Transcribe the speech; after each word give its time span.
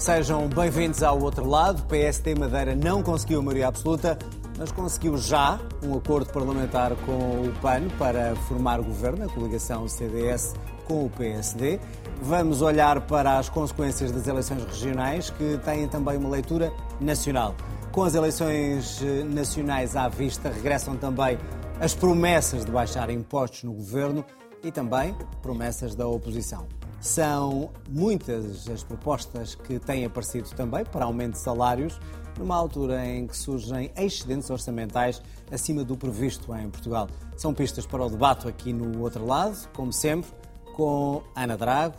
Sejam 0.00 0.48
bem-vindos 0.48 1.02
ao 1.02 1.20
outro 1.20 1.46
lado. 1.46 1.82
PSD 1.82 2.34
Madeira 2.34 2.74
não 2.74 3.02
conseguiu 3.02 3.40
a 3.40 3.42
maioria 3.42 3.68
absoluta, 3.68 4.18
mas 4.58 4.72
conseguiu 4.72 5.18
já 5.18 5.60
um 5.82 5.94
acordo 5.94 6.32
parlamentar 6.32 6.96
com 7.04 7.12
o 7.12 7.52
PAN 7.60 7.86
para 7.98 8.34
formar 8.48 8.80
o 8.80 8.84
governo, 8.84 9.26
a 9.26 9.28
coligação 9.28 9.86
CDS 9.86 10.54
com 10.86 11.04
o 11.04 11.10
PSD. 11.10 11.78
Vamos 12.22 12.62
olhar 12.62 13.02
para 13.02 13.38
as 13.38 13.50
consequências 13.50 14.10
das 14.10 14.26
eleições 14.26 14.64
regionais, 14.64 15.28
que 15.28 15.58
têm 15.66 15.86
também 15.86 16.16
uma 16.16 16.30
leitura 16.30 16.72
nacional. 16.98 17.54
Com 17.92 18.02
as 18.02 18.14
eleições 18.14 19.02
eh, 19.02 19.22
nacionais 19.24 19.96
à 19.96 20.08
vista, 20.08 20.48
regressam 20.48 20.96
também 20.96 21.36
as 21.78 21.94
promessas 21.94 22.64
de 22.64 22.72
baixar 22.72 23.10
impostos 23.10 23.64
no 23.64 23.74
governo 23.74 24.24
e 24.64 24.72
também 24.72 25.14
promessas 25.42 25.94
da 25.94 26.08
oposição. 26.08 26.66
São 27.00 27.70
muitas 27.88 28.68
as 28.68 28.84
propostas 28.84 29.54
que 29.54 29.78
têm 29.78 30.04
aparecido 30.04 30.50
também 30.50 30.84
para 30.84 31.06
aumento 31.06 31.32
de 31.32 31.38
salários, 31.38 31.98
numa 32.38 32.54
altura 32.54 33.06
em 33.06 33.26
que 33.26 33.34
surgem 33.34 33.90
excedentes 33.96 34.50
orçamentais 34.50 35.22
acima 35.50 35.82
do 35.82 35.96
previsto 35.96 36.54
em 36.54 36.68
Portugal. 36.68 37.08
São 37.38 37.54
pistas 37.54 37.86
para 37.86 38.04
o 38.04 38.10
debate 38.10 38.46
aqui 38.46 38.74
no 38.74 39.00
outro 39.00 39.24
lado, 39.24 39.66
como 39.72 39.90
sempre, 39.90 40.30
com 40.74 41.22
Ana 41.34 41.56
Drago, 41.56 41.96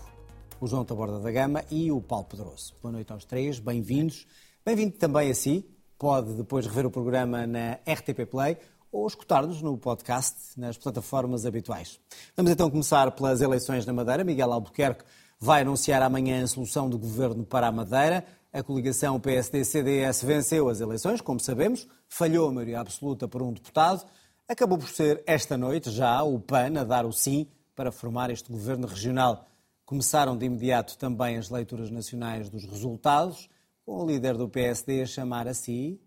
o 0.59 0.67
João 0.67 0.85
Taborda 0.85 1.19
da 1.19 1.31
Gama 1.31 1.63
e 1.71 1.91
o 1.91 1.99
Paulo 1.99 2.25
Pedroso. 2.25 2.75
Boa 2.79 2.91
noite 2.91 3.11
aos 3.11 3.25
três, 3.25 3.57
bem-vindos. 3.57 4.27
Bem-vindo 4.63 4.97
também 4.97 5.31
a 5.31 5.33
si. 5.33 5.67
Pode 5.97 6.33
depois 6.33 6.67
rever 6.67 6.85
o 6.85 6.91
programa 6.91 7.47
na 7.47 7.79
RTP 7.91 8.27
Play 8.29 8.57
ou 8.91 9.07
escutar-nos 9.07 9.61
no 9.61 9.77
podcast 9.77 10.59
nas 10.59 10.77
plataformas 10.77 11.45
habituais. 11.45 11.99
Vamos 12.35 12.51
então 12.51 12.69
começar 12.69 13.09
pelas 13.11 13.41
eleições 13.41 13.85
na 13.85 13.93
Madeira. 13.93 14.23
Miguel 14.23 14.51
Albuquerque 14.51 15.05
vai 15.39 15.61
anunciar 15.61 16.01
amanhã 16.01 16.43
a 16.43 16.47
solução 16.47 16.89
do 16.89 16.99
governo 16.99 17.45
para 17.45 17.67
a 17.67 17.71
Madeira. 17.71 18.25
A 18.51 18.61
coligação 18.61 19.19
PSD-CDS 19.19 20.23
venceu 20.23 20.67
as 20.67 20.81
eleições, 20.81 21.21
como 21.21 21.39
sabemos, 21.39 21.87
falhou 22.09 22.49
a 22.49 22.51
maioria 22.51 22.81
absoluta 22.81 23.27
por 23.27 23.41
um 23.41 23.53
deputado. 23.53 24.05
Acabou 24.47 24.77
por 24.77 24.89
ser 24.89 25.23
esta 25.25 25.57
noite 25.57 25.89
já 25.89 26.21
o 26.21 26.37
PAN 26.37 26.79
a 26.79 26.83
dar 26.83 27.05
o 27.05 27.13
sim 27.13 27.47
para 27.73 27.91
formar 27.91 28.29
este 28.29 28.51
governo 28.51 28.85
regional. 28.85 29.47
Começaram 29.85 30.37
de 30.37 30.45
imediato 30.45 30.97
também 30.97 31.37
as 31.37 31.49
leituras 31.49 31.89
nacionais 31.89 32.49
dos 32.49 32.65
resultados, 32.65 33.49
com 33.85 34.03
o 34.03 34.05
líder 34.05 34.35
do 34.35 34.49
PSD 34.49 35.01
a 35.01 35.05
chamar 35.05 35.47
a 35.47 35.53
si 35.53 35.99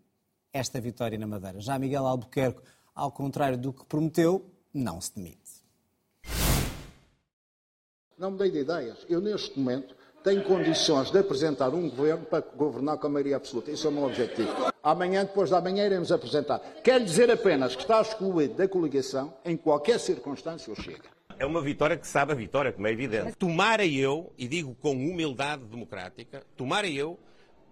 esta 0.55 0.81
vitória 0.81 1.19
na 1.19 1.27
Madeira. 1.27 1.61
Já 1.61 1.77
Miguel 1.79 2.07
Albuquerque, 2.07 2.61
ao 2.95 3.11
contrário 3.11 3.59
do 3.59 3.73
que 3.73 3.85
prometeu, 3.85 4.49
não 4.73 5.01
se 5.01 5.13
demite. 5.17 5.65
Não 8.17 8.31
mudei 8.31 8.53
de 8.53 8.61
ideias. 8.61 9.05
Eu, 9.09 9.21
neste 9.21 9.59
momento, 9.59 9.97
tenho 10.23 10.45
condições 10.45 11.11
de 11.11 11.19
apresentar 11.19 11.71
um 11.71 11.91
governo 11.91 12.25
para 12.25 12.41
governar 12.41 12.97
com 12.99 13.09
a 13.09 13.11
maioria 13.11 13.37
absoluta. 13.37 13.73
Esse 13.73 13.85
é 13.85 13.89
o 13.89 13.93
meu 13.93 14.05
objetivo. 14.05 14.73
Amanhã, 14.81 15.25
depois 15.25 15.51
da 15.51 15.61
manhã, 15.61 15.85
iremos 15.85 16.13
apresentar. 16.13 16.61
Quero 16.85 17.05
dizer 17.05 17.29
apenas 17.31 17.75
que 17.75 17.83
está 17.83 18.01
excluído 18.01 18.55
da 18.55 18.69
coligação, 18.69 19.35
em 19.45 19.57
qualquer 19.57 19.99
circunstância, 19.99 20.73
o 20.73 20.77
Chega. 20.81 21.13
É 21.37 21.45
uma 21.45 21.61
vitória 21.61 21.97
que 21.97 22.07
sabe 22.07 22.31
a 22.31 22.35
vitória, 22.37 22.73
como 22.73 22.87
é 22.87 22.93
evidente. 22.93 23.35
Tomara 23.37 23.85
eu, 23.85 24.33
e 24.39 24.47
digo 24.47 24.77
com 24.77 24.93
humildade 24.93 25.65
democrática, 25.65 26.45
tomara 26.57 26.87
eu 26.87 27.19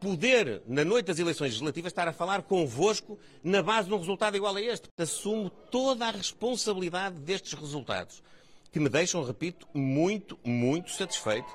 poder, 0.02 0.62
na 0.66 0.84
noite 0.84 1.06
das 1.06 1.20
eleições 1.20 1.52
legislativas, 1.52 1.92
estar 1.92 2.08
a 2.08 2.12
falar 2.12 2.42
convosco 2.42 3.16
na 3.42 3.62
base 3.62 3.86
de 3.86 3.94
um 3.94 3.98
resultado 3.98 4.36
igual 4.36 4.56
a 4.56 4.60
este. 4.60 4.88
Assumo 4.98 5.48
toda 5.48 6.06
a 6.06 6.10
responsabilidade 6.10 7.20
destes 7.20 7.52
resultados, 7.52 8.20
que 8.72 8.80
me 8.80 8.88
deixam, 8.88 9.22
repito, 9.22 9.68
muito, 9.72 10.36
muito 10.44 10.90
satisfeito 10.90 11.46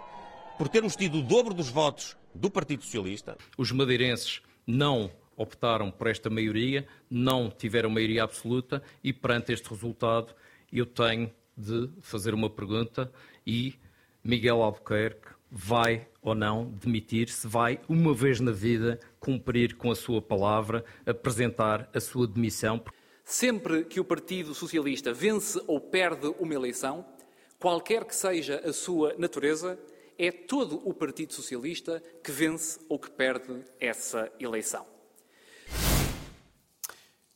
por 0.57 0.69
termos 0.69 0.95
tido 0.95 1.19
o 1.19 1.21
dobro 1.21 1.53
dos 1.53 1.69
votos 1.69 2.15
do 2.33 2.49
Partido 2.49 2.83
Socialista. 2.83 3.37
Os 3.57 3.71
madeirenses 3.73 4.41
não 4.65 5.11
optaram 5.35 5.91
por 5.91 6.07
esta 6.07 6.29
maioria, 6.29 6.87
não 7.09 7.49
tiveram 7.49 7.89
maioria 7.89 8.23
absoluta 8.23 8.81
e, 9.03 9.11
perante 9.11 9.51
este 9.51 9.69
resultado, 9.69 10.33
eu 10.71 10.85
tenho 10.85 11.29
de 11.55 11.89
fazer 12.01 12.33
uma 12.33 12.49
pergunta 12.49 13.11
e 13.45 13.75
Miguel 14.23 14.61
Albuquerque 14.61 15.35
vai 15.51 16.07
ou 16.27 16.35
não 16.35 16.65
demitir, 16.65 17.29
se 17.29 17.47
vai, 17.47 17.79
uma 17.87 18.13
vez 18.13 18.39
na 18.39 18.51
vida, 18.51 18.99
cumprir 19.19 19.77
com 19.77 19.89
a 19.89 19.95
sua 19.95 20.21
palavra, 20.21 20.83
apresentar 21.05 21.89
a 21.93 21.99
sua 21.99 22.27
demissão. 22.27 22.83
Sempre 23.23 23.85
que 23.85 23.99
o 23.99 24.05
Partido 24.05 24.53
Socialista 24.53 25.13
vence 25.13 25.61
ou 25.67 25.79
perde 25.79 26.27
uma 26.39 26.53
eleição, 26.53 27.05
qualquer 27.59 28.03
que 28.05 28.15
seja 28.15 28.61
a 28.65 28.73
sua 28.73 29.15
natureza, 29.17 29.79
é 30.17 30.31
todo 30.31 30.81
o 30.87 30.93
Partido 30.93 31.33
Socialista 31.33 32.03
que 32.23 32.31
vence 32.31 32.79
ou 32.89 32.99
que 32.99 33.09
perde 33.09 33.63
essa 33.79 34.31
eleição. 34.39 34.85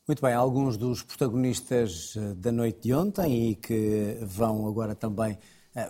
Muito 0.08 0.22
bem, 0.22 0.34
alguns 0.34 0.78
dos 0.78 1.04
protagonistas 1.04 2.16
eh, 2.18 2.34
da 2.36 2.52
noite 2.52 2.82
de 2.82 2.94
ontem 2.94 3.52
e 3.52 3.56
que 3.56 4.18
vão 4.22 4.68
agora 4.68 4.94
também 4.94 5.38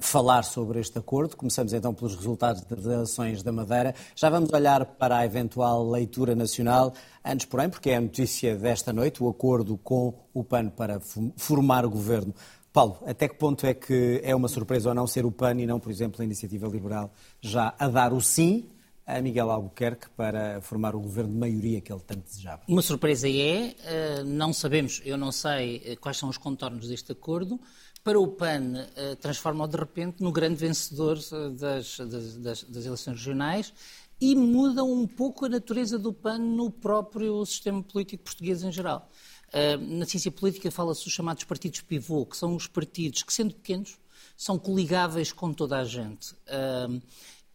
falar 0.01 0.43
sobre 0.43 0.79
este 0.79 0.97
acordo. 0.97 1.35
Começamos 1.35 1.73
então 1.73 1.93
pelos 1.93 2.15
resultados 2.15 2.61
das 2.63 2.85
eleições 2.85 3.41
da 3.41 3.51
Madeira. 3.51 3.95
Já 4.15 4.29
vamos 4.29 4.51
olhar 4.53 4.85
para 4.85 5.17
a 5.17 5.25
eventual 5.25 5.89
leitura 5.89 6.35
nacional. 6.35 6.93
Antes, 7.25 7.45
porém, 7.45 7.69
porque 7.69 7.89
é 7.89 7.97
a 7.97 8.01
notícia 8.01 8.55
desta 8.55 8.93
noite, 8.93 9.23
o 9.23 9.29
acordo 9.29 9.77
com 9.77 10.13
o 10.33 10.43
PAN 10.43 10.69
para 10.69 10.99
formar 11.35 11.85
o 11.85 11.89
governo. 11.89 12.33
Paulo, 12.71 12.99
até 13.05 13.27
que 13.27 13.35
ponto 13.35 13.65
é 13.65 13.73
que 13.73 14.21
é 14.23 14.33
uma 14.33 14.47
surpresa 14.47 14.89
ou 14.89 14.95
não 14.95 15.05
ser 15.05 15.25
o 15.25 15.31
PAN 15.31 15.55
e 15.55 15.65
não, 15.65 15.79
por 15.79 15.91
exemplo, 15.91 16.21
a 16.21 16.25
Iniciativa 16.25 16.67
Liberal 16.67 17.11
já 17.41 17.73
a 17.77 17.87
dar 17.87 18.13
o 18.13 18.21
sim 18.21 18.69
a 19.05 19.21
Miguel 19.21 19.49
Albuquerque 19.49 20.07
para 20.15 20.61
formar 20.61 20.95
o 20.95 20.99
governo 20.99 21.33
de 21.33 21.37
maioria 21.37 21.81
que 21.81 21.91
ele 21.91 22.01
tanto 22.05 22.21
desejava? 22.21 22.61
Uma 22.67 22.81
surpresa 22.81 23.27
é, 23.27 23.75
eh, 23.83 24.23
não 24.23 24.53
sabemos, 24.53 25.01
eu 25.03 25.17
não 25.17 25.31
sei 25.31 25.81
eh, 25.85 25.95
quais 25.95 26.17
são 26.17 26.29
os 26.29 26.37
contornos 26.37 26.87
deste 26.87 27.11
acordo, 27.11 27.59
para 28.03 28.19
o 28.19 28.27
PAN, 28.27 28.73
uh, 28.73 29.15
transforma-o 29.17 29.67
de 29.67 29.77
repente 29.77 30.23
no 30.23 30.31
grande 30.31 30.55
vencedor 30.55 31.17
eh, 31.17 31.49
das, 31.49 31.97
das, 31.97 32.63
das, 32.63 32.85
eleições 32.85 33.17
regionais 33.17 33.73
e 34.19 34.35
muda 34.35 34.83
um 34.83 35.05
pouco 35.05 35.45
a 35.45 35.49
natureza 35.49 35.99
do 35.99 36.11
PAN 36.11 36.39
no 36.39 36.71
próprio 36.71 37.45
sistema 37.45 37.81
político 37.83 38.23
português 38.23 38.63
em 38.63 38.71
geral. 38.71 39.09
Uh, 39.49 39.97
na 39.97 40.05
ciência 40.05 40.31
política 40.31 40.71
fala-se 40.71 41.03
dos 41.03 41.13
chamados 41.13 41.43
partidos 41.43 41.81
pivô, 41.81 42.25
que 42.25 42.37
são 42.37 42.55
os 42.55 42.67
partidos 42.67 43.21
que, 43.21 43.33
sendo 43.33 43.53
pequenos, 43.53 43.99
são 44.35 44.57
coligáveis 44.57 45.31
com 45.31 45.53
toda 45.53 45.77
a 45.77 45.83
gente. 45.83 46.33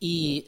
E 0.01 0.45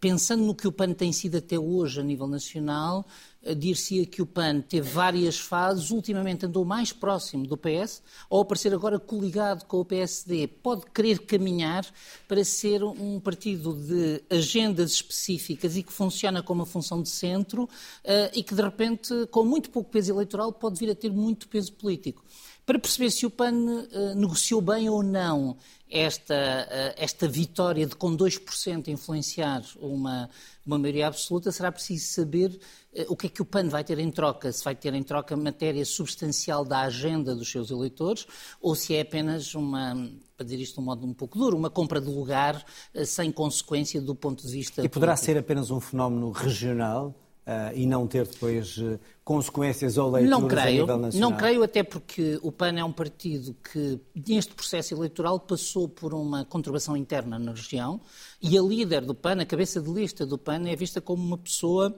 pensando 0.00 0.44
no 0.44 0.54
que 0.54 0.66
o 0.66 0.72
PAN 0.72 0.92
tem 0.92 1.12
sido 1.12 1.38
até 1.38 1.58
hoje 1.58 2.00
a 2.00 2.02
nível 2.02 2.26
nacional, 2.26 3.06
dir-se-ia 3.56 4.04
que 4.04 4.20
o 4.20 4.26
PAN 4.26 4.60
teve 4.60 4.88
várias 4.90 5.38
fases, 5.38 5.90
ultimamente 5.90 6.46
andou 6.46 6.64
mais 6.64 6.92
próximo 6.92 7.46
do 7.46 7.56
PS, 7.56 8.02
ao 8.28 8.40
aparecer 8.40 8.74
agora 8.74 8.98
coligado 8.98 9.64
com 9.64 9.80
o 9.80 9.84
PSD, 9.84 10.46
pode 10.46 10.84
querer 10.92 11.20
caminhar 11.20 11.86
para 12.28 12.44
ser 12.44 12.82
um 12.84 13.18
partido 13.18 13.72
de 13.72 14.22
agendas 14.28 14.92
específicas 14.92 15.76
e 15.76 15.82
que 15.82 15.92
funciona 15.92 16.42
com 16.42 16.52
uma 16.52 16.66
função 16.66 17.02
de 17.02 17.08
centro 17.08 17.68
eh, 18.04 18.30
e 18.34 18.42
que, 18.42 18.54
de 18.54 18.62
repente, 18.62 19.26
com 19.30 19.44
muito 19.44 19.70
pouco 19.70 19.90
peso 19.90 20.12
eleitoral, 20.12 20.52
pode 20.52 20.78
vir 20.78 20.90
a 20.90 20.94
ter 20.94 21.10
muito 21.10 21.48
peso 21.48 21.72
político. 21.72 22.22
Para 22.70 22.78
perceber 22.78 23.10
se 23.10 23.26
o 23.26 23.30
PAN 23.30 23.52
uh, 23.52 24.14
negociou 24.14 24.60
bem 24.60 24.88
ou 24.88 25.02
não 25.02 25.56
esta, 25.90 26.32
uh, 26.32 26.94
esta 26.96 27.26
vitória 27.26 27.84
de 27.84 27.96
com 27.96 28.16
2% 28.16 28.86
influenciar 28.86 29.64
uma, 29.80 30.30
uma 30.64 30.78
maioria 30.78 31.08
absoluta, 31.08 31.50
será 31.50 31.72
preciso 31.72 32.06
saber 32.06 32.60
uh, 32.94 33.06
o 33.08 33.16
que 33.16 33.26
é 33.26 33.28
que 33.28 33.42
o 33.42 33.44
PAN 33.44 33.68
vai 33.68 33.82
ter 33.82 33.98
em 33.98 34.08
troca. 34.08 34.52
Se 34.52 34.62
vai 34.62 34.76
ter 34.76 34.94
em 34.94 35.02
troca 35.02 35.36
matéria 35.36 35.84
substancial 35.84 36.64
da 36.64 36.82
agenda 36.82 37.34
dos 37.34 37.50
seus 37.50 37.72
eleitores 37.72 38.24
ou 38.60 38.76
se 38.76 38.94
é 38.94 39.00
apenas 39.00 39.52
uma, 39.56 40.08
para 40.36 40.44
dizer 40.44 40.60
isto 40.60 40.74
de 40.74 40.80
um 40.80 40.84
modo 40.84 41.04
um 41.04 41.12
pouco 41.12 41.36
duro, 41.40 41.56
uma 41.56 41.70
compra 41.70 42.00
de 42.00 42.08
lugar 42.08 42.64
sem 43.04 43.32
consequência 43.32 44.00
do 44.00 44.14
ponto 44.14 44.46
de 44.46 44.52
vista. 44.52 44.84
E 44.84 44.88
poderá 44.88 45.14
político. 45.14 45.26
ser 45.26 45.38
apenas 45.38 45.72
um 45.72 45.80
fenómeno 45.80 46.30
regional? 46.30 47.16
Uh, 47.40 47.74
e 47.74 47.84
não 47.84 48.06
ter 48.06 48.28
depois 48.28 48.76
uh, 48.78 49.00
consequências 49.30 49.96
ou 49.96 50.10
leituras 50.10 50.40
não 50.40 50.48
creio, 50.48 50.66
a 50.66 50.80
nível 50.80 50.98
nacional? 50.98 51.30
Não 51.30 51.36
creio, 51.36 51.62
até 51.62 51.84
porque 51.84 52.40
o 52.42 52.50
PAN 52.50 52.80
é 52.80 52.84
um 52.84 52.90
partido 52.90 53.54
que, 53.62 54.00
neste 54.26 54.52
processo 54.52 54.92
eleitoral, 54.92 55.38
passou 55.38 55.88
por 55.88 56.12
uma 56.12 56.44
conturbação 56.44 56.96
interna 56.96 57.38
na 57.38 57.52
região 57.52 58.00
e 58.42 58.58
a 58.58 58.60
líder 58.60 59.02
do 59.02 59.14
PAN, 59.14 59.40
a 59.40 59.46
cabeça 59.46 59.80
de 59.80 59.88
lista 59.88 60.26
do 60.26 60.36
PAN, 60.36 60.68
é 60.68 60.74
vista 60.74 61.00
como 61.00 61.22
uma 61.22 61.38
pessoa 61.38 61.94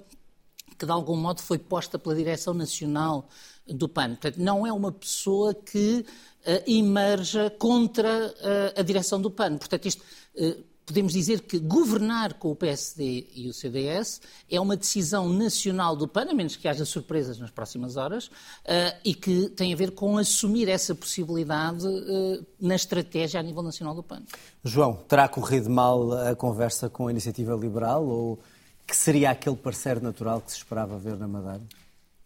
que, 0.79 0.84
de 0.84 0.93
algum 0.93 1.17
modo, 1.17 1.40
foi 1.40 1.56
posta 1.58 1.99
pela 1.99 2.14
direção 2.14 2.52
nacional 2.52 3.26
do 3.67 3.88
PAN. 3.88 4.08
Portanto, 4.08 4.37
não 4.37 4.67
é 4.67 4.73
uma 4.73 4.93
pessoa 4.93 5.55
que 5.55 6.05
uh, 6.05 6.70
emerja 6.70 7.49
contra 7.49 8.34
a 8.76 8.82
direção 8.82 9.19
do 9.19 9.31
PAN. 9.31 9.56
Portanto, 9.56 9.87
isto 9.87 10.05
podemos 10.84 11.12
dizer 11.12 11.40
que 11.43 11.58
governar 11.58 12.34
com 12.34 12.50
o 12.50 12.56
PSD 12.56 13.26
e 13.34 13.49
o 13.49 13.52
CDS 13.52 14.20
é 14.50 14.61
uma 14.61 14.76
decisão 14.76 15.29
nacional 15.29 15.96
do 15.96 16.08
PAN, 16.08 16.31
a 16.31 16.34
menos 16.34 16.56
que 16.56 16.69
haja 16.69 16.84
surpresas 16.84 17.38
nas 17.38 17.50
próximas 17.50 17.96
horas, 17.96 18.26
uh, 18.26 18.31
e 19.05 19.14
que 19.14 19.49
tem 19.50 19.73
a 19.73 19.76
ver 19.76 19.93
com 19.93 20.19
assumir 20.19 20.69
essa 20.69 20.94
possibilidade 20.94 21.87
uh, 21.87 22.46
na 22.61 22.75
estratégia 22.75 23.40
a 23.40 23.43
nível 23.43 23.62
nacional 23.62 23.94
do 23.94 24.02
PAN. 24.02 24.23
João, 24.64 24.94
terá 25.08 25.29
corrido 25.29 25.70
mal 25.70 26.12
a 26.12 26.34
conversa 26.34 26.88
com 26.88 27.06
a 27.06 27.11
Iniciativa 27.11 27.55
Liberal 27.55 28.05
ou 28.05 28.38
que 28.87 28.96
seria 28.96 29.31
aquele 29.31 29.56
parceiro 29.56 30.02
natural 30.02 30.40
que 30.40 30.50
se 30.50 30.58
esperava 30.58 30.99
ver 30.99 31.17
na 31.17 31.29
Madeira? 31.29 31.62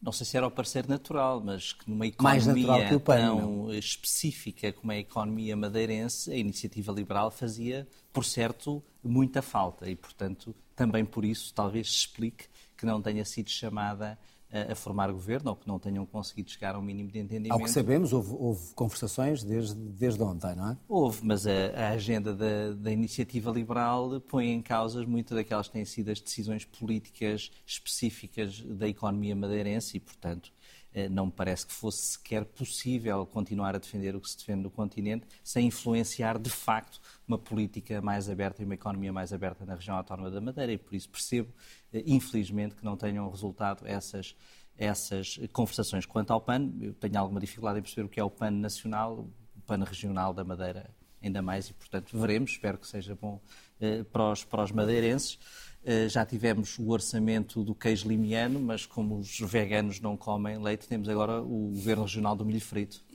Não 0.02 0.12
sei 0.12 0.26
se 0.26 0.36
era 0.36 0.46
o 0.46 0.50
parceiro 0.50 0.88
natural, 0.88 1.40
mas 1.44 1.72
que 1.72 1.88
numa 1.90 2.06
economia 2.06 3.00
PAN, 3.00 3.16
tão 3.16 3.40
não. 3.40 3.74
específica 3.74 4.72
como 4.72 4.92
é 4.92 4.96
a 4.96 4.98
economia 5.00 5.56
madeirense, 5.56 6.30
a 6.30 6.36
iniciativa 6.36 6.92
liberal 6.92 7.30
fazia, 7.30 7.88
por 8.16 8.24
certo, 8.24 8.82
muita 9.04 9.42
falta. 9.42 9.90
E, 9.90 9.94
portanto, 9.94 10.56
também 10.74 11.04
por 11.04 11.22
isso, 11.22 11.52
talvez 11.52 11.90
se 11.90 11.98
explique 11.98 12.46
que 12.74 12.86
não 12.86 13.02
tenha 13.02 13.26
sido 13.26 13.50
chamada 13.50 14.18
a, 14.50 14.74
formar 14.74 15.12
governo 15.12 15.50
ou 15.50 15.56
que 15.56 15.68
não 15.68 15.78
tenham 15.78 16.06
conseguido 16.06 16.50
chegar 16.50 16.74
a 16.74 16.78
um 16.78 16.82
mínimo 16.82 17.10
de 17.10 17.18
entendimento. 17.18 17.52
Ao 17.52 17.60
que 17.60 17.70
sabemos, 17.70 18.14
houve, 18.14 18.34
houve 18.38 18.72
conversações 18.74 19.44
desde, 19.44 19.74
desde 19.74 20.22
ontem, 20.22 20.56
não 20.56 20.70
é? 20.70 20.78
Houve, 20.88 21.20
mas 21.24 21.46
a, 21.46 21.50
a 21.74 21.88
agenda 21.90 22.34
da, 22.34 22.72
da, 22.72 22.90
iniciativa 22.90 23.50
liberal 23.50 24.18
põe 24.18 24.50
em 24.50 24.62
causa 24.62 25.04
muitas 25.06 25.36
daquelas 25.36 25.66
que 25.66 25.74
têm 25.74 25.84
sido 25.84 26.10
as 26.10 26.18
decisões 26.18 26.64
políticas 26.64 27.50
específicas 27.66 28.62
da 28.62 28.88
economia 28.88 29.36
madeirense 29.36 29.98
e, 29.98 30.00
portanto, 30.00 30.50
eh, 30.50 30.55
não 31.10 31.26
me 31.26 31.32
parece 31.32 31.66
que 31.66 31.72
fosse 31.75 32.12
sequer 32.12 32.44
possível 32.44 33.26
continuar 33.26 33.75
a 33.75 33.78
defender 33.78 34.16
o 34.16 34.20
que 34.20 34.31
se 34.31 34.38
defende 34.38 34.62
no 34.62 34.70
continente 34.70 35.26
sem 35.44 35.66
influenciar 35.66 36.38
de 36.38 36.48
facto 36.48 37.00
uma 37.28 37.37
política 37.37 38.00
mais 38.00 38.31
aberta 38.31 38.62
e 38.62 38.64
uma 38.64 38.75
economia 38.75 39.12
mais 39.12 39.32
aberta 39.32 39.66
na 39.66 39.75
região 39.75 39.94
autónoma 39.94 40.31
da 40.31 40.40
Madeira 40.40 40.72
e 40.72 40.78
por 40.78 40.94
isso 40.94 41.10
percebo, 41.10 41.52
eh, 41.93 42.02
infelizmente, 42.06 42.75
que 42.75 42.84
não 42.84 42.96
tenham 42.96 43.28
resultado 43.31 43.87
essas, 43.87 44.34
essas 44.78 45.38
conversações. 45.52 46.06
Quanto 46.06 46.32
ao 46.32 46.40
PAN, 46.40 46.72
eu 46.81 46.94
tenho 46.94 47.19
alguma 47.19 47.40
dificuldade 47.40 47.78
em 47.78 47.82
perceber 47.82 48.06
o 48.06 48.08
que 48.08 48.19
é 48.19 48.25
o 48.25 48.31
PAN 48.31 48.52
nacional, 48.52 49.28
o 49.54 49.60
PAN 49.66 49.84
regional 49.84 50.32
da 50.32 50.44
Madeira 50.44 50.90
ainda 51.22 51.42
mais 51.42 51.69
e, 51.69 51.75
portanto, 51.75 52.19
veremos, 52.19 52.52
espero 52.52 52.78
que 52.78 52.87
seja 52.87 53.14
bom 53.14 53.40
eh, 53.81 54.04
para, 54.04 54.31
os, 54.31 54.44
para 54.44 54.62
os 54.62 54.72
madeirenses. 54.72 55.38
Eh, 55.88 56.08
já 56.08 56.26
tivemos 56.26 56.80
o 56.80 56.90
orçamento 56.90 57.62
do 57.62 57.72
queijo 57.72 58.08
limiano, 58.08 58.58
mas 58.58 58.84
como 58.84 59.18
os 59.18 59.38
veganos 59.38 60.00
não 60.00 60.16
comem 60.16 60.60
leite, 60.60 60.88
temos 60.88 61.08
agora 61.08 61.40
o 61.40 61.70
Governo 61.72 62.02
Regional 62.02 62.34
do 62.34 62.44
Milho 62.44 62.60
Frito. 62.60 63.04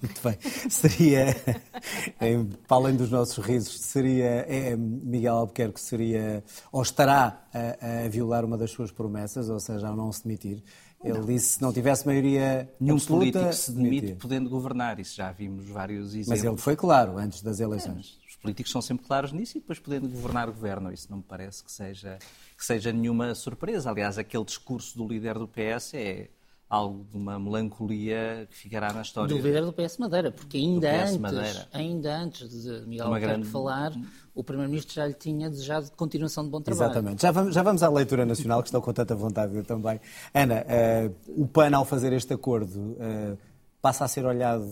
Muito 0.00 0.22
bem. 0.24 0.38
Seria, 0.70 1.36
para 2.66 2.76
além 2.78 2.96
dos 2.96 3.10
nossos 3.10 3.44
risos, 3.44 3.78
seria 3.82 4.46
é, 4.48 4.74
Miguel 4.74 5.36
Albuquerque 5.36 5.78
seria, 5.78 6.42
ou 6.72 6.80
estará 6.80 7.44
a, 7.52 8.04
a, 8.04 8.08
violar 8.08 8.46
uma 8.46 8.56
das 8.56 8.70
suas 8.70 8.90
promessas, 8.90 9.50
ou 9.50 9.60
seja, 9.60 9.88
a 9.88 9.94
não 9.94 10.10
se 10.10 10.22
demitir. 10.22 10.62
Ele 11.04 11.18
não. 11.18 11.26
disse 11.26 11.54
se 11.54 11.62
não 11.62 11.70
tivesse 11.70 12.06
maioria 12.06 12.66
Nenhum 12.80 12.96
absoluta, 12.96 13.40
político 13.40 13.52
se 13.52 13.72
demite 13.72 14.14
podendo 14.14 14.48
governar, 14.48 14.98
isso 14.98 15.16
já 15.16 15.30
vimos 15.32 15.66
vários 15.68 16.14
exemplos. 16.14 16.28
Mas 16.28 16.44
ele 16.44 16.56
foi 16.56 16.76
claro 16.76 17.18
antes 17.18 17.42
das 17.42 17.60
eleições. 17.60 18.18
É, 18.18 18.19
políticos 18.40 18.72
são 18.72 18.82
sempre 18.82 19.06
claros 19.06 19.32
nisso 19.32 19.58
e 19.58 19.60
depois 19.60 19.78
podendo 19.78 20.08
governar 20.08 20.48
o 20.48 20.52
governo. 20.52 20.92
Isso 20.92 21.08
não 21.10 21.18
me 21.18 21.24
parece 21.24 21.62
que 21.62 21.70
seja, 21.70 22.18
que 22.56 22.64
seja 22.64 22.92
nenhuma 22.92 23.34
surpresa. 23.34 23.90
Aliás, 23.90 24.18
aquele 24.18 24.44
discurso 24.44 24.96
do 24.96 25.06
líder 25.06 25.38
do 25.38 25.46
PS 25.46 25.94
é 25.94 26.28
algo 26.70 27.04
de 27.10 27.16
uma 27.16 27.36
melancolia 27.36 28.46
que 28.48 28.56
ficará 28.56 28.92
na 28.92 29.02
história. 29.02 29.34
Do 29.34 29.42
líder 29.42 29.64
do 29.64 29.72
PS 29.72 29.98
Madeira, 29.98 30.30
porque 30.30 30.56
ainda, 30.56 31.02
antes, 31.02 31.16
Madeira. 31.16 31.68
ainda 31.72 32.16
antes 32.16 32.62
de 32.62 32.86
Miguel 32.86 33.06
Albuquerque 33.06 33.34
grande... 33.34 33.48
falar, 33.48 33.92
o 34.32 34.44
Primeiro-Ministro 34.44 34.94
já 34.94 35.04
lhe 35.04 35.14
tinha 35.14 35.50
desejado 35.50 35.90
continuação 35.96 36.44
de 36.44 36.50
bom 36.50 36.60
trabalho. 36.60 36.92
Exatamente. 36.92 37.22
Já 37.22 37.32
vamos, 37.32 37.54
já 37.54 37.62
vamos 37.64 37.82
à 37.82 37.88
leitura 37.88 38.24
nacional, 38.24 38.62
que 38.62 38.68
estou 38.68 38.80
com 38.80 38.92
tanta 38.92 39.16
vontade 39.16 39.60
também. 39.64 40.00
Ana, 40.32 40.64
uh, 40.64 41.42
o 41.42 41.48
PAN, 41.48 41.76
ao 41.76 41.84
fazer 41.84 42.12
este 42.12 42.32
acordo, 42.32 42.78
uh, 42.78 43.36
passa 43.82 44.04
a 44.04 44.08
ser 44.08 44.24
olhado 44.24 44.64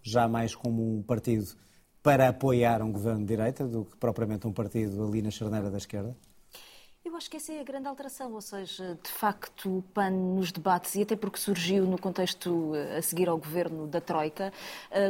já 0.00 0.28
mais 0.28 0.54
como 0.54 0.98
um 0.98 1.02
partido 1.02 1.56
para 2.06 2.28
apoiar 2.28 2.82
um 2.82 2.92
governo 2.92 3.22
de 3.22 3.26
direita 3.26 3.66
do 3.66 3.84
que 3.84 3.96
propriamente 3.96 4.46
um 4.46 4.52
partido 4.52 5.04
ali 5.04 5.20
na 5.20 5.32
charneira 5.32 5.68
da 5.68 5.76
esquerda? 5.76 6.16
Eu 7.04 7.14
acho 7.16 7.30
que 7.30 7.36
essa 7.36 7.52
é 7.52 7.60
a 7.60 7.62
grande 7.62 7.86
alteração, 7.86 8.32
ou 8.32 8.40
seja, 8.40 8.98
de 9.00 9.10
facto, 9.10 9.78
o 9.78 9.82
PAN 9.94 10.10
nos 10.10 10.50
debates, 10.50 10.96
e 10.96 11.02
até 11.02 11.14
porque 11.14 11.38
surgiu 11.38 11.84
no 11.84 11.96
contexto 11.96 12.74
eh, 12.74 12.98
a 12.98 13.02
seguir 13.02 13.28
ao 13.28 13.38
governo 13.38 13.86
da 13.86 14.00
Troika, 14.00 14.52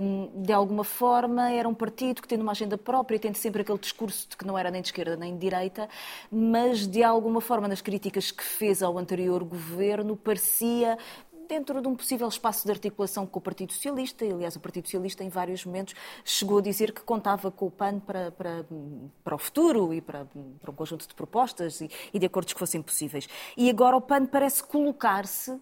hum, 0.03 0.31
de 0.43 0.53
alguma 0.53 0.85
forma 0.85 1.51
era 1.51 1.67
um 1.67 1.73
partido 1.73 2.21
que, 2.21 2.29
tendo 2.29 2.43
uma 2.43 2.53
agenda 2.53 2.77
própria, 2.77 3.19
tendo 3.19 3.37
sempre 3.37 3.63
aquele 3.63 3.79
discurso 3.79 4.29
de 4.29 4.37
que 4.37 4.47
não 4.47 4.59
era 4.59 4.71
nem 4.71 4.83
de 4.83 4.89
esquerda 4.89 5.17
nem 5.17 5.33
de 5.33 5.39
direita, 5.39 5.89
mas 6.31 6.87
de 6.87 7.03
alguma 7.03 7.41
forma, 7.41 7.67
nas 7.67 7.81
críticas 7.81 8.31
que 8.31 8.45
fez 8.45 8.83
ao 8.83 8.99
anterior 8.99 9.43
governo, 9.43 10.17
parecia 10.17 10.99
dentro 11.47 11.81
de 11.81 11.89
um 11.89 11.95
possível 11.95 12.29
espaço 12.29 12.65
de 12.65 12.73
articulação 12.73 13.27
com 13.27 13.39
o 13.39 13.43
Partido 13.43 13.73
Socialista. 13.73 14.25
E, 14.25 14.33
aliás, 14.33 14.57
o 14.57 14.61
Partido 14.61 14.87
Socialista, 14.87 15.25
em 15.25 15.29
vários 15.29 15.65
momentos, 15.65 15.95
chegou 16.25 16.59
a 16.59 16.63
dizer 16.63 16.93
que 16.93 17.01
contava 17.01 17.51
com 17.51 17.67
o 17.67 17.71
PAN 17.71 18.01
para, 18.01 18.31
para, 18.33 18.67
para 19.25 19.35
o 19.35 19.39
futuro 19.39 19.95
e 19.95 20.01
para, 20.01 20.27
para 20.61 20.71
um 20.71 20.75
conjunto 20.75 21.07
de 21.07 21.15
propostas 21.15 21.81
e, 21.81 21.91
e, 22.13 22.19
de 22.19 22.27
acordos 22.27 22.53
que 22.53 22.59
fossem 22.59 22.83
possíveis. 22.83 23.29
E 23.57 23.71
agora 23.71 23.97
o 23.97 24.01
PAN 24.01 24.27
parece 24.27 24.63
colocar-se 24.63 25.51
uh, 25.51 25.61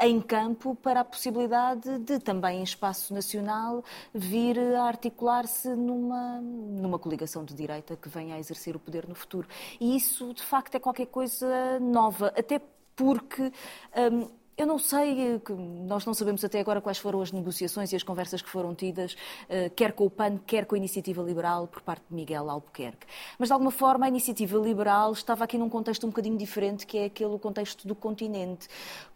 em 0.00 0.20
campo 0.20 0.74
para 0.76 1.00
a 1.00 1.04
possibilidade 1.04 1.98
de, 1.98 2.18
também 2.18 2.60
em 2.60 2.62
espaço 2.62 3.12
nacional, 3.14 3.84
vir 4.14 4.58
a 4.58 4.84
articular-se 4.84 5.68
numa, 5.74 6.40
numa 6.40 6.98
coligação 6.98 7.44
de 7.44 7.54
direita 7.54 7.96
que 7.96 8.08
venha 8.08 8.36
a 8.36 8.38
exercer 8.38 8.76
o 8.76 8.78
poder 8.78 9.08
no 9.08 9.14
futuro. 9.14 9.48
E 9.80 9.96
isso, 9.96 10.32
de 10.34 10.42
facto, 10.42 10.74
é 10.74 10.80
qualquer 10.80 11.06
coisa 11.06 11.80
nova, 11.80 12.32
até 12.36 12.60
porque. 12.94 13.52
Um, 13.96 14.41
eu 14.56 14.66
não 14.66 14.78
sei, 14.78 15.40
nós 15.86 16.04
não 16.04 16.12
sabemos 16.12 16.44
até 16.44 16.60
agora 16.60 16.80
quais 16.80 16.98
foram 16.98 17.22
as 17.22 17.32
negociações 17.32 17.92
e 17.92 17.96
as 17.96 18.02
conversas 18.02 18.42
que 18.42 18.50
foram 18.50 18.74
tidas, 18.74 19.16
eh, 19.48 19.70
quer 19.70 19.92
com 19.92 20.04
o 20.04 20.10
PAN, 20.10 20.38
quer 20.46 20.66
com 20.66 20.74
a 20.74 20.78
Iniciativa 20.78 21.22
Liberal, 21.22 21.66
por 21.66 21.80
parte 21.80 22.04
de 22.08 22.14
Miguel 22.14 22.50
Albuquerque. 22.50 23.06
Mas, 23.38 23.48
de 23.48 23.52
alguma 23.54 23.70
forma, 23.70 24.04
a 24.04 24.08
Iniciativa 24.08 24.58
Liberal 24.58 25.12
estava 25.12 25.44
aqui 25.44 25.56
num 25.56 25.70
contexto 25.70 26.04
um 26.06 26.10
bocadinho 26.10 26.36
diferente, 26.36 26.86
que 26.86 26.98
é 26.98 27.04
aquele 27.06 27.38
contexto 27.38 27.88
do 27.88 27.94
continente 27.94 28.68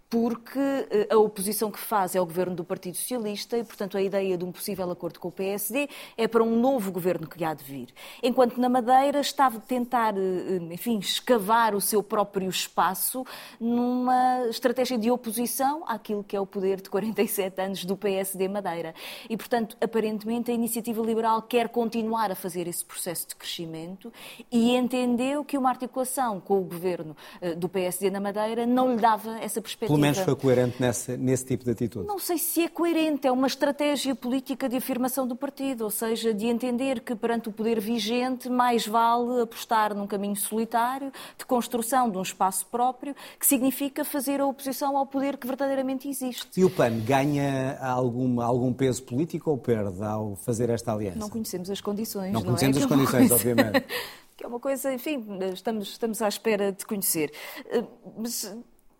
porque 0.08 0.58
eh, 0.58 1.08
a 1.10 1.16
oposição 1.16 1.70
que 1.70 1.78
faz 1.78 2.14
é 2.14 2.20
o 2.20 2.24
governo 2.24 2.54
do 2.54 2.64
Partido 2.64 2.96
Socialista 2.96 3.58
e, 3.58 3.64
portanto, 3.64 3.96
a 3.96 4.02
ideia 4.02 4.38
de 4.38 4.44
um 4.44 4.52
possível 4.52 4.88
acordo 4.90 5.18
com 5.18 5.28
o 5.28 5.32
PSD 5.32 5.88
é 6.16 6.28
para 6.28 6.44
um 6.44 6.58
novo 6.58 6.92
governo 6.92 7.26
que 7.26 7.44
há 7.44 7.52
de 7.52 7.64
vir. 7.64 7.88
Enquanto 8.22 8.60
na 8.60 8.68
Madeira 8.68 9.20
estava 9.20 9.58
a 9.58 9.60
tentar, 9.60 10.14
eh, 10.16 10.58
enfim, 10.70 10.98
escavar 10.98 11.74
o 11.74 11.80
seu 11.80 12.02
próprio 12.02 12.48
espaço 12.48 13.24
numa 13.60 14.46
estratégia 14.48 14.96
de 14.96 15.10
oposição 15.10 15.82
àquilo 15.88 16.22
que 16.22 16.36
é 16.36 16.40
o 16.40 16.46
poder 16.46 16.80
de 16.80 16.88
47 16.88 17.60
anos 17.60 17.84
do 17.84 17.96
PSD 17.96 18.46
Madeira. 18.48 18.94
E, 19.28 19.36
portanto, 19.36 19.76
aparentemente 19.80 20.52
a 20.52 20.54
Iniciativa 20.54 21.02
Liberal 21.02 21.42
quer 21.42 21.68
continuar 21.68 22.30
a 22.30 22.36
fazer 22.36 22.68
esse 22.68 22.84
processo 22.84 23.28
de 23.28 23.34
crescimento 23.34 24.12
e 24.52 24.76
entendeu 24.76 25.44
que 25.44 25.58
uma 25.58 25.68
articulação 25.68 26.40
com 26.40 26.60
o 26.60 26.64
governo 26.64 27.16
eh, 27.40 27.56
do 27.56 27.68
PSD 27.68 28.08
na 28.08 28.20
Madeira 28.20 28.64
não 28.64 28.94
lhe 28.94 29.00
dava 29.00 29.38
essa 29.40 29.60
perspectiva 29.60 29.95
pelo 29.96 30.02
menos 30.02 30.18
foi 30.18 30.36
coerente 30.36 30.76
nesse, 30.80 31.16
nesse 31.16 31.44
tipo 31.44 31.64
de 31.64 31.70
atitude. 31.70 32.06
Não 32.06 32.18
sei 32.18 32.38
se 32.38 32.62
é 32.62 32.68
coerente, 32.68 33.26
é 33.26 33.32
uma 33.32 33.46
estratégia 33.46 34.14
política 34.14 34.68
de 34.68 34.76
afirmação 34.76 35.26
do 35.26 35.34
partido, 35.34 35.84
ou 35.84 35.90
seja, 35.90 36.32
de 36.32 36.46
entender 36.46 37.00
que 37.00 37.14
perante 37.14 37.48
o 37.48 37.52
poder 37.52 37.80
vigente 37.80 38.48
mais 38.48 38.86
vale 38.86 39.42
apostar 39.42 39.94
num 39.94 40.06
caminho 40.06 40.36
solitário 40.36 41.12
de 41.38 41.44
construção 41.44 42.10
de 42.10 42.18
um 42.18 42.22
espaço 42.22 42.66
próprio, 42.66 43.14
que 43.38 43.46
significa 43.46 44.04
fazer 44.04 44.40
a 44.40 44.46
oposição 44.46 44.96
ao 44.96 45.06
poder 45.06 45.36
que 45.36 45.46
verdadeiramente 45.46 46.08
existe. 46.08 46.48
E 46.56 46.64
o 46.64 46.70
PAN 46.70 46.98
ganha 47.00 47.78
algum, 47.80 48.40
algum 48.40 48.72
peso 48.72 49.02
político 49.02 49.50
ou 49.50 49.58
perde 49.58 50.02
ao 50.02 50.36
fazer 50.36 50.70
esta 50.70 50.92
aliança? 50.92 51.18
Não 51.18 51.28
conhecemos 51.28 51.70
as 51.70 51.80
condições. 51.80 52.32
Não, 52.32 52.40
não 52.40 52.46
conhecemos 52.46 52.76
é? 52.76 52.80
as 52.80 52.86
é 52.86 52.88
condições, 52.88 53.30
obviamente. 53.30 53.84
que 54.36 54.44
é 54.44 54.46
uma 54.46 54.60
coisa, 54.60 54.92
enfim, 54.92 55.24
estamos, 55.52 55.88
estamos 55.88 56.20
à 56.20 56.28
espera 56.28 56.70
de 56.70 56.84
conhecer. 56.84 57.32
Eh, 57.70 57.82
mas 58.18 58.54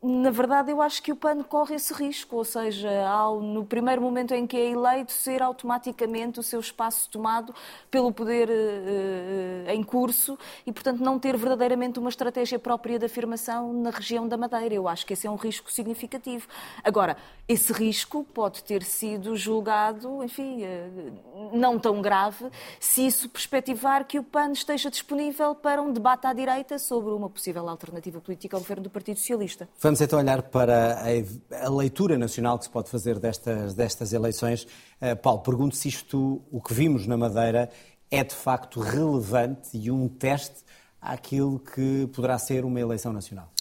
na 0.07 0.31
verdade, 0.31 0.71
eu 0.71 0.81
acho 0.81 1.03
que 1.03 1.11
o 1.11 1.17
PAN 1.17 1.43
corre 1.43 1.75
esse 1.75 1.93
risco, 1.93 2.37
ou 2.37 2.45
seja, 2.45 3.09
ao, 3.09 3.41
no 3.41 3.65
primeiro 3.65 4.01
momento 4.01 4.33
em 4.33 4.47
que 4.47 4.57
é 4.57 4.71
eleito, 4.71 5.11
ser 5.11 5.43
automaticamente 5.43 6.39
o 6.39 6.45
seu 6.45 6.61
espaço 6.61 7.11
tomado 7.11 7.53
pelo 7.91 8.13
poder 8.13 8.49
uh, 8.49 9.71
em 9.71 9.83
curso 9.83 10.39
e, 10.65 10.73
portanto, 10.73 11.01
não 11.01 11.19
ter 11.19 11.37
verdadeiramente 11.37 11.99
uma 11.99 12.09
estratégia 12.09 12.57
própria 12.57 13.01
de 13.01 13.07
afirmação 13.07 13.73
na 13.73 13.91
região 13.91 14.29
da 14.29 14.37
Madeira. 14.37 14.77
Eu 14.77 14.87
acho 14.87 15.05
que 15.05 15.13
esse 15.13 15.27
é 15.27 15.31
um 15.31 15.35
risco 15.35 15.73
significativo. 15.73 16.47
Agora, 16.85 17.17
esse 17.49 17.73
risco 17.73 18.25
pode 18.33 18.63
ter 18.63 18.85
sido 18.85 19.35
julgado, 19.35 20.23
enfim, 20.23 20.63
uh, 20.63 21.51
não 21.53 21.81
tão 21.81 22.01
grave, 22.01 22.49
se 22.79 23.05
isso 23.05 23.29
perspectivar 23.29 24.05
que 24.05 24.21
o 24.21 24.23
PAN 24.23 24.53
esteja 24.53 24.89
disponível 24.89 25.53
para 25.53 25.83
um 25.83 25.93
debate 25.93 26.29
à 26.29 26.33
direita 26.33 26.79
sobre 26.79 27.13
uma 27.13 27.29
possível 27.29 27.69
alternativa 27.69 28.21
política 28.21 28.57
ao 28.57 28.61
governo 28.61 28.85
do 28.85 28.91
Partido 28.91 29.19
Socialista. 29.19 29.69
Vamos 29.81 29.96
então 30.01 30.19
olhar 30.19 30.43
para 30.43 30.99
a, 31.01 31.67
a, 31.67 31.71
leitura 31.71 32.19
nacional 32.19 32.59
que 32.59 32.65
se 32.65 32.71
pode 32.71 32.91
fazer 32.91 33.19
destas, 33.19 33.75
destas 33.75 34.13
eleições. 34.13 34.65
Uh, 35.01 35.17
Paulo, 35.23 35.41
pergunto 35.41 35.77
se 35.77 35.89
isto, 35.89 36.43
o 36.51 36.61
que 36.61 36.75
vimos 36.75 37.07
na 37.07 37.17
Madeira, 37.17 37.71
é 38.11 38.23
de 38.23 38.35
facto 38.35 38.81
relevante 38.81 39.77
e 39.77 39.91
um 39.91 40.09
teste 40.09 40.65
àquilo 41.01 41.59
que 41.59 42.09
poderá 42.15 42.39
ser 42.39 42.65
uma 42.65 42.81
eleição 42.81 43.13
nacional. 43.13 43.53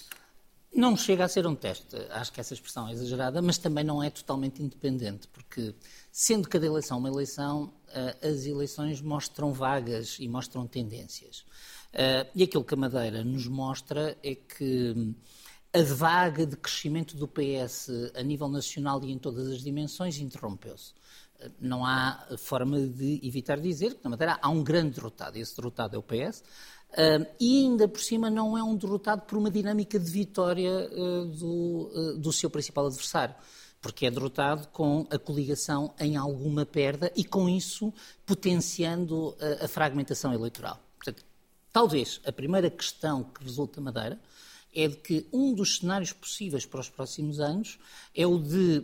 Não 0.75 0.97
chega 0.97 1.23
a 1.23 1.27
ser 1.29 1.47
um 1.47 1.55
teste, 1.55 1.95
acho 2.09 2.33
que 2.33 2.41
essa 2.41 2.53
expressão 2.53 2.89
é 2.89 2.91
exagerada, 2.91 3.41
mas 3.41 3.57
também 3.57 3.81
não 3.81 4.03
é 4.03 4.09
totalmente 4.09 4.61
independente, 4.61 5.25
porque 5.29 5.73
sendo 6.11 6.49
cada 6.49 6.65
eleição 6.65 6.97
uma 6.97 7.07
eleição, 7.07 7.73
eh, 7.87 8.17
as 8.21 8.45
eleições 8.45 9.01
mostram 9.01 9.53
vagas 9.53 10.17
e 10.19 10.27
mostram 10.27 10.67
tendências. 10.67 11.45
Eh, 11.93 12.27
e 12.35 12.43
aquilo 12.43 12.65
que 12.65 12.73
a 12.73 12.77
Madeira 12.77 13.23
nos 13.23 13.47
mostra 13.47 14.17
é 14.21 14.35
que 14.35 15.15
a 15.75 15.83
vaga 15.83 16.45
de 16.45 16.55
crescimento 16.55 17.17
do 17.17 17.27
PS 17.27 17.89
a 18.15 18.23
nível 18.23 18.47
nacional 18.47 19.03
e 19.03 19.11
em 19.11 19.17
todas 19.17 19.49
as 19.49 19.61
dimensões 19.61 20.17
interrompeu-se. 20.17 20.93
Eh, 21.39 21.51
não 21.59 21.85
há 21.85 22.25
forma 22.37 22.79
de 22.79 23.19
evitar 23.21 23.59
dizer 23.59 23.95
que 23.95 24.03
na 24.03 24.11
Madeira 24.11 24.39
há 24.41 24.49
um 24.49 24.63
grande 24.63 24.95
derrotado, 24.95 25.37
esse 25.37 25.53
derrotado 25.53 25.97
é 25.97 25.99
o 25.99 26.03
PS, 26.03 26.43
e 27.41 27.65
ainda 27.65 27.89
por 27.89 27.99
cima 27.99 28.29
não 28.29 28.57
é 28.57 28.63
um 28.63 28.73
derrotado 28.73 29.23
por 29.23 29.37
uma 29.37 29.51
dinâmica 29.51 29.99
de 29.99 30.09
vitória 30.09 30.71
uh, 30.71 31.25
do, 31.25 31.91
uh, 31.93 32.17
do 32.17 32.31
seu 32.31 32.49
principal 32.49 32.85
adversário, 32.85 33.35
porque 33.81 34.05
é 34.05 34.11
derrotado 34.11 34.69
com 34.69 35.05
a 35.09 35.19
coligação 35.19 35.93
em 35.99 36.15
alguma 36.15 36.65
perda 36.65 37.11
e 37.13 37.25
com 37.25 37.49
isso 37.49 37.93
potenciando 38.25 39.35
a 39.61 39.67
fragmentação 39.67 40.33
eleitoral. 40.33 40.79
Portanto, 40.97 41.25
talvez 41.71 42.21
a 42.25 42.31
primeira 42.31 42.69
questão 42.69 43.25
que 43.25 43.43
resulta 43.43 43.81
Madeira 43.81 44.17
é 44.75 44.87
de 44.87 44.97
que 44.97 45.27
um 45.31 45.53
dos 45.53 45.77
cenários 45.77 46.11
possíveis 46.11 46.65
para 46.65 46.81
os 46.81 46.89
próximos 46.89 47.39
anos 47.39 47.79
é 48.13 48.27
o 48.27 48.37
de 48.37 48.83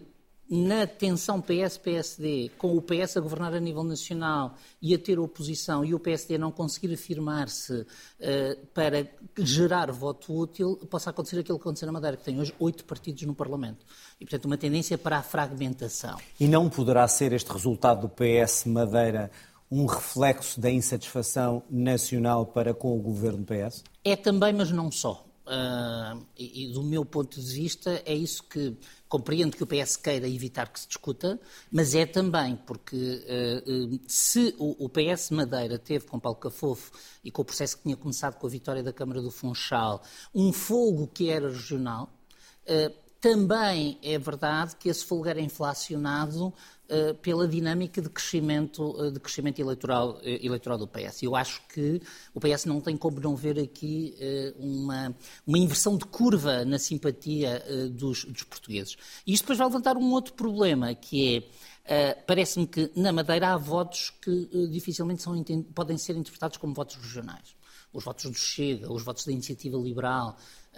na 0.52 0.86
tensão 0.86 1.40
PS-PSD, 1.40 2.52
com 2.58 2.76
o 2.76 2.82
PS 2.82 3.16
a 3.16 3.22
governar 3.22 3.54
a 3.54 3.60
nível 3.60 3.86
nacional 3.86 4.56
e 4.82 4.94
a 4.94 5.00
ter 5.00 5.18
oposição 5.18 5.86
e 5.86 5.94
o 5.94 6.00
PSD 6.00 6.38
não 6.38 6.52
conseguir 6.52 6.94
afirmar-se 6.94 7.72
uh, 7.74 8.66
para 8.74 9.10
gerar 9.38 9.90
voto 9.94 10.38
útil, 10.38 10.76
possa 10.90 11.10
acontecer 11.10 11.40
aquilo 11.40 11.58
que 11.58 11.64
aconteceu 11.64 11.86
na 11.86 11.94
Madeira, 11.94 12.18
que 12.18 12.26
tem 12.26 12.38
hoje 12.38 12.54
oito 12.60 12.84
partidos 12.84 13.24
no 13.24 13.34
Parlamento. 13.34 13.86
E, 14.20 14.26
portanto, 14.26 14.44
uma 14.44 14.58
tendência 14.58 14.98
para 14.98 15.20
a 15.20 15.24
fragmentação. 15.24 16.18
E 16.38 16.46
não 16.50 16.70
poderá 16.70 17.08
ser 17.08 17.32
este 17.32 17.50
resultado 17.50 18.02
do 18.02 18.10
PS 18.10 18.66
Madeira 18.66 19.32
um 19.72 19.86
reflexo 19.86 20.60
da 20.60 20.70
insatisfação 20.70 21.64
nacional 21.70 22.46
para 22.46 22.74
com 22.74 22.94
o 22.94 23.02
governo 23.02 23.46
PS? 23.46 23.86
É 24.04 24.18
também, 24.18 24.52
mas 24.52 24.70
não 24.70 24.92
só. 24.92 25.31
Uh, 25.46 26.24
e, 26.38 26.66
e, 26.66 26.74
do 26.74 26.84
meu 26.84 27.04
ponto 27.04 27.42
de 27.42 27.54
vista, 27.54 28.02
é 28.06 28.14
isso 28.14 28.44
que 28.44 28.78
compreendo 29.10 29.58
que 29.58 29.64
o 29.64 29.68
PS 29.68 29.98
queira 29.98 30.30
evitar 30.30 30.72
que 30.72 30.80
se 30.80 30.88
discuta, 30.88 31.40
mas 31.72 31.96
é 31.96 32.06
também 32.06 32.56
porque 32.56 32.96
uh, 32.96 34.00
se 34.08 34.56
o, 34.60 34.86
o, 34.86 34.88
PS 34.88 35.32
Madeira 35.32 35.80
teve 35.80 36.06
com 36.06 36.20
Paulo 36.20 36.38
Cafofo 36.38 36.92
e 37.24 37.32
com 37.32 37.42
o 37.42 37.46
processo 37.46 37.76
que 37.76 37.84
tinha 37.84 37.98
começado 37.98 38.38
com 38.38 38.46
a 38.46 38.50
vitória 38.50 38.84
da 38.84 38.94
Câmara 38.94 39.22
do 39.22 39.32
Funchal 39.32 40.04
um 40.34 40.54
fogo 40.54 41.08
que 41.08 41.30
era 41.30 41.50
regional, 41.50 42.10
também 43.22 44.00
é 44.02 44.18
verdade 44.18 44.76
que 44.76 44.90
esse 44.90 45.06
fogo 45.06 45.28
era 45.28 45.40
inflacionado 45.40 46.48
uh, 46.48 47.14
pela 47.22 47.48
dinâmica 47.48 48.02
de 48.02 48.10
crescimento, 48.10 48.84
uh, 49.00 49.12
de 49.12 49.20
crescimento 49.20 49.60
eleitoral, 49.60 50.14
uh, 50.14 50.22
eleitoral 50.24 50.76
do 50.80 50.88
PS. 50.88 51.22
Eu 51.22 51.36
acho 51.36 51.62
que 51.68 52.02
o 52.34 52.40
PS 52.40 52.66
não 52.66 52.82
tem 52.82 52.98
como 52.98 53.20
não 53.20 53.36
ver 53.36 53.60
aqui 53.60 54.16
uma, 54.58 55.16
uma 55.46 55.58
inversão 55.60 55.96
de 55.96 56.06
curva 56.06 56.66
na 56.66 56.80
simpatia 56.80 57.64
dos, 57.92 58.26
dos, 58.26 58.44
portugueses. 58.44 58.98
E 59.26 59.34
isto 59.34 59.44
depois 59.44 59.60
vai 59.60 59.68
levantar 59.68 59.98
um 59.98 60.12
outro 60.12 60.34
problema, 60.34 60.96
que 60.96 61.48
é, 61.86 62.16
parece-me 62.16 62.66
que 62.66 62.92
na 62.96 63.12
Madeira 63.12 63.50
há 63.50 63.58
votos 63.58 64.12
que 64.22 64.50
dificilmente 64.72 65.22
são, 65.22 65.42
podem 65.76 65.98
ser 65.98 66.16
interpretados 66.18 66.58
como 66.58 66.74
votos 66.74 66.96
regionais. 66.96 67.56
Os 67.94 68.04
votos 68.04 68.26
do 68.26 68.34
Chega, 68.34 68.92
os 68.92 69.04
votos 69.04 69.26
da 69.26 69.32
Iniciativa 69.32 69.78
Liberal, 69.78 70.38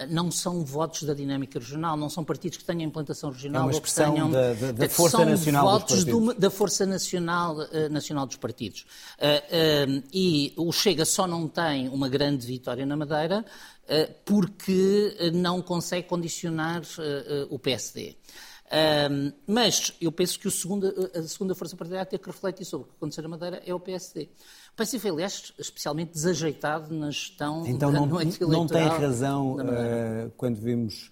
não 0.09 0.31
são 0.31 0.65
votos 0.65 1.03
da 1.03 1.13
dinâmica 1.13 1.59
regional, 1.59 1.95
não 1.95 2.09
são 2.09 2.23
partidos 2.23 2.57
que 2.57 2.65
tenham 2.65 2.81
implantação 2.81 3.29
regional. 3.29 3.61
É 3.61 3.65
uma 3.65 3.71
expressão 3.71 4.09
ou 4.09 4.11
que 4.11 4.15
tenham, 4.15 4.31
da, 4.31 4.53
da, 4.53 4.71
da 4.71 4.89
força 4.89 5.17
são 5.17 5.25
nacional 5.25 5.65
votos 5.65 6.03
do, 6.03 6.33
da 6.33 6.49
força 6.49 6.85
nacional, 6.85 7.57
uh, 7.57 7.89
nacional 7.91 8.25
dos 8.25 8.37
partidos. 8.37 8.85
Uh, 9.19 9.99
uh, 9.99 10.03
e 10.11 10.53
o 10.57 10.71
Chega 10.71 11.05
só 11.05 11.27
não 11.27 11.47
tem 11.47 11.89
uma 11.89 12.09
grande 12.09 12.45
vitória 12.47 12.85
na 12.85 12.95
Madeira 12.95 13.45
porque 14.23 15.31
não 15.33 15.61
consegue 15.61 16.07
condicionar 16.07 16.81
o 17.49 17.59
PSD. 17.59 18.15
mas 19.45 19.93
eu 19.99 20.09
penso 20.09 20.39
que 20.39 20.49
segunda, 20.49 20.93
a 21.13 21.21
segunda 21.23 21.53
força 21.53 21.75
partidária 21.75 22.03
a 22.03 22.05
ter 22.05 22.17
que 22.17 22.27
refletir 22.27 22.63
sobre 22.63 22.87
o 22.87 22.89
que 22.91 22.95
aconteceu 22.95 23.23
na 23.23 23.29
Madeira 23.29 23.61
é 23.65 23.73
o 23.73 23.79
PSD. 23.81 24.29
PSD 24.75 24.99
foi, 24.99 25.11
aliás, 25.11 25.53
especialmente 25.59 26.13
desajeitado 26.13 26.93
na 26.93 27.11
gestão 27.11 27.65
então, 27.67 27.91
da 27.91 27.99
não. 27.99 28.07
Não 28.07 28.67
tem 28.67 28.87
razão 28.87 29.55
uh, 29.55 30.31
quando 30.35 30.57
vimos 30.57 31.11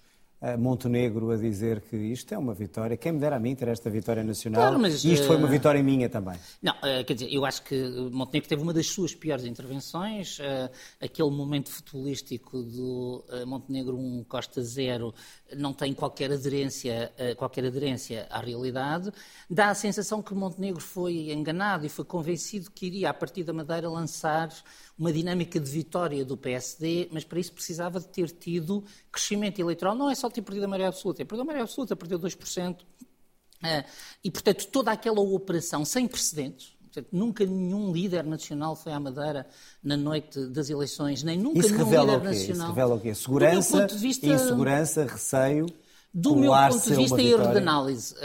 Montenegro 0.58 1.30
a 1.30 1.36
dizer 1.36 1.80
que 1.82 1.96
isto 1.96 2.34
é 2.34 2.38
uma 2.38 2.52
vitória. 2.52 2.96
Quem 2.96 3.12
me 3.12 3.20
dera 3.20 3.36
a 3.36 3.38
mim 3.38 3.54
ter 3.54 3.68
esta 3.68 3.88
vitória 3.88 4.24
nacional. 4.24 4.60
Claro, 4.60 4.78
mas, 4.80 5.04
e 5.04 5.12
isto 5.12 5.26
foi 5.26 5.36
uma 5.36 5.46
eh, 5.46 5.50
vitória 5.50 5.82
minha 5.82 6.08
também. 6.08 6.36
Não, 6.60 6.72
uh, 6.72 7.04
quer 7.06 7.14
dizer, 7.14 7.32
eu 7.32 7.44
acho 7.44 7.62
que 7.62 7.76
Montenegro 8.10 8.48
teve 8.48 8.60
uma 8.60 8.72
das 8.72 8.88
suas 8.88 9.14
piores 9.14 9.44
intervenções. 9.44 10.40
Uh, 10.40 10.68
aquele 11.00 11.30
momento 11.30 11.70
futebolístico 11.70 12.60
do 12.62 13.24
Montenegro 13.46 13.96
1 13.96 14.24
Costa 14.24 14.62
0 14.62 15.14
não 15.56 15.72
tem 15.72 15.92
qualquer 15.92 16.32
aderência, 16.32 17.12
qualquer 17.36 17.66
aderência 17.66 18.26
à 18.30 18.40
realidade. 18.40 19.12
Dá 19.48 19.68
a 19.68 19.74
sensação 19.74 20.22
que 20.22 20.34
Montenegro 20.34 20.80
foi 20.80 21.30
enganado 21.30 21.84
e 21.86 21.88
foi 21.88 22.04
convencido 22.04 22.70
que 22.70 22.86
iria, 22.86 23.10
a 23.10 23.14
partir 23.14 23.44
da 23.44 23.52
Madeira, 23.52 23.88
lançar 23.88 24.50
uma 24.98 25.12
dinâmica 25.12 25.58
de 25.58 25.70
vitória 25.70 26.24
do 26.24 26.36
PSD, 26.36 27.08
mas 27.10 27.24
para 27.24 27.40
isso 27.40 27.52
precisava 27.52 27.98
de 27.98 28.08
ter 28.08 28.30
tido 28.30 28.84
crescimento 29.10 29.58
eleitoral. 29.60 29.94
Não 29.94 30.10
é 30.10 30.14
só 30.14 30.28
ter 30.32 30.42
perdido 30.42 30.64
a 30.64 30.68
maioria 30.68 30.88
absoluta, 30.88 31.22
é 31.22 31.24
perder 31.24 31.42
a 31.42 31.44
maioria 31.44 31.64
absoluta, 31.64 31.94
perdeu 31.94 32.18
2%. 32.18 32.80
Uh, 32.80 33.84
e, 34.24 34.30
portanto, 34.30 34.66
toda 34.66 34.90
aquela 34.90 35.20
operação 35.20 35.84
sem 35.84 36.08
precedentes, 36.08 36.76
portanto, 36.82 37.08
nunca 37.12 37.46
nenhum 37.46 37.92
líder 37.92 38.24
nacional 38.24 38.74
foi 38.74 38.92
à 38.92 38.98
Madeira 38.98 39.46
na 39.82 39.96
noite 39.96 40.46
das 40.48 40.68
eleições, 40.68 41.22
nem 41.22 41.38
nunca 41.38 41.60
Isso 41.60 41.72
nenhum 41.72 41.88
líder 41.88 42.02
o 42.02 42.24
nacional. 42.24 42.32
Isso 42.40 42.66
revela 42.66 42.94
o 42.96 43.00
quê? 43.00 43.14
Segurança, 43.14 43.86
vista, 43.86 44.26
insegurança, 44.26 45.04
receio. 45.04 45.66
Do 46.14 46.36
meu 46.36 46.52
ponto 46.52 46.90
de 46.90 46.94
vista, 46.94 47.22
erro 47.22 47.52
de 47.52 47.58
análise. 47.58 48.14
Uh, 48.14 48.16
uh, 48.16 48.20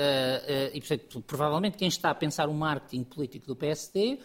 e, 0.73 0.79
portanto, 0.81 1.21
provavelmente 1.21 1.77
quem 1.77 1.87
está 1.87 2.09
a 2.09 2.15
pensar 2.15 2.49
o 2.49 2.53
marketing 2.53 3.03
político 3.03 3.47
do 3.47 3.55
PSD, 3.55 4.19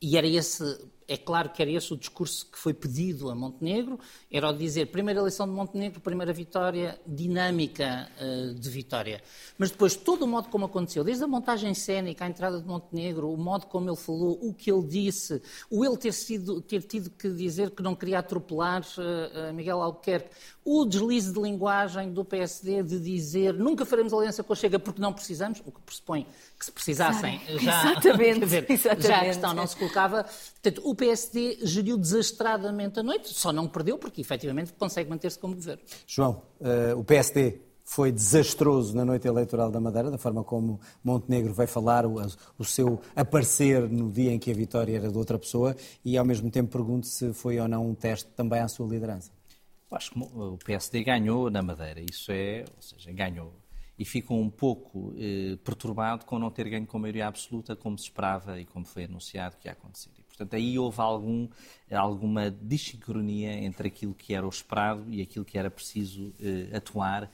e 0.00 0.16
era 0.16 0.26
esse 0.26 0.62
é 1.08 1.16
claro 1.16 1.48
que 1.48 1.62
era 1.62 1.70
esse 1.70 1.90
o 1.90 1.96
discurso 1.96 2.46
que 2.52 2.58
foi 2.58 2.74
pedido 2.74 3.30
a 3.30 3.34
Montenegro, 3.34 3.98
era 4.30 4.50
o 4.50 4.52
de 4.52 4.58
dizer 4.58 4.88
primeira 4.88 5.20
eleição 5.20 5.46
de 5.46 5.52
Montenegro, 5.52 6.00
primeira 6.00 6.34
vitória, 6.34 7.00
dinâmica 7.06 8.10
uh, 8.20 8.54
de 8.54 8.68
vitória. 8.68 9.22
Mas 9.56 9.70
depois 9.70 9.96
todo 9.96 10.22
o 10.22 10.28
modo 10.28 10.48
como 10.50 10.66
aconteceu, 10.66 11.02
desde 11.02 11.24
a 11.24 11.26
montagem 11.26 11.72
cénica, 11.72 12.26
a 12.26 12.28
entrada 12.28 12.60
de 12.60 12.66
Montenegro, 12.66 13.32
o 13.32 13.38
modo 13.38 13.66
como 13.66 13.88
ele 13.88 13.96
falou, 13.96 14.38
o 14.42 14.52
que 14.52 14.70
ele 14.70 14.86
disse, 14.86 15.40
o 15.70 15.82
ele 15.82 15.96
ter, 15.96 16.12
sido, 16.12 16.60
ter 16.60 16.82
tido 16.82 17.08
que 17.08 17.30
dizer 17.30 17.70
que 17.70 17.82
não 17.82 17.94
queria 17.94 18.18
atropelar 18.18 18.82
uh, 18.82 19.52
Miguel 19.54 19.80
Albuquerque, 19.80 20.28
o 20.68 20.84
deslize 20.84 21.32
de 21.32 21.40
linguagem 21.40 22.12
do 22.12 22.22
PSD 22.22 22.82
de 22.82 23.00
dizer 23.00 23.54
nunca 23.54 23.86
faremos 23.86 24.12
aliança 24.12 24.44
com 24.44 24.52
a 24.52 24.56
Chega 24.56 24.78
porque 24.78 25.00
não 25.00 25.14
precisamos, 25.14 25.62
o 25.64 25.72
que 25.72 25.80
pressupõe 25.80 26.26
que 26.58 26.64
se 26.64 26.70
precisassem 26.70 27.40
já, 27.58 27.92
exatamente, 27.92 28.40
dizer, 28.44 28.66
exatamente. 28.68 29.06
já 29.06 29.16
a 29.16 29.24
questão 29.24 29.54
não 29.54 29.66
se 29.66 29.76
colocava. 29.76 30.24
Portanto, 30.24 30.82
o 30.84 30.94
PSD 30.94 31.58
geriu 31.62 31.96
desastradamente 31.96 33.00
a 33.00 33.02
noite, 33.02 33.28
só 33.32 33.50
não 33.50 33.66
perdeu 33.66 33.96
porque 33.96 34.20
efetivamente 34.20 34.74
consegue 34.74 35.08
manter-se 35.08 35.38
como 35.38 35.54
governo. 35.54 35.82
João, 36.06 36.42
uh, 36.60 36.98
o 36.98 37.04
PSD 37.04 37.60
foi 37.82 38.12
desastroso 38.12 38.94
na 38.94 39.02
noite 39.02 39.26
eleitoral 39.26 39.70
da 39.70 39.80
Madeira, 39.80 40.10
da 40.10 40.18
forma 40.18 40.44
como 40.44 40.78
Montenegro 41.02 41.54
vai 41.54 41.66
falar, 41.66 42.04
o, 42.04 42.16
o, 42.58 42.64
seu 42.64 43.00
aparecer 43.16 43.88
no 43.88 44.12
dia 44.12 44.30
em 44.30 44.38
que 44.38 44.50
a 44.50 44.54
vitória 44.54 44.94
era 44.94 45.10
de 45.10 45.16
outra 45.16 45.38
pessoa, 45.38 45.74
e 46.04 46.18
ao 46.18 46.24
mesmo 46.26 46.50
tempo 46.50 46.70
pergunto 46.70 47.06
se 47.06 47.32
foi 47.32 47.58
ou 47.58 47.66
não 47.66 47.88
um 47.88 47.94
teste 47.94 48.28
também 48.36 48.60
à 48.60 48.68
sua 48.68 48.86
liderança. 48.86 49.37
Acho 49.90 50.10
que 50.10 50.18
o 50.18 50.58
PSD 50.58 51.02
ganhou 51.02 51.50
na 51.50 51.62
Madeira, 51.62 52.00
isso 52.00 52.30
é, 52.30 52.64
ou 52.76 52.82
seja, 52.82 53.10
ganhou. 53.12 53.54
E 53.98 54.04
ficou 54.04 54.40
um 54.40 54.50
pouco 54.50 55.14
eh, 55.16 55.56
perturbado 55.64 56.24
com 56.24 56.38
não 56.38 56.50
ter 56.50 56.68
ganho 56.68 56.86
com 56.86 56.98
maioria 56.98 57.26
absoluta, 57.26 57.74
como 57.74 57.98
se 57.98 58.04
esperava 58.04 58.60
e 58.60 58.64
como 58.64 58.84
foi 58.84 59.04
anunciado 59.04 59.56
que 59.56 59.66
ia 59.66 59.72
acontecer. 59.72 60.10
E, 60.18 60.22
portanto, 60.22 60.54
aí 60.54 60.78
houve 60.78 61.00
algum, 61.00 61.48
alguma 61.90 62.48
desincronia 62.50 63.52
entre 63.54 63.88
aquilo 63.88 64.14
que 64.14 64.34
era 64.34 64.46
o 64.46 64.48
esperado 64.48 65.04
e 65.08 65.20
aquilo 65.20 65.44
que 65.44 65.58
era 65.58 65.70
preciso 65.70 66.32
eh, 66.38 66.76
atuar, 66.76 67.28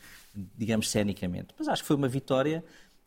digamos, 0.56 0.88
cenicamente. 0.88 1.48
Mas 1.58 1.68
acho 1.68 1.82
que 1.82 1.88
foi 1.88 1.96
uma 1.96 2.08
vitória 2.08 2.64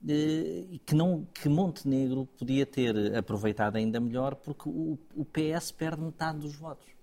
eh, 0.08 0.80
que, 0.86 0.94
não, 0.94 1.26
que 1.34 1.50
Montenegro 1.50 2.28
podia 2.38 2.66
ter 2.66 3.16
aproveitado 3.16 3.78
ainda 3.78 4.00
melhor, 4.00 4.36
porque 4.36 4.70
o, 4.70 5.00
o 5.16 5.26
PS 5.26 5.72
perde 5.72 6.02
metade 6.04 6.40
dos 6.40 6.56
votos. 6.56 6.97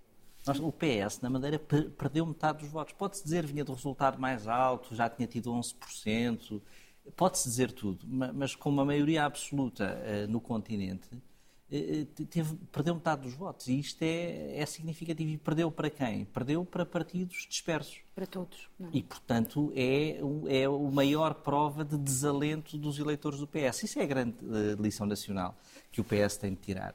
Nós, 0.47 0.61
o 0.61 0.71
PS, 0.71 1.21
na 1.21 1.31
Madeira, 1.31 1.59
perdeu 1.59 2.27
metade 2.27 2.59
dos 2.59 2.69
votos. 2.69 2.93
Pode-se 2.93 3.25
dizer 3.25 3.47
vinha 3.47 3.65
do 3.65 3.73
resultado 3.73 4.21
mais 4.21 4.47
alto, 4.47 4.95
já 4.95 5.09
tinha 5.09 5.27
tido 5.27 5.51
11%, 5.51 6.61
pode-se 7.17 7.49
dizer 7.49 7.73
tudo, 7.73 8.07
mas 8.07 8.55
com 8.55 8.69
uma 8.69 8.85
maioria 8.85 9.25
absoluta 9.25 9.97
uh, 9.97 10.31
no 10.31 10.41
continente, 10.41 11.09
eh, 11.73 12.07
teve, 12.31 12.55
perdeu 12.71 12.95
metade 12.95 13.23
dos 13.23 13.35
votos. 13.35 13.69
E 13.69 13.79
isto 13.79 14.03
é, 14.03 14.59
é 14.59 14.67
significativo. 14.67 15.31
E 15.31 15.39
perdeu 15.39 15.71
para 15.71 15.91
quem? 15.91 16.25
Perdeu 16.27 16.65
para 16.65 16.87
partidos 16.87 17.47
dispersos. 17.49 18.01
Para 18.15 18.27
todos. 18.27 18.69
Não. 18.79 18.89
É? 18.89 18.91
E, 18.93 19.03
portanto, 19.03 19.73
é, 19.75 20.21
é 20.49 20.65
a 20.67 20.71
maior 20.71 21.35
prova 21.35 21.85
de 21.85 21.99
desalento 21.99 22.79
dos 22.79 22.99
eleitores 22.99 23.41
do 23.41 23.47
PS. 23.47 23.83
Isso 23.83 23.99
é 23.99 24.03
a 24.03 24.07
grande 24.07 24.37
uh, 24.45 24.81
lição 24.81 25.07
nacional 25.07 25.57
que 25.91 26.01
o 26.01 26.05
PS 26.05 26.37
tem 26.37 26.51
de 26.51 26.61
tirar. 26.61 26.95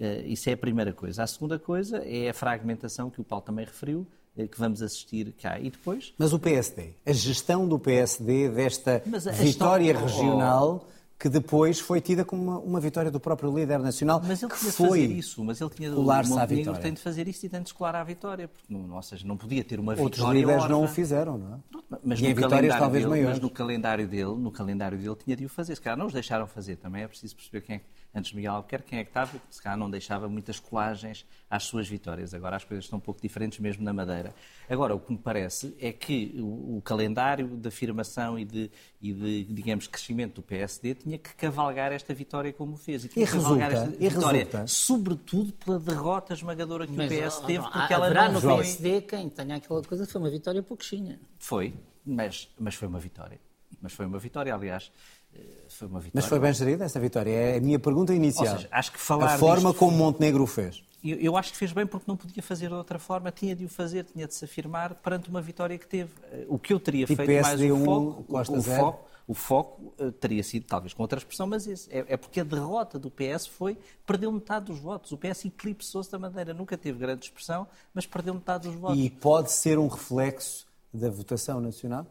Uh, 0.00 0.26
isso 0.26 0.48
é 0.48 0.54
a 0.54 0.56
primeira 0.56 0.94
coisa. 0.94 1.22
A 1.22 1.26
segunda 1.26 1.58
coisa 1.58 1.98
é 1.98 2.30
a 2.30 2.34
fragmentação 2.34 3.10
que 3.10 3.20
o 3.20 3.24
Paulo 3.24 3.44
também 3.44 3.66
referiu, 3.66 4.06
uh, 4.34 4.48
que 4.48 4.58
vamos 4.58 4.80
assistir 4.80 5.34
cá. 5.40 5.60
E 5.60 5.68
depois... 5.68 6.14
Mas 6.16 6.32
o 6.32 6.38
PSD, 6.38 6.94
a 7.04 7.12
gestão 7.12 7.68
do 7.68 7.78
PSD 7.78 8.48
desta 8.48 9.02
vitória 9.38 9.92
gestão... 9.92 10.08
regional... 10.08 10.88
Que 11.20 11.28
depois 11.28 11.78
foi 11.78 12.00
tida 12.00 12.24
como 12.24 12.42
uma, 12.42 12.58
uma, 12.58 12.80
vitória 12.80 13.10
do 13.10 13.20
próprio 13.20 13.54
líder 13.54 13.78
nacional. 13.78 14.22
Mas 14.26 14.42
ele 14.42 14.50
tinha 14.54 14.70
de 14.70 14.76
fazer 14.78 15.10
isso, 15.10 15.44
mas 15.44 15.60
ele 15.60 15.68
tinha 15.68 15.92
o 15.92 16.02
Montenegro 16.02 16.78
tem 16.78 16.94
de 16.94 16.98
fazer 16.98 17.28
isso 17.28 17.44
e 17.44 17.48
tem 17.50 17.60
de 17.60 17.68
escolar 17.68 17.94
à 17.94 18.02
vitória, 18.02 18.48
porque 18.48 18.72
não, 18.72 18.96
ou 18.96 19.02
seja, 19.02 19.26
não 19.26 19.36
podia 19.36 19.62
ter 19.62 19.78
uma 19.78 19.92
Outros 19.92 20.16
vitória. 20.16 20.40
Outros 20.40 20.54
líderes 20.54 20.70
não 20.70 20.82
o 20.82 20.88
fizeram, 20.88 21.36
não 21.36 21.56
é? 21.56 21.80
Mas, 22.02 22.20
e 22.20 22.22
no 22.22 22.34
vitórias 22.34 22.74
talvez 22.74 23.04
dele, 23.04 23.10
maiores. 23.10 23.30
mas 23.32 23.42
no 23.42 23.50
calendário 23.50 24.08
dele, 24.08 24.34
no 24.34 24.50
calendário 24.50 24.96
dele 24.96 25.14
tinha 25.22 25.36
de 25.36 25.44
o 25.44 25.48
fazer. 25.50 25.74
Se 25.74 25.82
calhar 25.82 25.98
não 25.98 26.06
os 26.06 26.14
deixaram 26.14 26.46
fazer, 26.46 26.76
também 26.76 27.02
é 27.02 27.06
preciso 27.06 27.36
perceber 27.36 27.60
quem 27.66 27.76
é 27.76 27.80
antes 28.14 28.30
de 28.30 28.36
Miguel 28.36 28.54
Albuquerque, 28.54 28.90
quem 28.90 28.98
é 28.98 29.04
que 29.04 29.10
estava, 29.10 29.40
se 29.48 29.62
calhar 29.62 29.78
não 29.78 29.90
deixava 29.90 30.28
muitas 30.28 30.58
colagens 30.58 31.24
às 31.48 31.64
suas 31.64 31.88
vitórias. 31.88 32.34
Agora 32.34 32.56
as 32.56 32.64
coisas 32.64 32.84
estão 32.84 32.98
um 32.98 33.02
pouco 33.02 33.20
diferentes 33.20 33.58
mesmo 33.58 33.84
na 33.84 33.92
Madeira. 33.92 34.34
Agora, 34.68 34.94
o 34.94 35.00
que 35.00 35.12
me 35.12 35.18
parece 35.18 35.76
é 35.80 35.92
que 35.92 36.34
o, 36.38 36.78
o 36.78 36.82
calendário 36.82 37.46
de 37.48 37.68
afirmação 37.68 38.38
e 38.38 38.44
de, 38.44 38.70
e 39.00 39.12
de, 39.12 39.44
digamos, 39.44 39.86
crescimento 39.86 40.36
do 40.36 40.42
PSD 40.42 40.94
tinha 40.94 41.18
que 41.18 41.34
cavalgar 41.34 41.92
esta 41.92 42.12
vitória 42.12 42.52
como 42.52 42.76
fez. 42.76 43.04
E, 43.04 43.08
tinha 43.08 43.24
e 43.24 43.28
que 43.28 43.34
resulta, 43.34 43.64
esta 43.64 43.96
e 43.98 44.08
vitória, 44.08 44.44
resulta. 44.44 44.66
sobretudo 44.66 45.52
pela 45.52 45.78
derrota 45.78 46.34
esmagadora 46.34 46.86
que 46.86 46.92
mas, 46.92 47.10
o 47.10 47.14
PS 47.14 47.38
teve, 47.46 47.58
não, 47.58 47.70
porque 47.70 47.94
ela 47.94 48.10
não 48.10 48.32
no 48.32 48.40
foi... 48.40 48.56
PSD 48.56 49.00
quem 49.02 49.28
tenha 49.28 49.56
aquela 49.56 49.82
coisa 49.82 50.06
foi 50.06 50.20
uma 50.20 50.30
vitória 50.30 50.62
pouquinha. 50.62 51.20
Foi, 51.38 51.74
mas, 52.04 52.48
mas 52.58 52.74
foi 52.74 52.88
uma 52.88 52.98
vitória. 52.98 53.38
Mas 53.80 53.92
foi 53.92 54.04
uma 54.04 54.18
vitória, 54.18 54.54
aliás. 54.54 54.92
Eh, 55.34 55.38
foi 55.68 55.88
uma 55.88 56.00
vitória. 56.00 56.12
Mas 56.14 56.26
foi 56.26 56.38
bem 56.38 56.52
gerida 56.52 56.84
essa 56.84 57.00
vitória? 57.00 57.30
É 57.30 57.56
a 57.56 57.60
minha 57.60 57.78
pergunta 57.78 58.14
inicial. 58.14 58.56
Seja, 58.56 58.68
acho 58.70 58.92
que 58.92 58.98
falar 58.98 59.34
a 59.34 59.38
forma 59.38 59.72
como 59.72 59.96
Montenegro 59.96 60.46
fez. 60.46 60.82
Eu, 61.02 61.16
eu, 61.18 61.36
acho 61.36 61.52
que 61.52 61.56
fez 61.56 61.72
bem 61.72 61.86
porque 61.86 62.04
não 62.06 62.16
podia 62.16 62.42
fazer 62.42 62.68
de 62.68 62.74
outra 62.74 62.98
forma, 62.98 63.32
tinha 63.32 63.56
de 63.56 63.64
o 63.64 63.68
fazer, 63.68 64.04
tinha 64.04 64.26
de 64.26 64.34
se 64.34 64.44
afirmar 64.44 64.94
perante 64.96 65.30
uma 65.30 65.40
vitória 65.40 65.78
que 65.78 65.86
teve. 65.86 66.10
Eh, 66.30 66.44
o 66.48 66.58
que 66.58 66.72
eu 66.72 66.80
teria 66.80 67.06
tipo 67.06 67.24
feito 67.24 67.42
mais 67.42 67.60
o 67.60 67.76
foco, 67.76 68.24
o, 68.28 68.58
o 68.58 68.62
foco, 68.62 69.10
o 69.26 69.34
foco 69.34 69.94
uh, 69.98 70.12
teria 70.12 70.42
sido, 70.42 70.66
talvez 70.66 70.92
com 70.92 71.02
outra 71.02 71.18
expressão, 71.18 71.46
mas 71.46 71.66
esse. 71.66 71.90
É, 71.90 72.04
é, 72.08 72.16
porque 72.16 72.40
a 72.40 72.44
derrota 72.44 72.98
do 72.98 73.10
PS 73.10 73.46
foi, 73.46 73.78
perdeu 74.04 74.30
metade 74.30 74.66
dos 74.66 74.78
votos. 74.78 75.12
O 75.12 75.16
PS 75.16 75.46
eclipsou-se 75.46 76.10
da 76.10 76.18
maneira, 76.18 76.52
nunca 76.52 76.76
teve 76.76 76.98
grande 76.98 77.26
expressão, 77.26 77.66
mas 77.94 78.04
perdeu 78.04 78.34
metade 78.34 78.68
dos 78.68 78.76
votos. 78.76 78.98
E 78.98 79.08
pode 79.08 79.52
ser 79.52 79.78
um 79.78 79.86
reflexo 79.86 80.66
da 80.92 81.08
votação 81.08 81.60
nacional? 81.60 82.06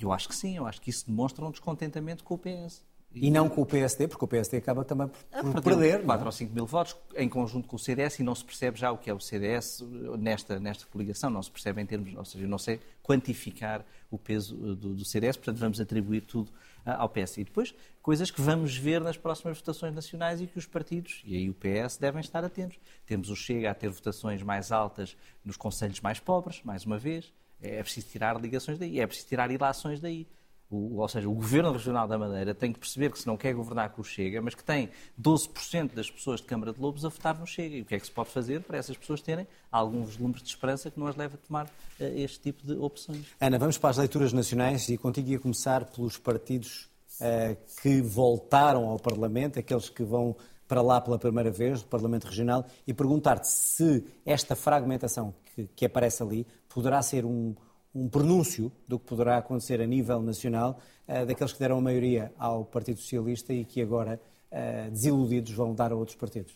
Eu 0.00 0.12
acho 0.12 0.28
que 0.28 0.34
sim, 0.34 0.56
eu 0.56 0.66
acho 0.66 0.80
que 0.80 0.90
isso 0.90 1.06
demonstra 1.06 1.44
um 1.44 1.50
descontentamento 1.50 2.24
com 2.24 2.34
o 2.34 2.38
PS. 2.38 2.84
E, 3.12 3.26
e 3.26 3.30
não 3.30 3.48
com 3.48 3.62
o 3.62 3.66
PSD, 3.66 4.06
porque 4.06 4.24
o 4.24 4.28
PSD 4.28 4.58
acaba 4.58 4.84
também 4.84 5.08
por, 5.08 5.18
ah, 5.32 5.42
por 5.42 5.62
perder. 5.62 6.04
4 6.04 6.24
é? 6.24 6.26
ou 6.26 6.32
5 6.32 6.54
mil 6.54 6.66
votos 6.66 6.96
em 7.16 7.28
conjunto 7.28 7.66
com 7.66 7.74
o 7.74 7.78
CDS 7.78 8.20
e 8.20 8.22
não 8.22 8.34
se 8.34 8.44
percebe 8.44 8.78
já 8.78 8.92
o 8.92 8.98
que 8.98 9.10
é 9.10 9.14
o 9.14 9.18
CDS 9.18 9.82
nesta, 10.18 10.60
nesta 10.60 10.86
coligação, 10.86 11.28
não 11.28 11.42
se 11.42 11.50
percebe 11.50 11.82
em 11.82 11.86
termos, 11.86 12.14
ou 12.14 12.24
seja, 12.24 12.46
não 12.46 12.58
sei 12.58 12.80
quantificar 13.02 13.84
o 14.10 14.16
peso 14.16 14.54
uh, 14.54 14.76
do, 14.76 14.94
do 14.94 15.04
CDS, 15.04 15.36
portanto 15.36 15.58
vamos 15.58 15.80
atribuir 15.80 16.20
tudo 16.20 16.50
uh, 16.86 16.90
ao 16.98 17.08
PS. 17.08 17.38
E 17.38 17.44
depois, 17.44 17.74
coisas 18.00 18.30
que 18.30 18.40
vamos 18.40 18.76
ver 18.76 19.00
nas 19.00 19.16
próximas 19.16 19.58
votações 19.58 19.92
nacionais 19.92 20.40
e 20.40 20.46
que 20.46 20.58
os 20.58 20.66
partidos, 20.66 21.20
e 21.24 21.36
aí 21.36 21.50
o 21.50 21.54
PS, 21.54 21.96
devem 21.96 22.20
estar 22.20 22.44
atentos. 22.44 22.78
Temos 23.06 23.28
o 23.28 23.34
Chega 23.34 23.72
a 23.72 23.74
ter 23.74 23.88
votações 23.88 24.40
mais 24.44 24.70
altas 24.70 25.16
nos 25.44 25.56
conselhos 25.56 26.00
mais 26.00 26.20
pobres, 26.20 26.62
mais 26.62 26.84
uma 26.84 26.96
vez, 26.96 27.32
é 27.62 27.82
preciso 27.82 28.08
tirar 28.08 28.40
ligações 28.40 28.78
daí, 28.78 29.00
é 29.00 29.06
preciso 29.06 29.28
tirar 29.28 29.50
ilações 29.50 30.00
daí. 30.00 30.26
O, 30.70 31.00
ou 31.00 31.08
seja, 31.08 31.28
o 31.28 31.34
Governo 31.34 31.72
Regional 31.72 32.06
da 32.06 32.16
Madeira 32.16 32.54
tem 32.54 32.72
que 32.72 32.78
perceber 32.78 33.10
que 33.10 33.18
se 33.18 33.26
não 33.26 33.36
quer 33.36 33.52
governar 33.52 33.90
com 33.90 34.02
o 34.02 34.04
Chega, 34.04 34.40
mas 34.40 34.54
que 34.54 34.62
tem 34.62 34.88
12% 35.20 35.94
das 35.94 36.08
pessoas 36.08 36.40
de 36.40 36.46
Câmara 36.46 36.72
de 36.72 36.80
Lobos 36.80 37.04
a 37.04 37.08
votar 37.08 37.36
no 37.36 37.44
Chega. 37.44 37.76
E 37.76 37.82
o 37.82 37.84
que 37.84 37.96
é 37.96 37.98
que 37.98 38.06
se 38.06 38.12
pode 38.12 38.30
fazer 38.30 38.60
para 38.60 38.78
essas 38.78 38.96
pessoas 38.96 39.20
terem 39.20 39.48
algum 39.70 40.04
volume 40.04 40.34
de 40.34 40.48
esperança 40.48 40.88
que 40.88 41.00
não 41.00 41.08
as 41.08 41.16
leve 41.16 41.34
a 41.34 41.38
tomar 41.38 41.66
uh, 41.66 41.70
este 41.98 42.38
tipo 42.38 42.64
de 42.64 42.74
opções? 42.74 43.26
Ana, 43.40 43.58
vamos 43.58 43.78
para 43.78 43.90
as 43.90 43.96
leituras 43.96 44.32
nacionais 44.32 44.88
e 44.88 44.96
contigo 44.96 45.28
ia 45.30 45.40
começar 45.40 45.84
pelos 45.86 46.16
partidos 46.16 46.88
uh, 47.20 47.56
que 47.82 48.00
voltaram 48.00 48.86
ao 48.86 48.98
Parlamento, 49.00 49.58
aqueles 49.58 49.88
que 49.88 50.04
vão 50.04 50.36
para 50.70 50.82
lá 50.82 51.00
pela 51.00 51.18
primeira 51.18 51.50
vez, 51.50 51.82
do 51.82 51.88
Parlamento 51.88 52.28
Regional, 52.28 52.64
e 52.86 52.94
perguntar-te 52.94 53.48
se 53.48 54.06
esta 54.24 54.54
fragmentação 54.54 55.34
que, 55.52 55.68
que 55.74 55.84
aparece 55.84 56.22
ali 56.22 56.46
poderá 56.68 57.02
ser 57.02 57.26
um 57.26 57.56
um 57.92 58.08
pronúncio 58.08 58.70
do 58.86 59.00
que 59.00 59.06
poderá 59.06 59.38
acontecer 59.38 59.80
a 59.80 59.86
nível 59.86 60.22
nacional 60.22 60.78
uh, 61.08 61.26
daqueles 61.26 61.52
que 61.52 61.58
deram 61.58 61.78
a 61.78 61.80
maioria 61.80 62.32
ao 62.38 62.64
Partido 62.64 63.00
Socialista 63.00 63.52
e 63.52 63.64
que 63.64 63.82
agora, 63.82 64.20
uh, 64.52 64.90
desiludidos, 64.92 65.50
vão 65.52 65.74
dar 65.74 65.90
a 65.90 65.96
outros 65.96 66.16
partidos. 66.16 66.54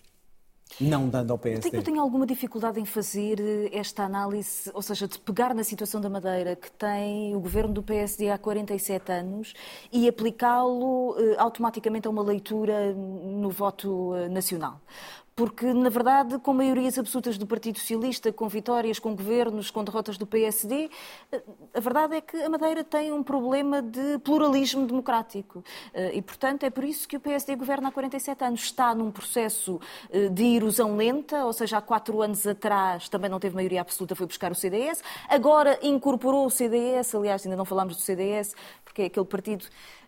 Não 0.80 1.08
dando 1.08 1.30
ao 1.30 1.38
PSD. 1.38 1.68
Eu 1.68 1.70
tenho, 1.70 1.80
eu 1.80 1.84
tenho, 1.84 2.00
alguma 2.00 2.26
dificuldade 2.26 2.80
em 2.80 2.84
fazer 2.84 3.38
eh, 3.38 3.70
esta 3.72 4.02
análise, 4.02 4.70
ou 4.74 4.82
seja, 4.82 5.06
de 5.06 5.18
pegar 5.18 5.54
na 5.54 5.62
situação 5.62 6.00
da 6.00 6.10
Madeira, 6.10 6.56
que 6.56 6.70
tem 6.72 7.34
o 7.36 7.40
governo 7.40 7.72
do 7.72 7.82
PSD 7.82 8.30
há 8.30 8.38
47 8.38 9.12
anos, 9.12 9.54
e 9.92 10.08
aplicá-lo 10.08 11.12
uh, 11.12 11.34
automaticamente 11.38 12.08
a 12.08 12.10
uma 12.10 12.22
leitura 12.22 12.92
no 12.92 13.50
voto 13.50 14.14
nacional 14.30 14.80
porque, 15.36 15.72
na 15.72 15.88
verdade, 15.88 16.38
com 16.38 16.54
maiorias 16.54 16.96
absolutas 16.96 17.36
do 17.36 17.46
Partido 17.46 17.78
Socialista, 17.78 18.32
com 18.32 18.48
vitórias, 18.48 18.98
com 18.98 19.16
governos, 19.16 19.70
com 19.70 19.82
derrotas 19.82 20.16
do 20.16 20.26
PSD, 20.26 20.88
a 21.74 21.80
verdade 21.80 22.16
é 22.16 22.20
que 22.20 22.36
a 22.36 22.48
Madeira 22.48 22.84
tem 22.84 23.10
um 23.12 23.22
problema 23.22 23.82
de 23.82 24.18
pluralismo 24.20 24.86
democrático. 24.86 25.64
Eh, 25.92 26.18
e, 26.18 26.22
portanto, 26.22 26.62
é 26.62 26.70
por 26.70 26.84
isso 26.84 27.08
que 27.08 27.16
o 27.16 27.20
PSD 27.20 27.56
governa 27.56 27.88
há 27.88 27.92
47 27.92 28.44
anos. 28.44 28.62
Está 28.62 28.94
num 28.94 29.10
processo 29.10 29.80
eh, 30.10 30.28
de 30.28 30.44
erosão 30.44 30.96
lenta, 30.96 31.44
ou 31.44 31.52
seja, 31.52 31.78
há 31.78 31.80
quatro 31.80 32.22
anos 32.22 32.46
atrás 32.46 33.08
também 33.08 33.28
não 33.28 33.40
teve 33.40 33.56
maioria 33.56 33.80
absoluta, 33.80 34.14
foi 34.14 34.26
buscar 34.26 34.52
o 34.52 34.54
CDS. 34.54 35.02
Agora 35.28 35.78
incorporou 35.82 36.46
o 36.46 36.50
CDS, 36.50 37.14
aliás, 37.14 37.44
ainda 37.44 37.56
não 37.56 37.64
falámos 37.64 37.96
do 37.96 38.02
CDS, 38.02 38.54
porque 38.84 39.02
é 39.02 39.06
aquele 39.06 39.26
partido 39.26 39.64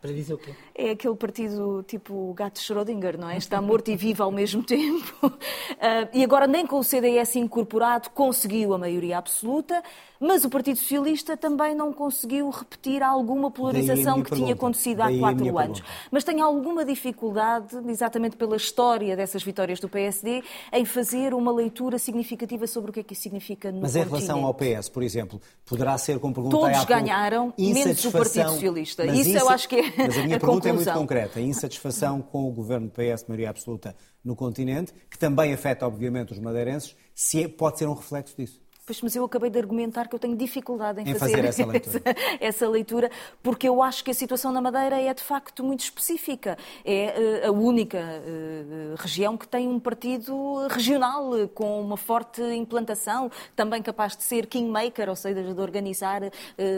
para 0.06 0.14
dizer 0.14 0.34
o 0.34 0.38
quê? 0.38 0.54
É 0.74 0.90
aquele 0.90 1.16
partido 1.16 1.82
tipo 1.86 2.32
gato 2.34 2.60
Schrödinger, 2.60 3.18
não 3.18 3.28
é? 3.28 3.36
Está 3.36 3.60
morto 3.60 3.90
e 3.90 3.96
vivo 3.96 4.22
ao 4.22 4.30
mesmo 4.30 4.62
tempo. 4.64 5.26
Uh, 5.26 6.08
e 6.12 6.22
agora, 6.22 6.46
nem 6.46 6.66
com 6.66 6.78
o 6.78 6.84
CDS 6.84 7.36
incorporado, 7.36 8.10
conseguiu 8.10 8.72
a 8.72 8.78
maioria 8.78 9.18
absoluta, 9.18 9.82
mas 10.20 10.44
o 10.44 10.50
Partido 10.50 10.78
Socialista 10.78 11.36
também 11.36 11.74
não 11.74 11.92
conseguiu 11.92 12.50
repetir 12.50 13.02
alguma 13.02 13.50
polarização 13.50 14.22
que 14.22 14.30
pergunta. 14.30 14.36
tinha 14.36 14.54
acontecido 14.54 15.00
há 15.00 15.18
quatro 15.18 15.58
anos. 15.58 15.80
Pergunta. 15.80 16.08
Mas 16.10 16.24
tem 16.24 16.40
alguma 16.40 16.84
dificuldade, 16.84 17.76
exatamente 17.88 18.36
pela 18.36 18.56
história 18.56 19.16
dessas 19.16 19.42
vitórias 19.42 19.80
do 19.80 19.88
PSD, 19.88 20.42
em 20.72 20.84
fazer 20.84 21.34
uma 21.34 21.52
leitura 21.52 21.98
significativa 21.98 22.66
sobre 22.66 22.90
o 22.90 22.92
que 22.94 23.00
é 23.00 23.02
que 23.02 23.12
isso 23.12 23.22
significa 23.22 23.70
no 23.70 23.80
Mas 23.80 23.96
em 23.96 24.04
relação 24.04 24.44
ao 24.44 24.54
PS, 24.54 24.88
por 24.88 25.02
exemplo, 25.02 25.40
poderá 25.64 25.96
ser 25.98 26.18
com 26.18 26.32
pergunta... 26.32 26.56
Todos 26.56 26.84
ganharam, 26.84 27.52
menos 27.58 28.04
o 28.04 28.12
Partido 28.12 28.50
Socialista. 28.50 29.06
Isso 29.06 29.36
eu 29.36 29.48
acho 29.48 29.68
que 29.68 29.76
é 29.76 29.92
Mas 29.96 30.18
a 30.18 30.22
minha 30.22 30.36
a 30.36 30.40
pergunta 30.40 30.68
conclusão. 30.68 30.70
é 30.70 30.72
muito 30.72 30.92
concreta. 30.92 31.38
A 31.38 31.42
insatisfação 31.42 32.20
com 32.20 32.48
o 32.48 32.52
governo 32.52 32.88
do 32.88 32.92
PS, 32.92 33.24
maioria 33.28 33.50
absoluta, 33.50 33.94
no 34.24 34.34
continente, 34.34 34.92
que 35.08 35.18
também 35.18 35.52
afeta, 35.52 35.86
obviamente, 35.86 36.32
os 36.32 36.38
madeirenses, 36.38 36.96
se 37.14 37.44
é, 37.44 37.48
pode 37.48 37.78
ser 37.78 37.86
um 37.86 37.94
reflexo 37.94 38.34
disso. 38.36 38.65
Pois, 38.86 39.02
mas 39.02 39.16
eu 39.16 39.24
acabei 39.24 39.50
de 39.50 39.58
argumentar 39.58 40.06
que 40.06 40.14
eu 40.14 40.18
tenho 40.18 40.36
dificuldade 40.36 41.00
em, 41.00 41.10
em 41.10 41.14
fazer, 41.16 41.44
fazer, 41.44 41.48
essa, 41.48 41.66
leitura. 41.66 42.02
Essa, 42.04 42.36
essa, 42.40 42.68
leitura, 42.68 43.10
porque 43.42 43.68
eu 43.68 43.82
acho 43.82 44.04
que 44.04 44.12
a 44.12 44.14
situação 44.14 44.52
na 44.52 44.60
Madeira 44.60 45.00
é 45.00 45.12
de 45.12 45.24
facto 45.24 45.64
muito 45.64 45.80
específica. 45.80 46.56
É 46.84 47.42
uh, 47.44 47.48
a 47.48 47.50
única 47.50 47.98
uh, 47.98 48.94
região 48.96 49.36
que 49.36 49.48
tem 49.48 49.66
um 49.66 49.80
partido 49.80 50.68
regional 50.68 51.32
uh, 51.32 51.48
com 51.48 51.80
uma 51.80 51.96
forte 51.96 52.40
implantação, 52.40 53.28
também 53.56 53.82
capaz 53.82 54.16
de 54.16 54.22
ser 54.22 54.46
kingmaker, 54.46 55.08
ou 55.08 55.16
seja, 55.16 55.42
de 55.42 55.60
organizar 55.60 56.20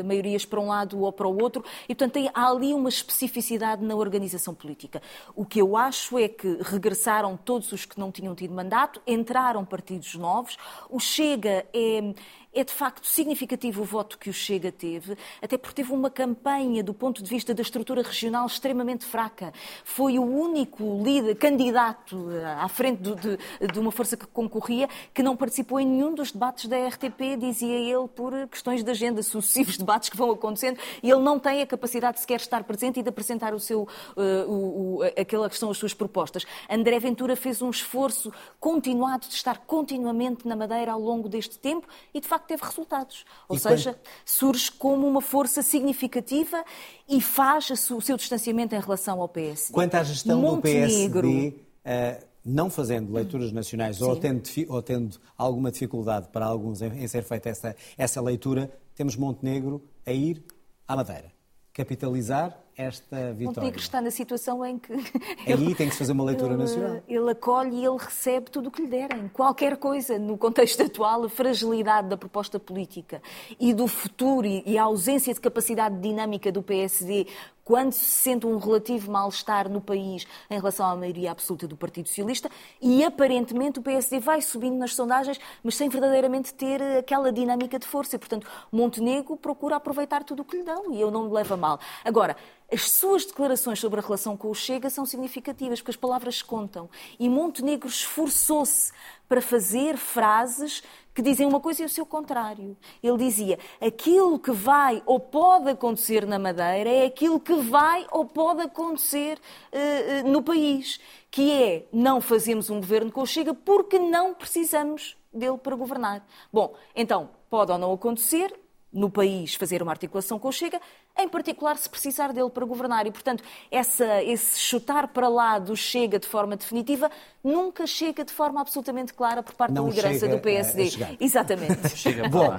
maiorias 0.02 0.46
para 0.46 0.60
um 0.60 0.68
lado 0.68 0.98
ou 1.00 1.12
para 1.12 1.28
o 1.28 1.42
outro. 1.42 1.62
E, 1.84 1.94
portanto, 1.94 2.14
tem, 2.14 2.30
há 2.32 2.48
ali 2.48 2.72
uma 2.72 2.88
especificidade 2.88 3.84
na 3.84 3.94
organização 3.94 4.54
política. 4.54 5.02
O 5.36 5.44
que 5.44 5.60
eu 5.60 5.76
acho 5.76 6.18
é 6.18 6.26
que 6.26 6.58
regressaram 6.62 7.36
todos 7.36 7.70
os 7.70 7.84
que 7.84 8.00
não 8.00 8.10
tinham 8.10 8.34
tido 8.34 8.54
mandato, 8.54 8.98
entraram 9.06 9.62
partidos 9.62 10.14
novos. 10.14 10.56
O 10.88 10.98
Chega 10.98 11.66
é 11.70 11.97
And. 11.98 12.14
É 12.52 12.64
de 12.64 12.72
facto 12.72 13.06
significativo 13.06 13.82
o 13.82 13.84
voto 13.84 14.18
que 14.18 14.30
o 14.30 14.32
Chega 14.32 14.72
teve, 14.72 15.16
até 15.40 15.58
porque 15.58 15.76
teve 15.76 15.92
uma 15.92 16.10
campanha 16.10 16.82
do 16.82 16.94
ponto 16.94 17.22
de 17.22 17.28
vista 17.28 17.54
da 17.54 17.62
estrutura 17.62 18.02
regional 18.02 18.46
extremamente 18.46 19.04
fraca. 19.04 19.52
Foi 19.84 20.18
o 20.18 20.22
único 20.22 21.02
líder, 21.02 21.36
candidato 21.36 22.30
eh, 22.30 22.44
à 22.44 22.68
frente 22.68 23.02
de, 23.02 23.14
de, 23.14 23.38
de 23.72 23.78
uma 23.78 23.92
força 23.92 24.16
que 24.16 24.26
concorria 24.26 24.88
que 25.12 25.22
não 25.22 25.36
participou 25.36 25.78
em 25.78 25.86
nenhum 25.86 26.14
dos 26.14 26.32
debates 26.32 26.66
da 26.66 26.76
RTP, 26.88 27.36
dizia 27.38 27.76
ele, 27.76 28.08
por 28.08 28.32
questões 28.48 28.82
de 28.82 28.90
agenda, 28.90 29.22
sucessivos 29.22 29.76
debates 29.76 30.08
que 30.08 30.16
vão 30.16 30.30
acontecendo, 30.30 30.78
e 31.02 31.10
ele 31.10 31.20
não 31.20 31.38
tem 31.38 31.62
a 31.62 31.66
capacidade 31.66 32.14
de 32.14 32.20
sequer 32.20 32.40
estar 32.40 32.64
presente 32.64 33.00
e 33.00 33.02
de 33.02 33.08
apresentar 33.08 33.54
o 33.54 33.60
seu, 33.60 33.82
uh, 34.16 34.50
o, 34.50 34.98
o, 34.98 35.02
aquela 35.02 35.48
que 35.50 35.58
são 35.58 35.70
as 35.70 35.76
suas 35.76 35.94
propostas. 35.94 36.44
André 36.68 36.98
Ventura 36.98 37.36
fez 37.36 37.60
um 37.62 37.70
esforço 37.70 38.32
continuado 38.58 39.26
de 39.28 39.34
estar 39.34 39.58
continuamente 39.58 40.46
na 40.46 40.56
Madeira 40.56 40.92
ao 40.92 41.00
longo 41.00 41.28
deste 41.28 41.58
tempo 41.58 41.86
e, 42.12 42.20
de 42.20 42.26
facto, 42.26 42.37
teve 42.46 42.64
resultados. 42.64 43.24
Ou 43.48 43.56
e 43.56 43.58
seja, 43.58 43.94
quando... 43.94 44.02
surge 44.24 44.70
como 44.72 45.06
uma 45.06 45.20
força 45.20 45.62
significativa 45.62 46.64
e 47.08 47.20
faz 47.20 47.70
o 47.70 48.00
seu 48.00 48.16
distanciamento 48.16 48.74
em 48.74 48.80
relação 48.80 49.20
ao 49.20 49.28
PSD. 49.28 49.72
Quanto 49.72 49.94
à 49.94 50.02
gestão 50.02 50.40
Montenegro... 50.40 51.22
do 51.22 51.28
PSD, 51.28 51.48
uh, 51.48 51.60
eh, 51.84 52.24
não 52.44 52.70
fazendo 52.70 53.12
leituras 53.12 53.52
nacionais 53.52 54.00
ou 54.00 54.16
tendo, 54.16 54.42
ou 54.68 54.82
tendo, 54.82 55.18
alguma 55.36 55.70
dificuldade 55.70 56.28
para 56.28 56.46
alguns 56.46 56.80
em, 56.80 57.04
em 57.04 57.08
ser 57.08 57.22
feita 57.22 57.48
essa, 57.48 57.76
essa 57.96 58.20
leitura, 58.20 58.70
temos 58.94 59.16
Montenegro 59.16 59.82
a 60.06 60.12
ir 60.12 60.42
à 60.86 60.96
Madeira. 60.96 61.30
Capitalizar 61.72 62.58
esta 62.78 63.32
vitória. 63.32 63.46
Montenegro 63.46 63.80
está 63.80 64.00
na 64.00 64.10
situação 64.10 64.64
em 64.64 64.78
que. 64.78 64.92
Aí 64.92 65.52
ele, 65.52 65.74
tem 65.74 65.88
que 65.88 65.94
se 65.94 65.98
fazer 65.98 66.12
uma 66.12 66.22
leitura 66.22 66.52
ele, 66.52 66.62
nacional. 66.62 67.02
Ele 67.08 67.30
acolhe 67.30 67.76
e 67.76 67.84
ele 67.84 67.98
recebe 67.98 68.50
tudo 68.50 68.68
o 68.68 68.70
que 68.70 68.82
lhe 68.82 68.88
derem. 68.88 69.28
Qualquer 69.28 69.76
coisa, 69.76 70.16
no 70.16 70.38
contexto 70.38 70.84
atual, 70.84 71.24
a 71.24 71.28
fragilidade 71.28 72.08
da 72.08 72.16
proposta 72.16 72.60
política 72.60 73.20
e 73.58 73.74
do 73.74 73.88
futuro 73.88 74.46
e 74.46 74.78
a 74.78 74.84
ausência 74.84 75.34
de 75.34 75.40
capacidade 75.40 75.98
dinâmica 75.98 76.52
do 76.52 76.62
PSD 76.62 77.26
quando 77.68 77.92
se 77.92 78.06
sente 78.06 78.46
um 78.46 78.56
relativo 78.56 79.12
mal-estar 79.12 79.68
no 79.68 79.78
país 79.78 80.26
em 80.48 80.56
relação 80.56 80.86
à 80.86 80.96
maioria 80.96 81.30
absoluta 81.30 81.68
do 81.68 81.76
Partido 81.76 82.08
Socialista 82.08 82.50
e 82.80 83.04
aparentemente 83.04 83.78
o 83.78 83.82
PSD 83.82 84.20
vai 84.20 84.40
subindo 84.40 84.78
nas 84.78 84.94
sondagens, 84.94 85.38
mas 85.62 85.76
sem 85.76 85.90
verdadeiramente 85.90 86.54
ter 86.54 86.80
aquela 86.96 87.30
dinâmica 87.30 87.78
de 87.78 87.86
força. 87.86 88.16
E, 88.16 88.18
portanto, 88.18 88.46
Montenegro 88.72 89.36
procura 89.36 89.76
aproveitar 89.76 90.24
tudo 90.24 90.40
o 90.40 90.44
que 90.46 90.56
lhe 90.56 90.62
dão 90.62 90.94
e 90.94 90.98
eu 90.98 91.10
não 91.10 91.24
me 91.24 91.34
levo 91.34 91.52
a 91.52 91.56
mal. 91.58 91.80
Agora, 92.02 92.38
as 92.72 92.90
suas 92.90 93.26
declarações 93.26 93.78
sobre 93.78 94.00
a 94.00 94.02
relação 94.02 94.34
com 94.34 94.50
o 94.50 94.54
Chega 94.54 94.88
são 94.88 95.04
significativas, 95.04 95.80
porque 95.80 95.90
as 95.90 95.96
palavras 95.96 96.40
contam. 96.40 96.88
E 97.20 97.28
Montenegro 97.28 97.86
esforçou-se 97.86 98.92
para 99.28 99.42
fazer 99.42 99.98
frases 99.98 100.82
que 101.18 101.22
dizem 101.22 101.48
uma 101.48 101.58
coisa 101.58 101.82
e 101.82 101.84
o 101.84 101.88
seu 101.88 102.06
contrário. 102.06 102.76
Ele 103.02 103.18
dizia: 103.18 103.58
aquilo 103.80 104.38
que 104.38 104.52
vai 104.52 105.02
ou 105.04 105.18
pode 105.18 105.68
acontecer 105.68 106.24
na 106.24 106.38
Madeira 106.38 106.88
é 106.88 107.06
aquilo 107.06 107.40
que 107.40 107.54
vai 107.54 108.06
ou 108.12 108.24
pode 108.24 108.62
acontecer 108.62 109.36
uh, 109.36 110.24
uh, 110.24 110.30
no 110.30 110.40
país, 110.40 111.00
que 111.28 111.52
é 111.52 111.88
não 111.92 112.20
fazemos 112.20 112.70
um 112.70 112.76
governo 112.76 113.10
com 113.10 113.22
o 113.22 113.26
Chega 113.26 113.52
porque 113.52 113.98
não 113.98 114.32
precisamos 114.32 115.16
dele 115.34 115.58
para 115.58 115.74
governar. 115.74 116.24
Bom, 116.52 116.72
então, 116.94 117.30
pode 117.50 117.72
ou 117.72 117.78
não 117.78 117.92
acontecer, 117.92 118.54
no 118.92 119.10
país 119.10 119.54
fazer 119.54 119.82
uma 119.82 119.92
articulação 119.92 120.38
com 120.38 120.48
o 120.48 120.52
Chega, 120.52 120.80
em 121.18 121.28
particular 121.28 121.76
se 121.76 121.88
precisar 121.88 122.32
dele 122.32 122.50
para 122.50 122.64
governar. 122.64 123.06
E, 123.06 123.10
portanto, 123.10 123.42
essa, 123.70 124.22
esse 124.22 124.58
chutar 124.58 125.08
para 125.08 125.28
lá 125.28 125.58
do 125.58 125.76
Chega 125.76 126.18
de 126.18 126.26
forma 126.26 126.56
definitiva 126.56 127.10
nunca 127.42 127.86
chega 127.86 128.24
de 128.24 128.32
forma 128.32 128.60
absolutamente 128.60 129.14
clara 129.14 129.42
por 129.42 129.54
parte 129.54 129.72
Não 129.72 129.84
da 129.84 129.90
liderança 129.90 130.28
do 130.28 130.38
PSD. 130.38 130.90
Exatamente. 131.20 131.88
chega. 131.96 132.28
Bom, 132.28 132.56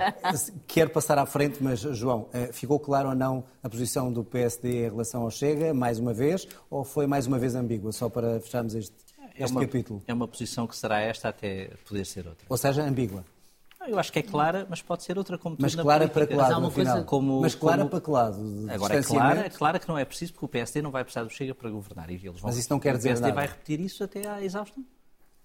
quero 0.68 0.90
passar 0.90 1.18
à 1.18 1.26
frente, 1.26 1.62
mas, 1.62 1.80
João, 1.80 2.28
eh, 2.34 2.52
ficou 2.52 2.80
claro 2.80 3.10
ou 3.10 3.16
não 3.16 3.44
a 3.62 3.70
posição 3.70 4.12
do 4.12 4.24
PSD 4.24 4.86
em 4.86 4.90
relação 4.90 5.24
ao 5.24 5.32
Chega, 5.32 5.74
mais 5.74 6.00
uma 6.00 6.14
vez, 6.14 6.48
ou 6.70 6.84
foi 6.84 7.08
mais 7.08 7.28
uma 7.28 7.40
vez 7.40 7.56
ambígua, 7.56 7.92
só 7.92 8.10
para 8.10 8.40
fecharmos 8.40 8.76
este, 8.76 8.96
este 9.36 9.44
é 9.44 9.46
uma, 9.48 9.62
capítulo? 9.62 10.04
É 10.08 10.14
uma 10.14 10.28
posição 10.28 10.68
que 10.68 10.76
será 10.76 11.00
esta 11.02 11.30
até 11.30 11.72
poder 11.88 12.06
ser 12.06 12.28
outra. 12.28 12.46
Ou 12.50 12.58
seja, 12.58 12.84
ambígua. 12.84 13.24
Eu 13.88 13.98
acho 13.98 14.12
que 14.12 14.20
é 14.20 14.24
clara, 14.24 14.68
mas 14.70 14.82
pode 14.82 15.04
ser 15.04 15.18
outra 15.18 15.38
como 15.38 15.56
Mas 15.58 15.74
clara 15.74 16.08
para 16.08 16.28
que 16.28 16.34
lado, 16.34 16.62
mas, 16.62 16.74
coisa... 16.74 17.04
como, 17.04 17.42
mas 17.42 17.56
clara 17.56 17.78
como... 17.80 17.90
para 17.90 18.02
que 18.02 18.10
lado? 18.12 18.68
Agora 18.70 18.98
é 18.98 19.04
clara, 19.04 19.40
é 19.46 19.50
clara 19.50 19.80
que 19.80 19.88
não 19.88 19.98
é 19.98 20.06
preciso 20.06 20.34
porque 20.34 20.46
o 20.46 20.50
PSD 20.50 20.82
não 20.82 20.92
vai 20.92 21.04
precisar 21.04 21.24
do 21.24 21.30
Chega 21.30 21.56
para 21.56 21.70
governar. 21.70 22.10
E 22.10 22.16
eles 22.16 22.26
vão... 22.26 22.50
Mas 22.50 22.58
isso 22.58 22.70
não 22.70 22.80
quer 22.80 22.98
dizer 22.98 23.10
nada. 23.16 23.20
O 23.20 23.22
PSD 23.22 23.36
vai 23.36 23.48
repetir 23.48 23.80
isso 23.80 24.04
até 24.04 24.28
à 24.28 24.44
exaustão. 24.44 24.86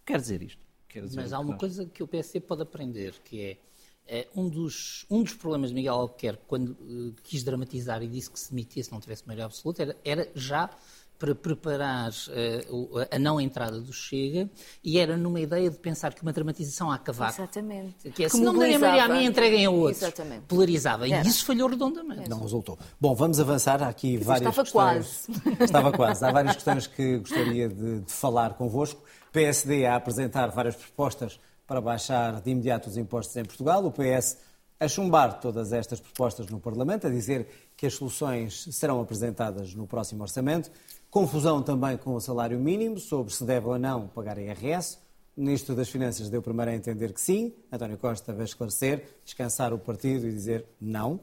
Quer 0.05 0.21
dizer 0.21 0.43
isto. 0.43 0.63
Quer 0.89 1.03
dizer 1.05 1.21
mas 1.21 1.33
há 1.33 1.39
uma 1.39 1.57
coisa 1.57 1.87
que 1.87 2.03
o 2.03 2.09
PSD 2.09 2.41
pode 2.41 2.63
aprender, 2.63 3.15
que 3.25 3.41
é, 3.41 3.59
é 4.07 4.29
um, 4.37 4.49
dos, 4.49 5.07
um 5.11 5.23
dos 5.23 5.35
problemas 5.35 5.71
de 5.71 5.75
Miguel 5.77 5.95
Albuquerque, 5.95 6.43
quando 6.47 6.71
uh, 6.71 7.15
quis 7.23 7.43
dramatizar 7.43 8.03
e 8.03 8.09
disse 8.09 8.31
que 8.31 8.39
se 8.39 8.51
demitia 8.51 8.85
se 8.85 8.93
não 8.93 9.01
tivesse 9.01 9.27
maioria 9.27 9.47
absoluta, 9.47 9.83
era, 9.83 9.97
era 10.05 10.31
já 10.35 10.71
para 11.19 11.35
preparar 11.35 12.11
uh, 12.11 13.07
a 13.11 13.19
não 13.19 13.41
entrada 13.41 13.81
do 13.81 13.93
Chega 13.93 14.51
e 14.83 14.99
era 14.99 15.17
numa 15.17 15.41
ideia 15.41 15.71
de 15.71 15.79
pensar 15.79 16.13
que 16.13 16.23
uma 16.23 16.33
dramatização 16.33 16.91
a 16.91 16.99
cavaco. 16.99 17.41
Exatamente. 17.41 18.11
Que 18.11 18.25
é, 18.25 18.29
se 18.29 18.41
não 18.41 18.53
me 18.53 18.59
derem 18.61 19.01
a 19.01 19.09
mim, 19.09 19.25
entreguem 19.25 19.65
a 19.65 19.71
outros. 19.71 20.03
Exatamente. 20.03 20.43
Polarizava. 20.47 21.07
E 21.07 21.13
isso 21.23 21.45
falhou 21.45 21.69
redondamente. 21.69 22.29
Não 22.29 22.41
resultou. 22.41 22.79
Bom, 23.01 23.15
vamos 23.15 23.39
avançar. 23.41 23.83
Há 23.83 23.89
aqui 23.89 24.15
Isso 24.15 24.25
várias 24.25 24.49
estava 24.49 24.63
questões. 24.63 25.27
Quase. 25.43 25.65
Estava 25.65 25.93
quase. 25.93 26.25
Há 26.25 26.33
várias 26.33 26.55
questões 26.55 26.87
que 26.87 27.19
gostaria 27.19 27.69
de, 27.69 28.01
de 28.01 28.13
falar 28.13 28.55
convosco. 28.55 29.03
PSD 29.33 29.87
a 29.87 29.97
apresentar 29.97 30.49
várias 30.49 30.77
propostas 30.77 31.41
para 31.67 31.81
baixar 31.81 32.41
de 32.41 32.51
imediato 32.51 32.89
os 32.89 32.97
impostos 32.97 33.37
em 33.37 33.45
Portugal. 33.45 33.85
O 33.85 33.91
PS 33.91 34.39
a 34.79 34.89
chumbar 34.89 35.41
todas 35.41 35.73
estas 35.73 36.01
propostas 36.01 36.47
no 36.47 36.61
Parlamento, 36.61 37.07
a 37.07 37.11
dizer 37.11 37.49
que 37.77 37.87
as 37.87 37.95
soluções 37.95 38.69
serão 38.73 39.01
apresentadas 39.01 39.75
no 39.75 39.87
próximo 39.87 40.23
orçamento. 40.23 40.71
Confusão 41.11 41.63
também 41.63 41.97
com 41.97 42.15
o 42.15 42.21
salário 42.21 42.59
mínimo, 42.59 42.99
sobre 42.99 43.33
se 43.33 43.45
deve 43.45 43.67
ou 43.67 43.79
não 43.79 44.09
pagar 44.09 44.39
IRS. 44.39 44.99
O 45.37 45.41
Ministro 45.41 45.75
das 45.75 45.89
Finanças 45.89 46.29
deu 46.29 46.41
primeiro 46.41 46.71
a 46.71 46.75
entender 46.75 47.13
que 47.13 47.21
sim. 47.21 47.53
António 47.71 47.99
Costa 47.99 48.33
vai 48.33 48.45
esclarecer, 48.45 49.05
descansar 49.25 49.73
o 49.73 49.79
partido 49.79 50.29
e 50.29 50.33
dizer 50.33 50.65
não. 50.81 51.21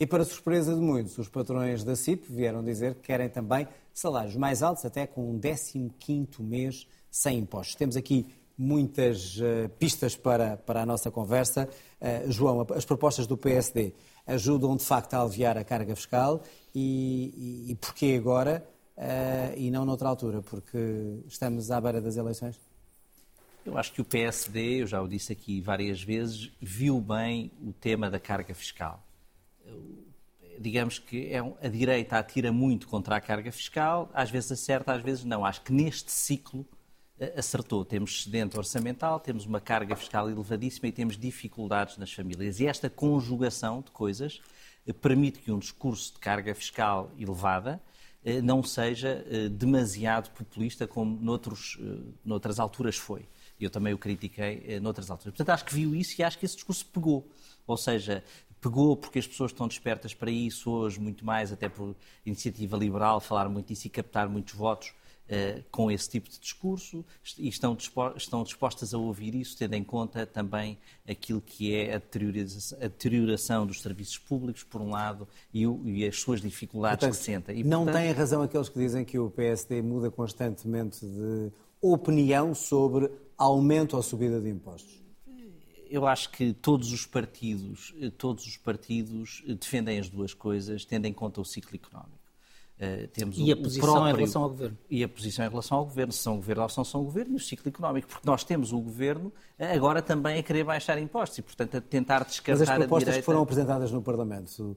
E, 0.00 0.06
para 0.06 0.24
surpresa 0.24 0.72
de 0.72 0.80
muitos, 0.80 1.18
os 1.18 1.28
patrões 1.28 1.82
da 1.82 1.96
CIP 1.96 2.32
vieram 2.32 2.62
dizer 2.62 2.94
que 2.94 3.00
querem 3.02 3.28
também 3.28 3.66
salários 3.92 4.36
mais 4.36 4.62
altos, 4.62 4.84
até 4.84 5.08
com 5.08 5.28
um 5.28 5.40
15º 5.40 6.40
mês 6.40 6.86
sem 7.10 7.38
impostos. 7.38 7.74
Temos 7.74 7.96
aqui 7.96 8.26
muitas 8.56 9.36
uh, 9.38 9.68
pistas 9.78 10.14
para, 10.14 10.56
para 10.56 10.82
a 10.82 10.86
nossa 10.86 11.10
conversa. 11.10 11.68
Uh, 12.00 12.30
João, 12.30 12.64
as 12.76 12.84
propostas 12.84 13.26
do 13.26 13.36
PSD 13.36 13.92
ajudam, 14.28 14.76
de 14.76 14.84
facto, 14.84 15.14
a 15.14 15.22
aliviar 15.22 15.58
a 15.58 15.64
carga 15.64 15.96
fiscal 15.96 16.42
e, 16.74 17.66
e, 17.68 17.72
e 17.72 17.74
porquê 17.74 18.14
agora? 18.16 18.64
uh, 18.98 19.56
e 19.56 19.70
não 19.70 19.84
noutra 19.84 20.08
altura, 20.08 20.42
porque 20.42 21.22
estamos 21.26 21.70
à 21.70 21.80
beira 21.80 22.00
das 22.00 22.16
eleições? 22.16 22.60
Eu 23.64 23.76
acho 23.78 23.92
que 23.92 24.00
o 24.00 24.04
PSD, 24.04 24.82
eu 24.82 24.86
já 24.86 25.00
o 25.00 25.06
disse 25.06 25.32
aqui 25.32 25.60
várias 25.60 26.02
vezes, 26.02 26.50
viu 26.60 27.00
bem 27.00 27.50
o 27.62 27.72
tema 27.72 28.10
da 28.10 28.18
carga 28.18 28.54
fiscal. 28.54 29.02
Digamos 30.58 30.98
que 30.98 31.32
é 31.32 31.42
um, 31.42 31.54
a 31.62 31.68
direita 31.68 32.18
atira 32.18 32.50
muito 32.50 32.88
contra 32.88 33.16
a 33.16 33.20
carga 33.20 33.52
fiscal, 33.52 34.10
às 34.12 34.30
vezes 34.30 34.50
acerta, 34.52 34.92
às 34.92 35.02
vezes 35.02 35.24
não. 35.24 35.44
Acho 35.44 35.62
que 35.62 35.72
neste 35.72 36.10
ciclo 36.10 36.66
acertou. 37.36 37.84
Temos 37.84 38.20
excedente 38.20 38.56
orçamental, 38.56 39.18
temos 39.18 39.46
uma 39.46 39.60
carga 39.60 39.96
fiscal 39.96 40.30
elevadíssima 40.30 40.88
e 40.88 40.92
temos 40.92 41.16
dificuldades 41.16 41.96
nas 41.96 42.12
famílias. 42.12 42.60
E 42.60 42.66
esta 42.66 42.88
conjugação 42.88 43.80
de 43.80 43.90
coisas 43.90 44.40
eh, 44.86 44.92
permite 44.92 45.40
que 45.40 45.52
um 45.52 45.58
discurso 45.58 46.14
de 46.14 46.18
carga 46.18 46.54
fiscal 46.54 47.10
elevada 47.18 47.80
eh, 48.24 48.40
não 48.40 48.62
seja 48.62 49.24
eh, 49.28 49.48
demasiado 49.48 50.30
populista 50.30 50.86
como 50.86 51.18
noutros, 51.20 51.78
noutras 52.24 52.58
alturas 52.58 52.96
foi. 52.96 53.26
Eu 53.60 53.70
também 53.70 53.92
o 53.92 53.98
critiquei 53.98 54.78
noutras 54.78 55.10
alturas. 55.10 55.34
Portanto, 55.36 55.52
acho 55.52 55.64
que 55.64 55.74
viu 55.74 55.94
isso 55.94 56.20
e 56.20 56.22
acho 56.22 56.38
que 56.38 56.46
esse 56.46 56.54
discurso 56.54 56.86
pegou. 56.86 57.28
Ou 57.66 57.76
seja, 57.76 58.22
pegou 58.60 58.96
porque 58.96 59.18
as 59.18 59.26
pessoas 59.26 59.50
estão 59.50 59.66
despertas 59.66 60.14
para 60.14 60.30
isso 60.30 60.70
hoje, 60.70 61.00
muito 61.00 61.24
mais, 61.24 61.52
até 61.52 61.68
por 61.68 61.96
iniciativa 62.24 62.76
liberal, 62.76 63.20
falar 63.20 63.48
muito 63.48 63.66
disso 63.66 63.88
e 63.88 63.90
captar 63.90 64.28
muitos 64.28 64.54
votos. 64.54 64.92
Uh, 65.28 65.62
com 65.70 65.90
esse 65.90 66.08
tipo 66.08 66.30
de 66.30 66.40
discurso 66.40 67.04
e 67.38 67.48
estão, 67.48 67.76
estão 68.16 68.42
dispostas 68.42 68.94
a 68.94 68.98
ouvir 68.98 69.34
isso, 69.34 69.58
tendo 69.58 69.74
em 69.74 69.84
conta 69.84 70.24
também 70.24 70.78
aquilo 71.06 71.42
que 71.42 71.74
é 71.74 71.94
a 71.94 71.98
deterioração, 71.98 72.78
a 72.78 72.82
deterioração 72.84 73.66
dos 73.66 73.82
serviços 73.82 74.16
públicos, 74.16 74.62
por 74.62 74.80
um 74.80 74.88
lado, 74.88 75.28
e, 75.52 75.66
o, 75.66 75.82
e 75.84 76.06
as 76.06 76.18
suas 76.18 76.40
dificuldades 76.40 77.00
portanto, 77.00 77.18
que 77.18 77.24
sentem. 77.24 77.58
E, 77.58 77.62
não 77.62 77.84
portanto... 77.84 78.02
têm 78.02 78.12
razão 78.12 78.40
aqueles 78.40 78.70
que 78.70 78.78
dizem 78.78 79.04
que 79.04 79.18
o 79.18 79.30
PSD 79.30 79.82
muda 79.82 80.10
constantemente 80.10 81.04
de 81.04 81.52
opinião 81.78 82.54
sobre 82.54 83.10
aumento 83.36 83.98
ou 83.98 84.02
subida 84.02 84.40
de 84.40 84.48
impostos? 84.48 84.98
eu 85.90 86.06
acho 86.06 86.30
que 86.30 86.52
todos 86.52 86.92
os 86.92 87.06
partidos, 87.06 87.94
todos 88.16 88.46
os 88.46 88.56
partidos 88.56 89.42
defendem 89.46 89.98
as 89.98 90.08
duas 90.08 90.34
coisas, 90.34 90.84
tendo 90.84 91.06
em 91.06 91.12
conta 91.12 91.40
o 91.40 91.44
ciclo 91.44 91.74
económico. 91.74 92.17
Uh, 92.80 93.08
temos 93.08 93.36
e 93.36 93.50
o, 93.50 93.54
a 93.54 93.56
posição 93.56 93.92
próprio, 93.92 94.10
em 94.10 94.14
relação 94.14 94.42
ao 94.42 94.48
governo. 94.50 94.78
E 94.88 95.02
a 95.02 95.08
posição 95.08 95.44
em 95.44 95.48
relação 95.48 95.78
ao 95.78 95.84
governo, 95.84 96.12
se 96.12 96.18
são 96.20 96.36
governo 96.36 96.62
ou 96.62 96.68
se 96.68 96.76
não 96.78 96.84
são 96.84 97.02
governo, 97.02 97.32
e 97.32 97.36
o 97.36 97.40
ciclo 97.40 97.68
económico, 97.68 98.08
porque 98.08 98.26
nós 98.26 98.44
temos 98.44 98.72
o 98.72 98.80
governo 98.80 99.32
agora 99.58 100.00
também 100.00 100.38
a 100.38 100.42
querer 100.42 100.62
baixar 100.62 100.98
impostos 100.98 101.38
e, 101.38 101.42
portanto, 101.42 101.76
a 101.76 101.80
tentar 101.80 102.24
descartar 102.24 102.60
Mas 102.60 102.68
as 102.68 102.76
propostas 102.76 102.98
direita... 103.00 103.20
que 103.20 103.26
foram 103.26 103.42
apresentadas 103.42 103.90
no 103.90 104.00
Parlamento 104.00 104.76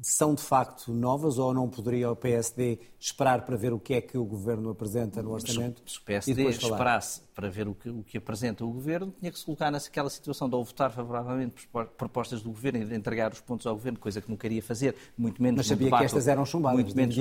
são 0.00 0.34
de 0.34 0.42
facto 0.42 0.92
novas 0.92 1.38
ou 1.38 1.52
não 1.52 1.68
poderia 1.68 2.10
o 2.10 2.16
PSD 2.16 2.78
esperar 2.98 3.44
para 3.44 3.56
ver 3.56 3.72
o 3.72 3.80
que 3.80 3.94
é 3.94 4.00
que 4.00 4.16
o 4.16 4.24
Governo 4.24 4.70
apresenta 4.70 5.22
no 5.22 5.32
orçamento? 5.32 5.82
Se, 5.86 5.94
se 5.94 5.98
o 5.98 6.02
PSD 6.04 6.44
esperasse 6.48 7.20
para 7.34 7.48
ver 7.48 7.66
o 7.66 7.74
que, 7.74 7.90
o 7.90 8.02
que, 8.04 8.16
apresenta 8.16 8.64
o 8.64 8.70
Governo, 8.70 9.12
tinha 9.18 9.32
que 9.32 9.38
se 9.38 9.44
colocar 9.44 9.70
naquela 9.70 10.08
situação 10.08 10.48
de 10.48 10.54
ou 10.54 10.64
votar 10.64 10.92
favoravelmente 10.92 11.68
propostas 11.96 12.42
do 12.42 12.50
Governo 12.50 12.82
e 12.82 12.84
de 12.84 12.94
entregar 12.94 13.32
os 13.32 13.40
pontos 13.40 13.66
ao 13.66 13.74
Governo, 13.74 13.98
coisa 13.98 14.20
que 14.20 14.30
não 14.30 14.36
queria 14.36 14.62
fazer, 14.62 14.94
muito 15.18 15.42
menos 15.42 15.58
Mas 15.58 15.66
sabia 15.66 15.86
debate, 15.86 16.00
que 16.00 16.06
estas 16.06 16.28
eram 16.28 16.44
chumbadas 16.44 16.80
muito 16.80 16.96
menos 16.96 17.14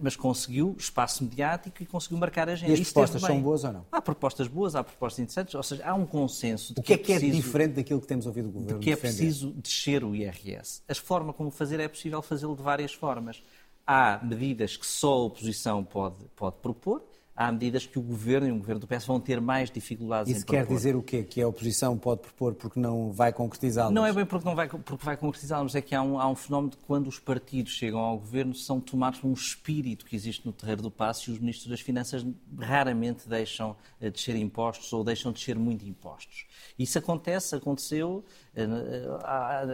mas 0.00 0.14
conseguiu 0.14 0.76
espaço 0.78 1.24
mediático 1.24 1.82
e 1.82 1.86
conseguiu 1.86 2.16
marcar 2.16 2.48
a 2.48 2.52
agenda. 2.52 2.70
E 2.70 2.80
as 2.80 2.92
propostas 2.92 3.20
são 3.20 3.42
boas 3.42 3.64
ou 3.64 3.72
não? 3.72 3.86
Há 3.90 4.00
propostas 4.00 4.46
boas, 4.46 4.76
há 4.76 4.84
propostas 4.84 5.18
interessantes, 5.18 5.54
ou 5.56 5.62
seja, 5.62 5.84
há 5.84 5.92
um 5.94 6.06
consenso. 6.06 6.72
o 6.78 6.82
que, 6.82 6.92
é 6.92 6.98
que 6.98 7.12
é, 7.12 7.18
preciso, 7.18 7.36
diferente 7.36 7.74
daquilo 7.74 8.00
que 8.00 8.06
temos 8.06 8.24
ouvido 8.26 8.46
do 8.46 8.52
Governo 8.52 8.78
de 8.78 8.84
que 8.84 8.92
é 8.92 8.94
defender? 8.94 9.16
preciso 9.16 9.50
descer 9.50 10.04
o 10.04 10.14
IRS. 10.14 10.82
A 10.88 10.94
forma 10.94 11.32
como 11.32 11.50
fazer 11.50 11.80
é 11.80 11.88
possível 11.88 12.22
fazê-lo 12.22 12.54
de 12.54 12.62
várias 12.62 12.92
formas. 12.92 13.42
Há 13.84 14.20
medidas 14.22 14.76
que 14.76 14.86
só 14.86 15.12
a 15.14 15.24
oposição 15.24 15.82
pode, 15.82 16.16
pode 16.36 16.56
propor, 16.62 17.02
há 17.34 17.50
medidas 17.50 17.86
que 17.86 17.98
o 17.98 18.02
Governo 18.02 18.48
e 18.48 18.52
o 18.52 18.58
Governo 18.58 18.80
do 18.80 18.86
PS 18.86 19.06
vão 19.06 19.18
ter 19.18 19.40
mais 19.40 19.70
dificuldades 19.70 20.30
Isso 20.30 20.42
em 20.42 20.44
propor. 20.44 20.60
Isso 20.60 20.68
quer 20.68 20.74
dizer 20.74 20.96
o 20.96 21.02
quê? 21.02 21.22
Que 21.22 21.40
a 21.42 21.48
oposição 21.48 21.96
pode 21.96 22.20
propor 22.22 22.54
porque 22.54 22.78
não 22.78 23.10
vai 23.10 23.32
concretizá-las? 23.32 23.92
Não 23.92 24.04
é 24.04 24.12
bem 24.12 24.26
porque 24.26 24.46
não 24.46 24.54
vai, 24.54 24.68
porque 24.68 25.04
vai 25.04 25.16
concretizá-las, 25.16 25.74
é 25.74 25.80
que 25.80 25.94
há 25.94 26.02
um, 26.02 26.20
há 26.20 26.28
um 26.28 26.34
fenómeno 26.34 26.70
de 26.70 26.76
quando 26.78 27.08
os 27.08 27.18
partidos 27.18 27.72
chegam 27.72 28.00
ao 28.00 28.18
Governo 28.18 28.54
são 28.54 28.80
tomados 28.80 29.20
por 29.20 29.28
um 29.28 29.32
espírito 29.32 30.04
que 30.04 30.14
existe 30.14 30.44
no 30.46 30.52
terreiro 30.52 30.82
do 30.82 30.90
passo 30.90 31.30
e 31.30 31.32
os 31.32 31.38
ministros 31.38 31.68
das 31.70 31.80
Finanças 31.80 32.24
raramente 32.58 33.28
deixam 33.28 33.76
eh, 34.00 34.10
descer 34.10 34.36
impostos 34.36 34.92
ou 34.92 35.02
deixam 35.02 35.32
descer 35.32 35.58
muito 35.58 35.86
impostos. 35.86 36.46
Isso 36.78 36.98
acontece, 36.98 37.54
aconteceu, 37.54 38.24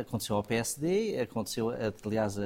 aconteceu 0.01 0.37
ao 0.37 0.43
PSD, 0.43 1.21
aconteceu, 1.21 1.71
aliás, 2.05 2.39
a, 2.39 2.43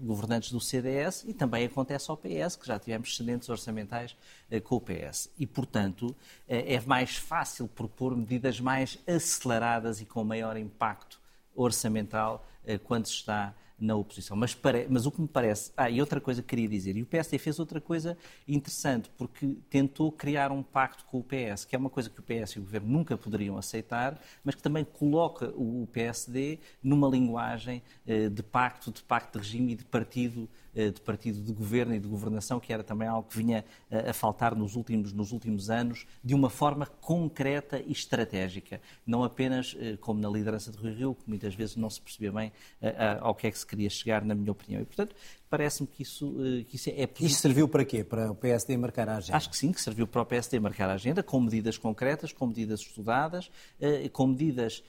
governantes 0.00 0.52
do 0.52 0.60
CDS 0.60 1.24
e 1.26 1.32
também 1.32 1.64
acontece 1.64 2.10
ao 2.10 2.16
PS, 2.16 2.56
que 2.56 2.66
já 2.66 2.78
tivemos 2.78 3.10
excedentes 3.10 3.48
orçamentais 3.48 4.16
com 4.64 4.76
o 4.76 4.80
PS. 4.80 5.30
E, 5.38 5.46
portanto, 5.46 6.14
é 6.46 6.78
mais 6.80 7.16
fácil 7.16 7.66
propor 7.68 8.16
medidas 8.16 8.60
mais 8.60 8.98
aceleradas 9.06 10.00
e 10.00 10.04
com 10.04 10.22
maior 10.22 10.56
impacto 10.56 11.20
orçamental 11.54 12.46
quando 12.84 13.06
se 13.06 13.14
está 13.14 13.54
na 13.78 13.94
oposição. 13.96 14.36
Mas. 14.36 14.56
Mas, 14.88 15.06
o 15.06 15.10
que 15.10 15.20
me 15.20 15.28
parece. 15.28 15.72
Ah, 15.76 15.90
e 15.90 16.00
outra 16.00 16.20
coisa 16.20 16.42
que 16.42 16.48
queria 16.48 16.68
dizer. 16.68 16.96
E 16.96 17.02
o 17.02 17.06
PSD 17.06 17.38
fez 17.38 17.58
outra 17.58 17.80
coisa 17.80 18.16
interessante, 18.46 19.10
porque 19.16 19.56
tentou 19.68 20.10
criar 20.12 20.52
um 20.52 20.62
pacto 20.62 21.04
com 21.06 21.18
o 21.18 21.24
PS, 21.24 21.64
que 21.64 21.74
é 21.74 21.78
uma 21.78 21.90
coisa 21.90 22.08
que 22.08 22.20
o 22.20 22.22
PS 22.22 22.52
e 22.52 22.58
o 22.58 22.62
Governo 22.62 22.88
nunca 22.88 23.16
poderiam 23.16 23.56
aceitar, 23.56 24.20
mas 24.44 24.54
que 24.54 24.62
também 24.62 24.84
coloca 24.84 25.52
o 25.56 25.88
PSD 25.92 26.58
numa 26.82 27.08
linguagem 27.08 27.82
de 28.06 28.42
pacto, 28.42 28.90
de 28.90 29.02
pacto 29.02 29.38
de 29.38 29.44
regime 29.44 29.72
e 29.72 29.76
de 29.76 29.84
partido 29.84 30.48
eh, 30.74 30.90
de 30.90 31.02
partido 31.02 31.42
de 31.42 31.52
governo 31.52 31.94
e 31.94 32.00
de 32.00 32.08
governação, 32.08 32.58
que 32.58 32.72
era 32.72 32.82
também 32.82 33.06
algo 33.06 33.28
que 33.28 33.36
vinha 33.36 33.62
eh, 33.90 34.08
a 34.08 34.12
faltar 34.14 34.56
nos 34.56 34.74
últimos, 34.74 35.12
nos 35.12 35.30
últimos 35.30 35.68
anos, 35.68 36.06
de 36.24 36.34
uma 36.34 36.48
forma 36.48 36.86
concreta 36.86 37.78
e 37.78 37.92
estratégica. 37.92 38.80
Não 39.06 39.22
apenas 39.22 39.76
eh, 39.78 39.98
como 40.00 40.18
na 40.18 40.30
liderança 40.30 40.72
de 40.72 40.78
Rui 40.78 40.94
Rio, 40.94 41.14
que 41.14 41.28
muitas 41.28 41.54
vezes 41.54 41.76
não 41.76 41.90
se 41.90 42.00
percebia 42.00 42.32
bem 42.32 42.52
ao 43.20 43.34
que 43.34 43.46
é 43.46 43.50
que 43.50 43.58
se 43.58 43.61
queria 43.66 43.90
chegar, 43.90 44.24
na 44.24 44.34
minha 44.34 44.52
opinião. 44.52 44.80
E, 44.80 44.84
portanto, 44.84 45.14
parece-me 45.48 45.86
que 45.86 46.02
isso, 46.02 46.34
que 46.66 46.76
isso 46.76 46.88
é 46.88 47.06
positivo. 47.06 47.26
Isto 47.26 47.40
serviu 47.40 47.68
para 47.68 47.84
quê? 47.84 48.02
Para 48.02 48.30
o 48.30 48.34
PSD 48.34 48.76
marcar 48.76 49.08
a 49.08 49.18
agenda? 49.18 49.36
Acho 49.36 49.50
que 49.50 49.56
sim, 49.56 49.70
que 49.70 49.80
serviu 49.80 50.06
para 50.06 50.22
o 50.22 50.26
PSD 50.26 50.58
marcar 50.58 50.88
a 50.88 50.94
agenda, 50.94 51.22
com 51.22 51.38
medidas 51.40 51.76
concretas, 51.76 52.32
com 52.32 52.46
medidas 52.46 52.80
estudadas, 52.80 53.50
com 54.12 54.28
medidas 54.28 54.82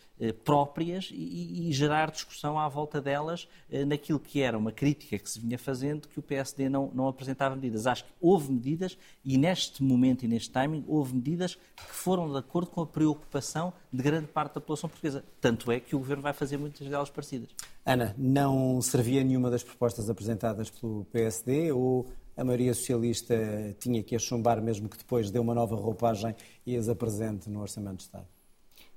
próprias 0.46 1.10
e, 1.12 1.68
e 1.68 1.74
gerar 1.74 2.12
discussão 2.12 2.58
à 2.58 2.70
volta 2.70 3.02
delas 3.02 3.48
naquilo 3.88 4.20
que 4.20 4.42
era 4.42 4.58
uma 4.58 4.72
crítica 4.72 5.18
que 5.18 5.30
se 5.30 5.40
vinha 5.40 5.58
fazendo, 5.58 6.08
que 6.08 6.20
o 6.20 6.22
PSD 6.22 6.70
não, 6.70 6.90
não 6.94 7.10
apresentava 7.10 7.56
medidas. 7.56 7.86
Acho 7.86 8.06
que 8.06 8.12
houve 8.22 8.52
medidas 8.52 8.98
e 9.26 9.38
neste 9.38 9.84
momento 9.84 10.24
e 10.24 10.28
neste 10.30 10.50
timing 10.50 10.86
houve 10.88 11.14
medidas 11.14 11.56
que 11.56 11.94
foram 11.94 12.32
de 12.32 12.38
acordo 12.38 12.70
com 12.70 12.82
a 12.82 12.88
preocupação 12.88 13.74
de 13.92 14.02
grande 14.02 14.28
parte 14.28 14.56
da 14.56 14.62
população 14.62 14.90
portuguesa. 14.90 15.24
Tanto 15.42 15.72
é 15.72 15.80
que 15.80 15.96
o 15.96 16.00
Governo 16.00 16.24
vai 16.24 16.34
fazer 16.34 16.58
muitas 16.58 16.88
delas 16.88 17.10
parecidas. 17.10 17.50
Ana, 17.86 18.16
não 18.18 18.82
servia 18.82 19.24
nenhuma 19.24 19.50
das 19.52 19.62
propostas 19.62 20.10
apresentadas 20.10 20.70
pelo 20.70 21.04
PSD 21.06 21.74
ou 21.74 22.08
a 22.36 22.44
maioria 22.44 22.74
socialista 22.74 23.36
tinha 23.78 24.02
que 24.02 24.16
as 24.16 24.22
chumbar 24.22 24.62
mesmo 24.62 24.88
que 24.88 24.98
depois 24.98 25.30
dê 25.30 25.38
uma 25.38 25.54
nova 25.54 25.76
roupagem 25.76 26.34
e 26.66 26.78
as 26.78 26.88
apresente 26.88 27.50
no 27.50 27.60
Orçamento 27.60 27.98
de 27.98 28.04
Estado? 28.04 28.33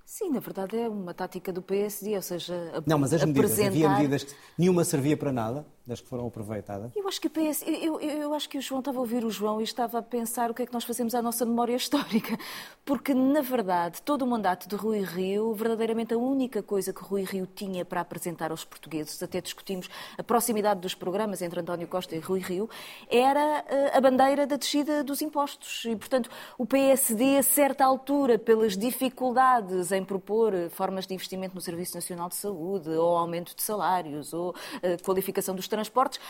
Sim, 0.09 0.31
na 0.31 0.39
verdade 0.39 0.79
é 0.79 0.89
uma 0.89 1.13
tática 1.13 1.53
do 1.53 1.61
PSD, 1.61 2.15
ou 2.15 2.23
seja, 2.23 2.55
Não, 2.87 2.97
mas 2.97 3.13
as 3.13 3.25
medidas, 3.25 3.51
apresentar... 3.51 3.71
havia 3.71 3.89
medidas 3.89 4.23
que 4.23 4.35
nenhuma 4.57 4.85
servia 4.85 5.17
para 5.17 5.33
nada, 5.33 5.67
das 5.87 6.01
que 6.01 6.09
foram 6.09 6.27
aproveitadas? 6.27 6.91
Eu 6.97 7.07
acho 7.07 7.21
que 7.21 7.29
o 7.29 7.31
PS, 7.31 7.63
eu, 7.67 8.01
eu, 8.01 8.21
eu, 8.21 8.35
acho 8.35 8.49
que 8.49 8.59
o 8.59 8.61
João 8.61 8.81
estava 8.81 8.99
a 8.99 9.01
ouvir 9.01 9.25
o 9.25 9.31
João 9.31 9.61
e 9.61 9.65
estava 9.65 9.99
a 9.99 10.03
pensar 10.03 10.51
o 10.51 10.55
que 10.55 10.63
é 10.63 10.67
que 10.67 10.73
nós 10.73 10.85
fazemos 10.85 11.15
à 11.15 11.23
nossa 11.23 11.45
memória 11.45 11.75
histórica, 11.77 12.37
porque 12.85 13.15
na 13.15 13.41
verdade 13.41 14.03
todo 14.03 14.23
o 14.23 14.27
mandato 14.27 14.69
de 14.69 14.75
Rui 14.75 15.01
Rio, 15.03 15.55
verdadeiramente 15.55 16.13
a 16.13 16.19
única 16.19 16.63
coisa 16.63 16.93
que 16.93 17.03
Rui 17.03 17.23
Rio 17.23 17.47
tinha 17.47 17.85
para 17.85 18.01
apresentar 18.01 18.51
aos 18.51 18.65
portugueses, 18.65 19.23
até 19.23 19.41
discutimos 19.41 19.89
a 20.19 20.23
proximidade 20.25 20.81
dos 20.81 20.95
programas 20.95 21.41
entre 21.41 21.61
António 21.61 21.87
Costa 21.87 22.17
e 22.17 22.19
Rui 22.19 22.41
Rio, 22.41 22.69
era 23.09 23.65
eh, 23.69 23.97
a 23.97 24.01
bandeira 24.01 24.47
da 24.47 24.57
descida 24.57 25.05
dos 25.05 25.23
impostos 25.23 25.85
e 25.85 25.95
portanto 25.95 26.29
o 26.59 26.67
PSD 26.67 27.39
a 27.39 27.43
certa 27.43 27.85
altura 27.85 28.39
pelas 28.39 28.77
dificuldades 28.77 29.93
em 29.97 30.05
propor 30.05 30.55
eh, 30.55 30.69
formas 30.69 31.07
de 31.07 31.15
investimento 31.15 31.55
no 31.55 31.61
Serviço 31.61 31.95
Nacional 31.95 32.29
de 32.29 32.37
Saúde, 32.37 32.91
ou 32.91 33.17
aumento 33.17 33.55
de 33.55 33.63
salários, 33.63 34.33
ou 34.33 34.51
uh, 34.51 35.03
qualificação 35.05 35.55
dos 35.55 35.69
transportes, 35.69 36.21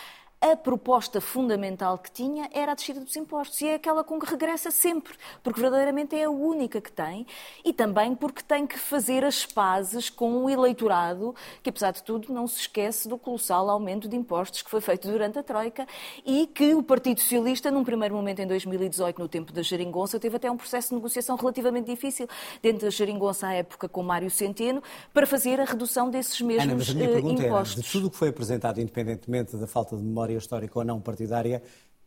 a 0.40 0.54
proposta 0.56 1.20
fundamental 1.20 1.98
que 1.98 2.10
tinha 2.10 2.48
era 2.52 2.72
a 2.72 2.74
descida 2.74 3.00
dos 3.00 3.16
impostos. 3.16 3.60
E 3.60 3.68
é 3.68 3.74
aquela 3.74 4.04
com 4.04 4.18
que 4.18 4.30
regressa 4.30 4.70
sempre, 4.70 5.14
porque 5.42 5.60
verdadeiramente 5.60 6.14
é 6.14 6.24
a 6.24 6.30
única 6.30 6.80
que 6.80 6.92
tem, 6.92 7.26
e 7.64 7.72
também 7.72 8.14
porque 8.14 8.42
tem 8.42 8.66
que 8.66 8.78
fazer 8.78 9.24
as 9.24 9.46
pazes 9.46 10.10
com 10.10 10.44
o 10.44 10.50
eleitorado, 10.50 11.34
que 11.62 11.70
apesar 11.70 11.90
de 11.90 12.02
tudo 12.02 12.32
não 12.32 12.46
se 12.46 12.60
esquece 12.60 13.08
do 13.08 13.18
colossal 13.18 13.68
aumento 13.70 14.08
de 14.08 14.16
impostos 14.16 14.62
que 14.62 14.70
foi 14.70 14.80
feito 14.80 15.08
durante 15.08 15.38
a 15.38 15.42
Troika 15.42 15.86
e 16.24 16.46
que 16.46 16.74
o 16.74 16.82
Partido 16.82 17.20
Socialista, 17.20 17.70
num 17.70 17.84
primeiro 17.84 18.14
momento 18.14 18.40
em 18.40 18.46
2018, 18.46 19.18
no 19.18 19.28
tempo 19.28 19.52
da 19.52 19.62
Geringonça, 19.62 20.20
teve 20.20 20.36
até 20.36 20.50
um 20.50 20.56
processo 20.56 20.90
de 20.90 20.96
negociação 20.96 21.36
relativamente 21.36 21.86
difícil 21.86 22.28
dentro 22.62 22.82
da 22.82 22.90
Geringonça 22.90 23.48
à 23.48 23.54
época 23.54 23.88
com 23.88 24.02
Mário 24.02 24.30
Centeno, 24.30 24.82
para 25.12 25.26
fazer 25.26 25.60
a 25.60 25.64
redução 25.64 26.10
desses 26.10 26.40
mesmos 26.40 26.64
Ana, 26.64 26.74
mas 26.76 26.90
a 26.90 26.94
minha 26.94 27.08
pergunta 27.08 27.42
impostos. 27.44 27.72
Era, 27.78 27.82
de 27.82 27.92
tudo 27.92 28.06
o 28.08 28.10
que 28.10 28.16
foi 28.16 28.28
apresentado, 28.28 28.80
independentemente 28.80 29.56
da 29.56 29.66
falta 29.66 29.96
de 29.96 30.02
memória 30.02 30.25
histórica 30.34 30.78
ou 30.78 30.84
não 30.84 31.00
partidária, 31.00 31.62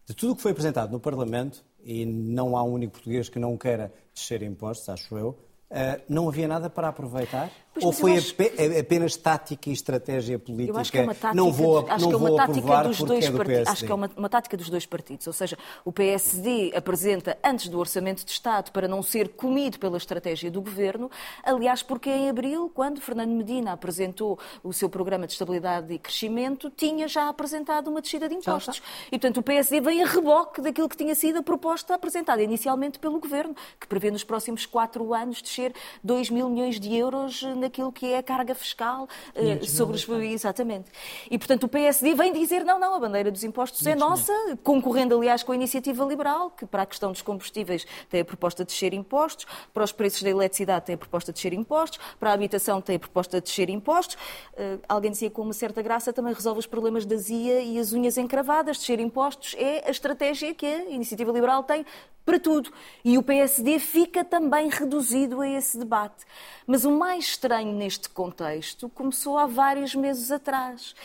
de 0.05 0.13
tudo 0.13 0.33
o 0.33 0.35
que 0.35 0.41
foi 0.41 0.51
apresentado 0.51 0.91
no 0.91 0.99
Parlamento, 0.99 1.63
e 1.83 2.05
não 2.05 2.57
há 2.57 2.63
um 2.63 2.73
único 2.73 2.93
português 2.93 3.29
que 3.29 3.39
não 3.39 3.57
queira 3.57 3.93
descer 4.13 4.41
impostos, 4.41 4.89
acho 4.89 5.17
eu, 5.17 5.37
Uh, 5.69 6.01
não 6.09 6.27
havia 6.27 6.47
nada 6.47 6.67
para 6.67 6.87
aproveitar? 6.87 7.51
Pois, 7.79 7.85
Ou 7.85 7.91
foi 7.91 8.17
acho... 8.17 8.35
apenas 8.79 9.15
tática 9.15 9.69
e 9.69 9.73
estratégia 9.73 10.37
política? 10.37 10.77
Eu 10.77 10.81
acho 10.81 10.91
que 10.91 10.97
é 10.97 11.01
uma 11.03 11.15
tática, 11.15 11.33
não 11.33 11.51
vou, 11.51 11.79
acho 11.79 12.05
não 12.05 12.09
que 12.09 12.13
é 12.13 12.17
uma 12.17 12.37
tática 12.37 12.83
dos 12.83 13.01
dois 13.01 13.25
é 13.25 13.31
partidos. 13.31 13.67
Acho 13.67 13.85
que 13.85 13.91
é 13.91 13.95
uma, 13.95 14.11
uma, 14.17 14.29
tática 14.29 14.57
dos 14.57 14.69
dois 14.69 14.85
partidos. 14.85 15.27
Ou 15.27 15.33
seja, 15.33 15.57
o 15.85 15.91
PSD 15.91 16.73
apresenta 16.75 17.37
antes 17.43 17.69
do 17.69 17.79
Orçamento 17.79 18.25
de 18.25 18.31
Estado 18.31 18.71
para 18.71 18.87
não 18.87 19.01
ser 19.01 19.29
comido 19.29 19.79
pela 19.79 19.97
estratégia 19.97 20.51
do 20.51 20.61
Governo. 20.61 21.09
Aliás, 21.43 21.81
porque 21.81 22.09
em 22.09 22.29
abril, 22.29 22.69
quando 22.73 22.99
Fernando 22.99 23.31
Medina 23.31 23.73
apresentou 23.73 24.37
o 24.63 24.73
seu 24.73 24.89
programa 24.89 25.25
de 25.25 25.33
estabilidade 25.33 25.93
e 25.93 25.97
crescimento, 25.97 26.69
tinha 26.69 27.07
já 27.07 27.29
apresentado 27.29 27.87
uma 27.87 28.01
descida 28.01 28.27
de 28.27 28.35
impostos. 28.35 28.81
E, 29.07 29.11
portanto, 29.11 29.37
o 29.37 29.43
PSD 29.43 29.79
vem 29.79 30.03
a 30.03 30.07
reboque 30.07 30.61
daquilo 30.61 30.89
que 30.89 30.97
tinha 30.97 31.15
sido 31.15 31.39
a 31.39 31.43
proposta 31.43 31.95
apresentada 31.95 32.41
inicialmente 32.43 32.99
pelo 32.99 33.19
Governo, 33.19 33.55
que 33.79 33.87
prevê 33.87 34.11
nos 34.11 34.23
próximos 34.23 34.65
quatro 34.65 35.13
anos 35.13 35.41
descer 35.41 35.73
2 36.03 36.29
mil 36.29 36.49
milhões 36.49 36.79
de 36.79 36.95
euros 36.95 37.43
naquilo 37.69 37.91
que 37.91 38.07
é 38.07 38.17
a 38.17 38.23
carga 38.23 38.55
fiscal 38.55 39.07
uh, 39.35 39.65
sobre 39.65 39.95
os. 39.95 40.09
Exatamente. 40.09 40.89
E, 41.29 41.37
portanto, 41.37 41.63
o 41.63 41.67
PSD 41.67 42.15
vem 42.15 42.33
dizer: 42.33 42.65
não, 42.65 42.79
não, 42.79 42.95
a 42.95 42.99
bandeira 42.99 43.31
dos 43.31 43.43
impostos 43.43 43.85
é 43.85 43.95
nossa, 43.95 44.33
concorrendo, 44.63 45.15
aliás, 45.15 45.43
com 45.43 45.51
a 45.51 45.55
iniciativa 45.55 46.03
liberal, 46.03 46.49
que 46.51 46.65
para 46.65 46.81
a 46.83 46.85
questão 46.85 47.11
dos 47.11 47.21
combustíveis 47.21 47.85
tem 48.09 48.21
a 48.21 48.25
proposta 48.25 48.65
de 48.65 48.71
descer 48.71 48.93
impostos, 48.93 49.45
para 49.73 49.83
os 49.83 49.91
preços 49.91 50.23
da 50.23 50.29
eletricidade 50.29 50.85
tem 50.85 50.95
a 50.95 50.97
proposta 50.97 51.31
de 51.31 51.37
descer 51.37 51.53
impostos, 51.53 51.99
para 52.19 52.31
a 52.31 52.33
habitação 52.33 52.81
tem 52.81 52.95
a 52.95 52.99
proposta 52.99 53.39
de 53.39 53.47
descer 53.47 53.69
impostos. 53.69 54.15
Uh, 54.53 54.79
alguém 54.89 55.11
dizia 55.11 55.29
com 55.29 55.43
uma 55.43 55.53
certa 55.53 55.81
graça 55.81 56.11
também 56.11 56.33
resolve 56.33 56.59
os 56.59 56.65
problemas 56.65 57.05
da 57.05 57.15
ZIA 57.15 57.61
e 57.61 57.77
as 57.77 57.93
unhas 57.93 58.17
encravadas. 58.17 58.77
Descer 58.77 58.99
impostos 58.99 59.55
é 59.57 59.87
a 59.87 59.91
estratégia 59.91 60.53
que 60.53 60.65
a 60.65 60.89
iniciativa 60.89 61.31
liberal 61.31 61.63
tem 61.63 61.85
para 62.29 62.39
tudo. 62.39 62.71
E 63.03 63.17
o 63.17 63.23
PSD 63.23 63.79
fica 63.79 64.23
também 64.23 64.69
reduzido 64.69 65.41
a 65.41 65.49
esse 65.49 65.77
debate. 65.79 66.25
Mas 66.67 66.85
o 66.85 66.91
mais 66.91 67.25
estranho 67.25 67.48
neste 67.57 68.09
contexto 68.09 68.87
começou 68.89 69.37
há 69.37 69.45
vários 69.45 69.95
meses 69.95 70.31
atrás. 70.31 70.95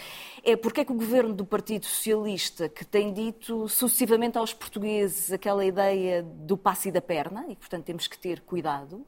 É 0.42 0.54
porque 0.54 0.82
é 0.82 0.84
que 0.84 0.92
o 0.92 0.94
governo 0.94 1.32
do 1.32 1.44
Partido 1.44 1.86
Socialista, 1.86 2.68
que 2.68 2.84
tem 2.84 3.12
dito 3.12 3.66
sucessivamente 3.68 4.36
aos 4.36 4.52
portugueses 4.52 5.32
aquela 5.32 5.64
ideia 5.64 6.22
do 6.22 6.56
passe 6.56 6.90
e 6.90 6.92
da 6.92 7.00
perna, 7.00 7.46
e 7.48 7.56
portanto 7.56 7.84
temos 7.84 8.06
que 8.06 8.18
ter 8.18 8.40
cuidado, 8.42 9.06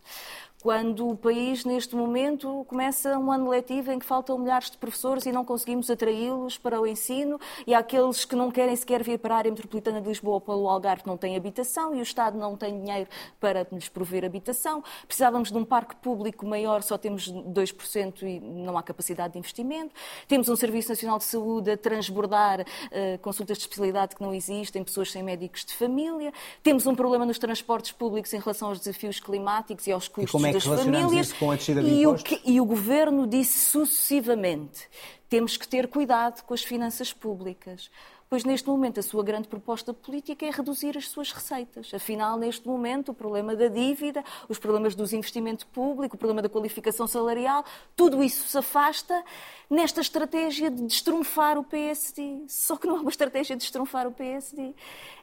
quando 0.62 1.08
o 1.08 1.16
país, 1.16 1.64
neste 1.64 1.94
momento, 1.94 2.64
começa 2.68 3.18
um 3.18 3.30
ano 3.30 3.50
letivo 3.50 3.92
em 3.92 3.98
que 3.98 4.06
faltam 4.06 4.38
milhares 4.38 4.70
de 4.70 4.78
professores 4.78 5.26
e 5.26 5.32
não 5.32 5.44
conseguimos 5.44 5.90
atraí-los 5.90 6.58
para 6.58 6.80
o 6.80 6.86
ensino, 6.86 7.38
e 7.66 7.74
há 7.74 7.78
aqueles 7.78 8.24
que 8.24 8.34
não 8.34 8.50
querem 8.50 8.74
sequer 8.74 9.02
vir 9.02 9.18
para 9.18 9.34
a 9.34 9.38
área 9.38 9.50
metropolitana 9.50 10.00
de 10.00 10.08
Lisboa 10.08 10.34
ou 10.34 10.40
para 10.40 10.54
o 10.54 10.68
Algarve 10.68 11.02
não 11.06 11.16
têm 11.16 11.36
habitação 11.36 11.94
e 11.94 11.98
o 11.98 12.02
Estado 12.02 12.38
não 12.38 12.56
tem 12.56 12.80
dinheiro 12.80 13.08
para 13.38 13.66
lhes 13.70 13.88
prover 13.88 14.24
habitação. 14.24 14.82
Precisávamos 15.06 15.50
de 15.50 15.58
um 15.58 15.64
parque 15.64 15.94
público 15.96 16.46
maior, 16.46 16.82
só 16.82 16.96
temos 16.96 17.30
2% 17.30 18.22
e 18.22 18.40
não 18.40 18.78
há 18.78 18.82
capacidade 18.82 19.34
de 19.34 19.38
investimento. 19.38 19.94
Temos 20.26 20.48
um 20.48 20.56
Serviço 20.56 20.88
Nacional 20.88 21.18
de 21.18 21.24
Saúde 21.24 21.70
a 21.70 21.76
transbordar 21.76 22.62
uh, 22.62 23.18
consultas 23.20 23.58
de 23.58 23.64
especialidade 23.64 24.16
que 24.16 24.22
não 24.22 24.34
existem, 24.34 24.82
pessoas 24.82 25.12
sem 25.12 25.22
médicos 25.22 25.64
de 25.64 25.74
família. 25.74 26.32
Temos 26.62 26.86
um 26.86 26.94
problema 26.94 27.26
nos 27.26 27.38
transportes 27.38 27.92
públicos 27.92 28.32
em 28.32 28.40
relação 28.40 28.68
aos 28.68 28.78
desafios 28.78 29.20
climáticos 29.20 29.86
e 29.86 29.92
aos 29.92 30.08
custos 30.08 30.45
é 30.48 30.52
das 30.52 30.64
famílias. 30.64 31.28
Isso 31.28 31.36
com 31.36 31.50
a 31.50 31.56
descida 31.56 31.82
de 31.82 31.88
e, 31.88 32.06
o 32.06 32.14
que, 32.14 32.40
e 32.44 32.60
o 32.60 32.64
governo 32.64 33.26
disse 33.26 33.70
sucessivamente: 33.70 34.88
temos 35.28 35.56
que 35.56 35.66
ter 35.66 35.88
cuidado 35.88 36.42
com 36.42 36.54
as 36.54 36.62
finanças 36.62 37.12
públicas. 37.12 37.90
Pois 38.28 38.42
neste 38.42 38.68
momento 38.68 38.98
a 38.98 39.02
sua 39.04 39.22
grande 39.22 39.46
proposta 39.46 39.94
política 39.94 40.44
é 40.44 40.50
reduzir 40.50 40.98
as 40.98 41.08
suas 41.08 41.30
receitas. 41.30 41.92
Afinal, 41.94 42.36
neste 42.36 42.66
momento, 42.66 43.10
o 43.10 43.14
problema 43.14 43.54
da 43.54 43.68
dívida, 43.68 44.24
os 44.48 44.58
problemas 44.58 44.96
dos 44.96 45.12
investimentos 45.12 45.64
públicos, 45.64 46.16
o 46.16 46.18
problema 46.18 46.42
da 46.42 46.48
qualificação 46.48 47.06
salarial, 47.06 47.64
tudo 47.94 48.24
isso 48.24 48.48
se 48.48 48.58
afasta 48.58 49.24
nesta 49.70 50.00
estratégia 50.00 50.72
de 50.72 50.82
destrunfar 50.82 51.56
o 51.56 51.62
PSD. 51.62 52.42
Só 52.48 52.76
que 52.76 52.88
não 52.88 52.96
é 52.96 53.00
uma 53.00 53.10
estratégia 53.10 53.54
de 53.54 53.62
destrunfar 53.62 54.08
o 54.08 54.12
PSD 54.12 54.74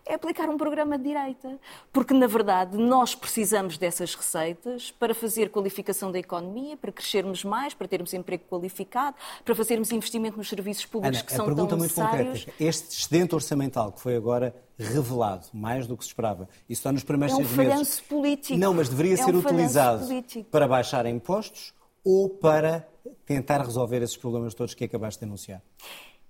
é 0.05 0.15
aplicar 0.15 0.49
um 0.49 0.57
programa 0.57 0.97
de 0.97 1.03
direita. 1.05 1.59
Porque, 1.91 2.13
na 2.13 2.27
verdade, 2.27 2.77
nós 2.77 3.15
precisamos 3.15 3.77
dessas 3.77 4.13
receitas 4.15 4.91
para 4.91 5.15
fazer 5.15 5.49
qualificação 5.49 6.11
da 6.11 6.19
economia, 6.19 6.75
para 6.75 6.91
crescermos 6.91 7.43
mais, 7.43 7.73
para 7.73 7.87
termos 7.87 8.13
emprego 8.13 8.43
qualificado, 8.49 9.15
para 9.45 9.55
fazermos 9.55 9.91
investimento 9.91 10.37
nos 10.37 10.49
serviços 10.49 10.85
públicos 10.85 11.17
Ana, 11.19 11.25
que 11.25 11.33
são 11.33 11.45
tão 11.45 11.55
muito 11.55 11.75
necessários. 11.77 12.39
concreta. 12.45 12.63
Este 12.63 12.97
excedente 12.97 13.35
orçamental 13.35 13.91
que 13.91 14.01
foi 14.01 14.15
agora 14.15 14.53
revelado, 14.77 15.47
mais 15.53 15.87
do 15.87 15.95
que 15.95 16.03
se 16.03 16.09
esperava, 16.09 16.49
e 16.67 16.75
só 16.75 16.91
nos 16.91 17.03
primeiros 17.03 17.37
É 17.37 17.41
um 17.41 17.45
seis 17.45 17.57
meses... 17.69 17.99
político. 18.01 18.59
Não, 18.59 18.73
mas 18.73 18.89
deveria 18.89 19.13
É 19.13 19.17
ser 19.17 19.35
um 19.35 19.41
falhanço 19.41 19.47
utilizado 19.47 20.05
político. 20.07 20.49
para 20.49 20.67
baixar 20.67 21.05
impostos 21.05 21.73
ou 22.03 22.27
para 22.27 22.85
tentar 23.25 23.61
resolver 23.61 24.01
esses 24.01 24.17
problemas 24.17 24.53
todos 24.53 24.73
que 24.73 24.83
acabaste 24.83 25.19
de 25.19 25.25
anunciar? 25.25 25.61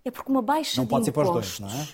É 0.06 0.12
porque 0.12 0.30
uma 0.30 0.42
baixa 0.42 0.76
Não 0.78 0.84
de 0.84 0.90
pode 0.90 1.06
ser 1.06 1.12
para 1.14 1.24
os 1.24 1.30
impostos... 1.30 1.60
dois, 1.60 1.72
não 1.74 1.82
é? 1.82 1.88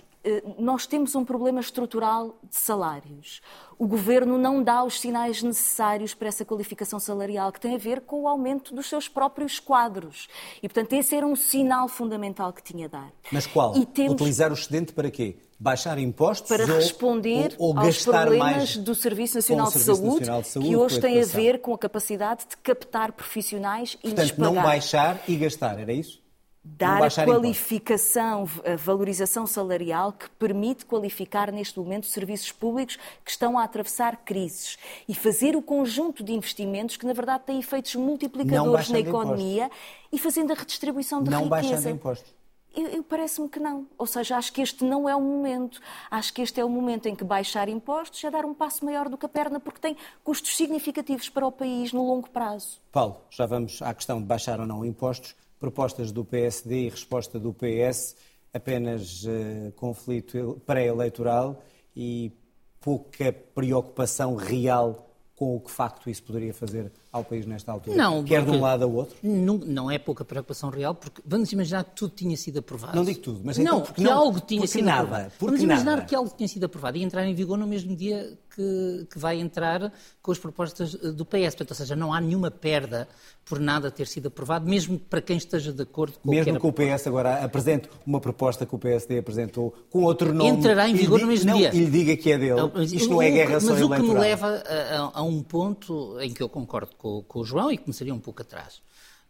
Nós 0.58 0.86
temos 0.86 1.16
um 1.16 1.24
problema 1.24 1.62
estrutural 1.62 2.38
de 2.44 2.58
salários. 2.58 3.42
O 3.78 3.88
governo 3.88 4.38
não 4.38 4.62
dá 4.62 4.84
os 4.84 5.00
sinais 5.00 5.42
necessários 5.42 6.14
para 6.14 6.28
essa 6.28 6.44
qualificação 6.44 7.00
salarial, 7.00 7.52
que 7.54 7.60
tem 7.60 7.76
a 7.76 7.78
ver 7.78 8.02
com 8.02 8.24
o 8.24 8.28
aumento 8.28 8.76
dos 8.76 8.88
seus 8.88 9.08
próprios 9.08 9.60
quadros. 9.60 10.28
E, 10.62 10.68
portanto, 10.68 10.92
esse 10.94 11.16
era 11.16 11.26
um 11.26 11.36
sinal 11.36 11.88
fundamental 11.88 12.52
que 12.52 12.62
tinha 12.62 12.88
a 12.88 12.90
dar. 12.90 13.12
Mas 13.32 13.48
qual? 13.48 13.74
Temos 13.86 14.14
Utilizar 14.14 14.52
o 14.52 14.54
excedente 14.54 14.92
para 14.92 15.10
quê? 15.10 15.38
Baixar 15.58 15.98
impostos 15.98 16.48
para 16.48 16.64
ou, 16.64 16.80
responder 16.80 17.56
ou, 17.58 17.74
ou 17.74 17.80
aos 17.80 18.04
problemas 18.04 18.78
do 18.78 18.96
Serviço 18.96 19.36
Nacional, 19.36 19.68
o 19.68 19.72
de, 19.72 19.80
Serviço 19.80 19.96
Saúde, 19.96 20.20
Nacional 20.20 20.42
de 20.42 20.48
Saúde, 20.48 20.70
que 20.70 20.76
hoje 20.76 21.00
tem 21.02 21.22
a 21.22 21.26
ver 21.26 21.60
com 21.60 21.74
a 21.74 21.78
capacidade 21.78 22.46
de 22.50 22.58
captar 22.58 23.12
profissionais 23.12 23.98
e 24.04 24.08
lhes 24.08 24.16
Portanto, 24.16 24.36
pagar. 24.38 24.54
não 24.54 24.62
baixar 24.62 25.24
e 25.28 25.36
gastar, 25.36 25.80
era 25.80 25.92
isso? 25.92 26.22
Não 26.70 26.78
dar 26.78 26.96
a 26.96 26.98
impostos. 27.08 27.24
qualificação, 27.26 28.48
a 28.66 28.76
valorização 28.76 29.46
salarial 29.48 30.14
que 30.14 30.30
permite 30.32 30.86
qualificar 30.86 31.52
neste 31.52 31.78
momento 31.80 32.06
serviços 32.06 32.52
públicos 32.52 32.98
que 33.24 33.32
estão 33.32 33.58
a 33.58 33.64
atravessar 33.64 34.18
crises 34.26 34.78
e 35.08 35.14
fazer 35.16 35.56
o 35.56 35.62
conjunto 35.62 36.24
de 36.24 36.34
investimentos 36.34 36.98
que 36.98 37.06
na 37.06 37.14
verdade 37.14 37.44
têm 37.46 37.60
efeitos 37.60 37.96
Não 37.96 38.04
multiplicadores 38.04 38.90
na 38.90 39.00
economia 39.00 39.70
e 40.12 40.18
fazendo 40.20 40.52
a 40.52 40.56
redistribuição 40.56 41.24
de 41.24 41.30
Não 41.30 41.44
riqueza. 41.44 41.50
baixando 41.70 41.90
impostos. 41.90 42.40
Eu, 42.76 42.86
eu 42.88 43.04
parece-me 43.04 43.50
que 43.50 43.60
não. 43.60 43.88
Ou 43.98 44.06
seja, 44.06 44.38
acho 44.38 44.54
que 44.54 44.62
este 44.62 44.84
não 44.86 45.10
é 45.10 45.16
o 45.16 45.22
momento. 45.22 45.82
Acho 46.10 46.32
que 46.32 46.42
este 46.42 46.62
é 46.62 46.64
o 46.64 46.70
momento 46.70 47.08
em 47.08 47.16
que 47.16 47.24
baixar 47.24 47.68
impostos 47.68 48.24
é 48.24 48.30
dar 48.30 48.46
um 48.46 48.54
passo 48.54 48.86
maior 48.86 49.10
do 49.10 49.18
que 49.18 49.26
a 49.26 49.30
perna, 49.30 49.60
porque 49.60 49.80
tem 49.80 49.98
custos 50.24 50.56
significativos 50.56 51.30
para 51.30 51.48
o 51.48 51.52
país 51.52 51.92
no 51.92 52.06
longo 52.06 52.30
prazo. 52.30 52.80
Paulo, 52.92 53.18
já 53.32 53.48
vamos 53.48 53.82
à 53.82 53.92
questão 53.94 54.20
de 54.20 54.26
baixar 54.26 54.60
ou 54.60 54.68
não 54.68 54.86
impostos. 54.86 55.36
Propostas 55.60 56.12
do 56.12 56.24
PSD 56.24 56.86
e 56.86 56.90
resposta 56.90 57.40
do 57.40 57.54
PS, 57.54 58.16
apenas 58.54 59.26
eh, 59.28 59.72
conflito 59.76 60.62
pré-eleitoral 60.66 61.62
e 61.96 62.32
pouca 62.80 63.32
preocupação 63.32 64.36
real 64.36 65.10
com 65.36 65.56
o 65.56 65.60
que 65.60 65.72
facto 65.72 66.10
isso 66.10 66.24
poderia 66.24 66.54
fazer 66.54 66.92
ao 67.12 67.24
país 67.24 67.46
nesta 67.46 67.72
altura. 67.72 67.98
Não, 67.98 68.24
Quer 68.24 68.44
de 68.46 68.52
um 68.52 68.62
lado 68.62 68.84
ou 68.84 68.94
outro. 68.94 69.16
Não, 69.24 69.58
não 69.58 69.90
é 69.90 69.98
pouca 69.98 70.24
preocupação 70.24 70.70
real, 70.70 70.94
porque 70.94 71.22
vamos 71.26 71.52
imaginar 71.52 71.84
que 71.84 71.92
tudo 71.96 72.14
tinha 72.16 72.38
sido 72.38 72.60
aprovado. 72.60 72.96
Não 72.96 73.04
digo 73.04 73.20
tudo, 73.20 73.42
mas 73.44 73.58
não, 73.58 73.64
então, 73.64 73.80
porque 73.82 73.96
que 73.96 74.04
não- 74.04 74.14
algo 74.14 74.40
tinha 74.42 74.60
porque 74.62 74.68
sido 74.74 74.86
nada, 74.86 75.02
aprovado. 75.02 75.32
vamos 75.40 75.62
imaginar 75.64 75.96
nada. 75.96 76.06
que 76.06 76.16
algo 76.16 76.32
tinha 76.38 76.48
sido 76.48 76.64
aprovado 76.66 76.98
e 76.98 77.04
entrar 77.04 77.26
em 77.26 77.34
vigor 77.34 77.58
no 77.58 77.66
mesmo 77.66 77.96
dia 77.96 78.38
que, 78.56 79.08
que 79.12 79.18
vai 79.18 79.40
entrar 79.40 79.92
com 80.22 80.32
as 80.32 80.38
propostas 80.38 80.96
eh, 81.02 81.12
do 81.12 81.26
PS. 81.26 81.56
Portanto, 81.56 81.70
ou 81.72 81.76
seja, 81.76 81.96
não 81.96 82.14
há 82.14 82.20
nenhuma 82.22 82.52
perda 82.52 83.08
por 83.46 83.60
nada 83.60 83.90
ter 83.90 84.06
sido 84.06 84.28
aprovado, 84.28 84.68
mesmo 84.70 85.00
para 85.00 85.22
quem 85.22 85.38
esteja 85.38 85.72
de 85.74 85.82
acordo 85.82 86.14
com 86.20 86.30
o 86.30 86.32
que 86.32 86.38
Mesmo 86.38 86.60
que 86.60 86.68
o 86.68 86.72
PS 86.74 87.08
agora 87.08 87.44
apresente 87.44 87.90
uma 88.06 88.20
proposta 88.20 88.66
que 88.66 88.76
o 88.76 88.78
PSD 88.78 89.18
apresentou 89.20 89.74
com 89.90 90.04
outro 90.04 90.32
nome. 90.34 90.50
Entrará 90.52 90.88
em 90.88 90.94
vigor 90.94 91.20
no 91.22 91.28
mesmo 91.28 91.50
não, 91.50 91.58
dia. 91.58 91.74
E 91.74 91.80
lhe 91.80 91.90
diga 91.90 92.16
que 92.18 92.32
é 92.32 92.38
dele. 92.38 92.70
Mas 92.74 92.92
Isto 92.92 93.10
não 93.10 93.22
é 93.22 93.32
guerra 93.32 93.60
só 93.60 93.72
Mas 93.72 93.82
o 93.82 93.90
que 93.90 94.02
me 94.02 94.14
leva 94.14 94.48
a, 94.68 94.96
a- 95.08 95.12
a 95.16 95.24
um 95.24 95.42
ponto 95.42 96.20
em 96.20 96.32
que 96.32 96.44
eu 96.44 96.50
concordo 96.50 96.92
com, 97.00 97.24
com 97.24 97.40
o 97.40 97.46
João 97.46 97.72
e 97.72 97.78
começaria 97.78 98.14
um 98.14 98.20
pouco 98.20 98.44
atrás. 98.44 98.82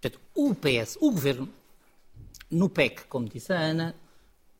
Portanto, 0.01 0.19
o 0.35 0.53
PS, 0.53 0.97
o 0.99 1.11
Governo, 1.11 1.47
no 2.51 2.67
PEC, 2.67 3.05
como 3.07 3.29
disse 3.29 3.53
a 3.53 3.59
Ana, 3.59 3.95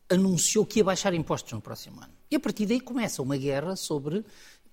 anunciou 0.10 0.66
que 0.66 0.80
ia 0.80 0.84
baixar 0.84 1.14
impostos 1.14 1.52
no 1.52 1.60
próximo 1.60 2.00
ano. 2.02 2.14
E 2.32 2.36
a 2.36 2.40
partir 2.40 2.66
daí 2.66 2.80
começa 2.80 3.22
uma 3.22 3.36
guerra 3.36 3.76
sobre 3.76 4.24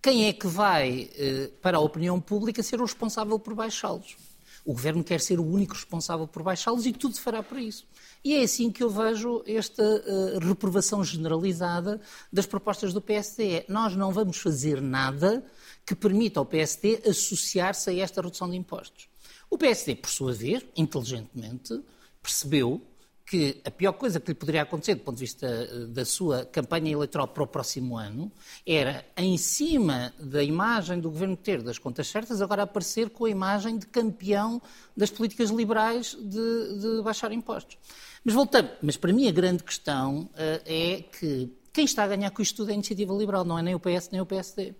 quem 0.03 0.27
é 0.27 0.33
que 0.33 0.46
vai, 0.46 1.11
eh, 1.16 1.51
para 1.62 1.79
a 1.79 1.81
opinião 1.81 2.20
pública, 2.20 2.62
ser 2.62 2.81
o 2.81 2.85
responsável 2.85 3.38
por 3.38 3.55
baixá-los. 3.55 4.16
O 4.64 4.72
Governo 4.72 5.03
quer 5.03 5.20
ser 5.20 5.38
o 5.38 5.44
único 5.44 5.75
responsável 5.75 6.27
por 6.27 6.42
baixá-los 6.42 6.87
e 6.87 6.92
tudo 6.92 7.18
fará 7.18 7.42
para 7.42 7.61
isso. 7.61 7.87
E 8.22 8.35
é 8.35 8.42
assim 8.42 8.70
que 8.70 8.83
eu 8.83 8.90
vejo 8.90 9.42
esta 9.46 9.83
eh, 9.83 10.38
reprovação 10.40 11.03
generalizada 11.03 12.01
das 12.33 12.44
propostas 12.44 12.92
do 12.92 13.01
PSD. 13.01 13.51
É, 13.51 13.64
Nós 13.68 13.96
não 13.96 14.12
vamos 14.12 14.38
fazer 14.38 14.83
nada 14.83 15.44
que 15.87 15.94
permita 15.94 16.40
ao 16.40 16.44
PSD 16.44 17.03
associar-se 17.09 17.88
a 17.90 17.94
esta 17.94 18.20
redução 18.20 18.51
de 18.51 18.57
impostos. 18.57 19.09
O 19.49 19.57
PSD, 19.57 19.94
por 19.94 20.11
sua 20.11 20.33
vez, 20.33 20.64
inteligentemente, 20.77 21.81
percebeu 22.20 22.83
que 23.27 23.61
a 23.64 23.70
pior 23.72 23.92
coisa 23.92 24.20
que 24.20 24.29
lhe 24.29 24.35
poderia 24.35 24.62
acontecer 24.62 24.94
do 24.94 25.01
ponto 25.01 25.16
de 25.16 25.22
vista 25.22 25.46
eh, 25.46 25.87
da 25.87 26.05
sua 26.05 26.44
campanha 26.44 26.92
eleitoral 26.92 27.27
para 27.27 27.42
o 27.42 27.46
próximo 27.46 27.99
ano 27.99 28.31
era, 28.64 29.05
em 29.16 29.37
cima 29.37 30.14
da 30.18 30.44
imagem 30.44 31.01
do 31.01 31.11
governo 31.11 31.37
ter 31.37 31.61
das 31.61 31.77
contas 31.77 32.07
certas, 32.07 32.40
agora 32.40 32.62
aparecer 32.62 33.11
com 33.11 33.25
a 33.25 33.31
imagem 33.31 33.79
de 33.79 33.87
campeão 33.87 34.62
das 34.96 35.11
políticas 35.11 35.51
liberais 35.51 36.16
de, 36.20 36.79
de 36.79 37.03
baixar 37.03 37.33
impostos. 37.33 37.77
Mas 38.25 38.33
voltando, 38.33 38.70
mas 38.81 38.96
para 38.96 39.12
mim 39.12 39.27
a 39.27 39.33
grande 39.33 39.64
questão 39.64 40.31
eh, 40.37 40.62
é 40.64 41.03
que 41.03 41.51
quem 41.72 41.85
está 41.85 42.05
a 42.05 42.09
ganhar 42.09 42.31
com 42.31 42.40
isto 42.40 42.57
tudo 42.57 42.70
é 42.70 42.72
a 42.72 42.75
iniciativa 42.75 43.12
liberal, 43.12 43.44
não 43.44 43.59
é 43.59 43.62
nem 43.62 43.75
o 43.75 43.81
PS 43.81 44.09
nem 44.11 44.20
o 44.20 44.27
PSD. 44.27 44.72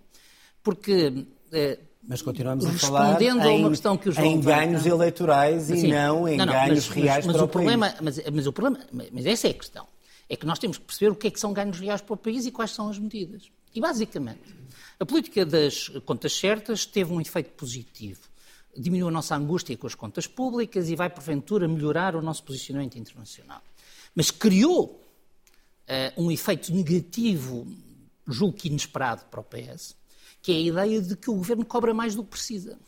Porque 0.67 1.25
eh, 1.53 1.79
Mas 2.05 2.21
continuamos 2.21 2.65
a 2.65 2.71
falar 2.73 3.17
Respondendo 3.17 3.41
a 3.43 4.21
em, 4.25 4.33
em 4.33 4.41
ganhos 4.41 4.85
eleitorais 4.85 5.69
e 5.69 5.77
Sim. 5.77 5.87
não 5.93 6.27
em 6.27 6.35
Não, 6.35 6.45
não, 6.45 6.51
ganhos 6.51 6.87
mas- 6.89 6.95
reais 6.97 7.25
mas, 7.25 7.27
mas 7.27 7.35
para 7.37 7.41
o 7.43 7.45
o 7.45 7.49
problema, 7.49 7.89
país. 7.89 8.01
mas, 8.01 8.33
mas 8.33 8.47
o 8.47 8.51
problema, 8.51 8.79
mas 9.13 9.25
essa 9.25 9.47
é 9.47 9.51
a 9.51 9.53
questão. 9.53 9.87
É 10.27 10.35
que 10.35 10.45
nós 10.45 10.59
temos 10.59 10.77
que 10.77 10.83
perceber 10.83 11.11
o 11.11 11.15
que 11.15 11.27
é 11.27 11.31
que 11.31 11.39
são 11.39 11.53
ganhos 11.53 11.79
reais 11.79 12.01
para 12.01 12.13
o 12.13 12.17
país 12.17 12.45
e 12.45 12.51
quais 12.51 12.71
são 12.71 12.89
as 12.89 12.99
medidas. 12.99 13.43
E 13.73 13.79
basicamente, 13.79 14.41
a 14.99 15.05
política 15.05 15.45
das 15.45 15.87
contas 16.05 16.33
certas 16.37 16.85
teve 16.85 17.13
um 17.13 17.21
efeito 17.21 17.51
positivo. 17.51 18.19
Diminuiu 18.75 19.07
a 19.07 19.11
nossa 19.11 19.33
angústia 19.35 19.77
com 19.77 19.87
as 19.87 19.95
contas 19.95 20.27
públicas 20.27 20.89
e 20.89 20.97
vai, 20.97 21.09
porventura, 21.09 21.65
melhorar 21.65 22.13
o 22.13 22.21
nosso 22.21 22.43
posicionamento 22.43 22.97
internacional. 22.99 23.61
Mas 24.13 24.29
criou 24.31 25.01
eh, 25.87 26.11
um 26.17 26.29
efeito 26.29 26.73
negativo, 26.73 27.65
julgo 28.27 28.57
que 28.57 28.67
inesperado 28.67 29.23
para 29.31 29.39
o 29.39 29.43
PS, 29.43 29.95
que 30.47 30.53
é 30.53 30.55
a 30.55 30.61
ideia 30.61 31.01
de 31.01 31.17
que 31.17 31.29
o 31.29 31.33
governo 31.33 31.65
cobra 31.65 31.93
mais 31.93 32.15
do 32.15 32.23
que 32.23 32.29
precisa. 32.29 32.79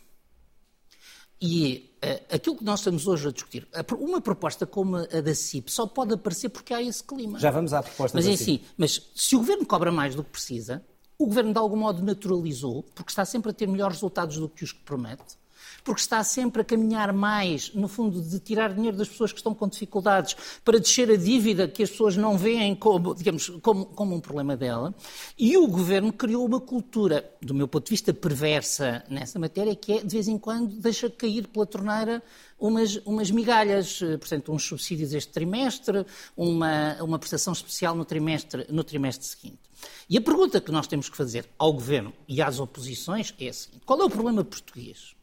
E 1.41 1.93
eh, 2.01 2.23
aquilo 2.31 2.55
que 2.55 2.63
nós 2.63 2.79
estamos 2.79 3.05
hoje 3.05 3.27
a 3.27 3.31
discutir, 3.33 3.67
uma 3.99 4.21
proposta 4.21 4.65
como 4.65 4.95
a 4.95 5.19
da 5.21 5.35
CIP 5.35 5.69
só 5.69 5.85
pode 5.85 6.13
aparecer 6.13 6.47
porque 6.47 6.73
há 6.73 6.81
esse 6.81 7.03
clima. 7.03 7.37
Já 7.37 7.51
vamos 7.51 7.73
à 7.73 7.83
proposta 7.83 8.17
Mas 8.17 8.23
da 8.25 8.31
é 8.31 8.37
CIP. 8.37 8.63
assim, 8.63 8.73
mas 8.77 9.11
se 9.13 9.35
o 9.35 9.39
governo 9.39 9.65
cobra 9.65 9.91
mais 9.91 10.15
do 10.15 10.23
que 10.23 10.29
precisa, 10.29 10.81
o 11.17 11.25
governo 11.25 11.51
de 11.51 11.59
algum 11.59 11.75
modo 11.75 12.01
naturalizou, 12.01 12.81
porque 12.95 13.11
está 13.11 13.25
sempre 13.25 13.51
a 13.51 13.53
ter 13.53 13.67
melhores 13.67 13.97
resultados 13.97 14.37
do 14.37 14.47
que 14.47 14.63
os 14.63 14.71
que 14.71 14.79
promete 14.79 15.37
porque 15.83 16.01
está 16.01 16.23
sempre 16.23 16.61
a 16.61 16.65
caminhar 16.65 17.13
mais, 17.13 17.73
no 17.73 17.87
fundo, 17.87 18.21
de 18.21 18.39
tirar 18.39 18.73
dinheiro 18.73 18.97
das 18.97 19.07
pessoas 19.07 19.31
que 19.31 19.39
estão 19.39 19.53
com 19.53 19.67
dificuldades 19.67 20.35
para 20.63 20.79
descer 20.79 21.09
a 21.09 21.15
dívida 21.15 21.67
que 21.67 21.83
as 21.83 21.89
pessoas 21.89 22.15
não 22.15 22.37
veem 22.37 22.75
como, 22.75 23.13
digamos, 23.15 23.49
como, 23.61 23.85
como 23.85 24.15
um 24.15 24.19
problema 24.19 24.55
dela. 24.55 24.93
E 25.37 25.57
o 25.57 25.67
governo 25.67 26.11
criou 26.11 26.45
uma 26.45 26.59
cultura, 26.59 27.29
do 27.41 27.53
meu 27.53 27.67
ponto 27.67 27.85
de 27.85 27.91
vista, 27.91 28.13
perversa 28.13 29.03
nessa 29.09 29.39
matéria, 29.39 29.75
que 29.75 29.93
é, 29.93 30.03
de 30.03 30.13
vez 30.13 30.27
em 30.27 30.37
quando, 30.37 30.75
deixa 30.75 31.09
cair 31.09 31.47
pela 31.47 31.65
torneira 31.65 32.21
umas, 32.59 32.97
umas 33.05 33.31
migalhas, 33.31 33.99
portanto, 34.19 34.51
uns 34.51 34.63
subsídios 34.63 35.13
este 35.13 35.31
trimestre, 35.31 36.05
uma, 36.35 37.01
uma 37.01 37.17
prestação 37.17 37.53
especial 37.53 37.95
no 37.95 38.05
trimestre, 38.05 38.65
no 38.69 38.83
trimestre 38.83 39.25
seguinte. 39.25 39.59
E 40.09 40.17
a 40.17 40.21
pergunta 40.21 40.59
que 40.59 40.71
nós 40.71 40.87
temos 40.87 41.09
que 41.09 41.15
fazer 41.15 41.47
ao 41.57 41.71
governo 41.71 42.13
e 42.27 42.41
às 42.41 42.59
oposições 42.59 43.33
é 43.39 43.47
a 43.47 43.53
seguinte: 43.53 43.83
qual 43.85 44.01
é 44.01 44.03
o 44.03 44.09
problema 44.09 44.43
português? 44.43 45.15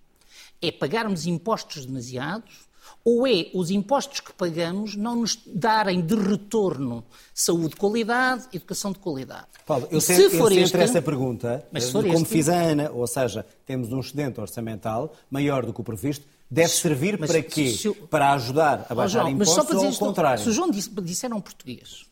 É 0.60 0.72
pagarmos 0.72 1.26
impostos 1.26 1.86
demasiados 1.86 2.66
ou 3.04 3.26
é 3.26 3.50
os 3.54 3.70
impostos 3.70 4.20
que 4.20 4.32
pagamos 4.32 4.96
não 4.96 5.16
nos 5.16 5.38
darem 5.46 6.00
de 6.00 6.14
retorno 6.14 7.04
saúde 7.32 7.70
de 7.70 7.76
qualidade, 7.76 8.48
educação 8.52 8.92
de 8.92 8.98
qualidade? 8.98 9.46
Paulo, 9.64 9.86
eu, 9.90 10.00
se 10.00 10.28
for 10.30 10.50
eu 10.50 10.58
este, 10.58 10.76
essa 10.76 11.00
pergunta, 11.00 11.64
mas 11.70 11.90
como 11.90 12.08
este, 12.08 12.24
fiz 12.24 12.48
a 12.48 12.54
Ana, 12.54 12.90
ou 12.90 13.06
seja, 13.06 13.46
temos 13.64 13.92
um 13.92 14.00
excedente 14.00 14.40
orçamental 14.40 15.14
maior 15.30 15.64
do 15.64 15.72
que 15.72 15.80
o 15.80 15.84
previsto, 15.84 16.26
deve 16.50 16.68
servir 16.68 17.18
para 17.18 17.42
quê? 17.42 17.76
Eu... 17.84 17.94
Para 17.94 18.32
ajudar 18.32 18.86
a 18.88 18.94
baixar 18.94 19.20
João, 19.20 19.30
impostos 19.30 19.56
mas 19.56 19.64
só 19.64 19.64
para 19.64 19.76
dizer 19.76 19.86
ou 19.86 19.92
ao 19.92 19.98
contrário? 19.98 20.42
Se 20.42 20.48
o 20.48 20.52
João 20.52 20.70
disse, 20.70 20.90
disser 21.00 21.32
um 21.32 21.40
português, 21.40 22.06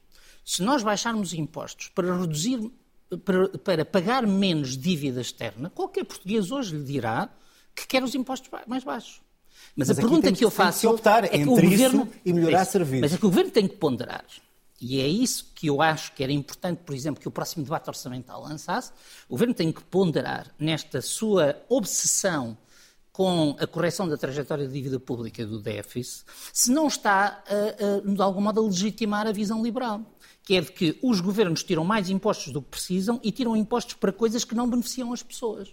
se 0.44 0.62
nós 0.62 0.82
baixarmos 0.82 1.32
impostos 1.32 1.88
para 1.88 2.16
reduzir, 2.16 2.70
para, 3.24 3.48
para 3.58 3.84
pagar 3.84 4.26
menos 4.26 4.76
dívida 4.76 5.20
externa, 5.20 5.70
qualquer 5.70 6.04
português 6.04 6.50
hoje 6.52 6.76
lhe 6.76 6.84
dirá 6.84 7.30
que 7.74 7.86
quer 7.86 8.02
os 8.02 8.14
impostos 8.14 8.50
mais 8.66 8.84
baixos. 8.84 9.20
Mas, 9.76 9.88
mas 9.88 9.98
a 9.98 10.00
pergunta 10.00 10.32
que 10.32 10.44
eu 10.44 10.50
faço 10.50 10.80
que 10.80 10.86
optar 10.86 11.24
é 11.24 11.36
entre 11.36 11.68
governo, 11.68 12.02
isso 12.02 12.20
e 12.24 12.32
melhorar 12.32 12.60
é 12.60 12.64
serviços. 12.64 13.00
Mas 13.00 13.14
é 13.14 13.18
que 13.18 13.26
o 13.26 13.28
governo 13.28 13.50
tem 13.50 13.66
que 13.66 13.76
ponderar. 13.76 14.24
E 14.80 15.00
é 15.00 15.08
isso 15.08 15.52
que 15.54 15.68
eu 15.68 15.80
acho 15.80 16.12
que 16.12 16.22
era 16.22 16.32
importante, 16.32 16.82
por 16.84 16.94
exemplo, 16.94 17.20
que 17.20 17.28
o 17.28 17.30
próximo 17.30 17.64
debate 17.64 17.88
orçamental 17.88 18.42
lançasse. 18.42 18.92
O 19.28 19.32
governo 19.32 19.54
tem 19.54 19.72
que 19.72 19.82
ponderar 19.82 20.52
nesta 20.58 21.00
sua 21.00 21.56
obsessão 21.68 22.56
com 23.14 23.56
a 23.60 23.66
correção 23.66 24.08
da 24.08 24.16
trajetória 24.16 24.66
de 24.66 24.72
dívida 24.72 24.98
pública 24.98 25.46
do 25.46 25.60
déficit, 25.60 26.24
se 26.52 26.72
não 26.72 26.88
está, 26.88 27.44
a, 27.46 28.08
a, 28.08 28.12
de 28.12 28.20
algum 28.20 28.40
modo, 28.40 28.60
a 28.60 28.64
legitimar 28.64 29.24
a 29.28 29.30
visão 29.30 29.62
liberal, 29.62 30.02
que 30.42 30.56
é 30.56 30.60
de 30.60 30.72
que 30.72 30.98
os 31.00 31.20
governos 31.20 31.62
tiram 31.62 31.84
mais 31.84 32.10
impostos 32.10 32.52
do 32.52 32.60
que 32.60 32.70
precisam 32.70 33.20
e 33.22 33.30
tiram 33.30 33.56
impostos 33.56 33.94
para 33.94 34.12
coisas 34.12 34.44
que 34.44 34.56
não 34.56 34.68
beneficiam 34.68 35.12
as 35.12 35.22
pessoas. 35.22 35.72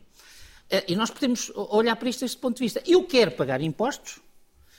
Eh, 0.71 0.85
e 0.87 0.95
nós 0.95 1.09
podemos 1.11 1.51
olhar 1.53 1.95
para 1.97 2.09
isto 2.09 2.21
deste 2.21 2.37
ponto 2.37 2.55
de 2.57 2.63
vista. 2.63 2.81
Eu 2.87 3.03
quero 3.03 3.31
pagar 3.31 3.61
impostos 3.61 4.19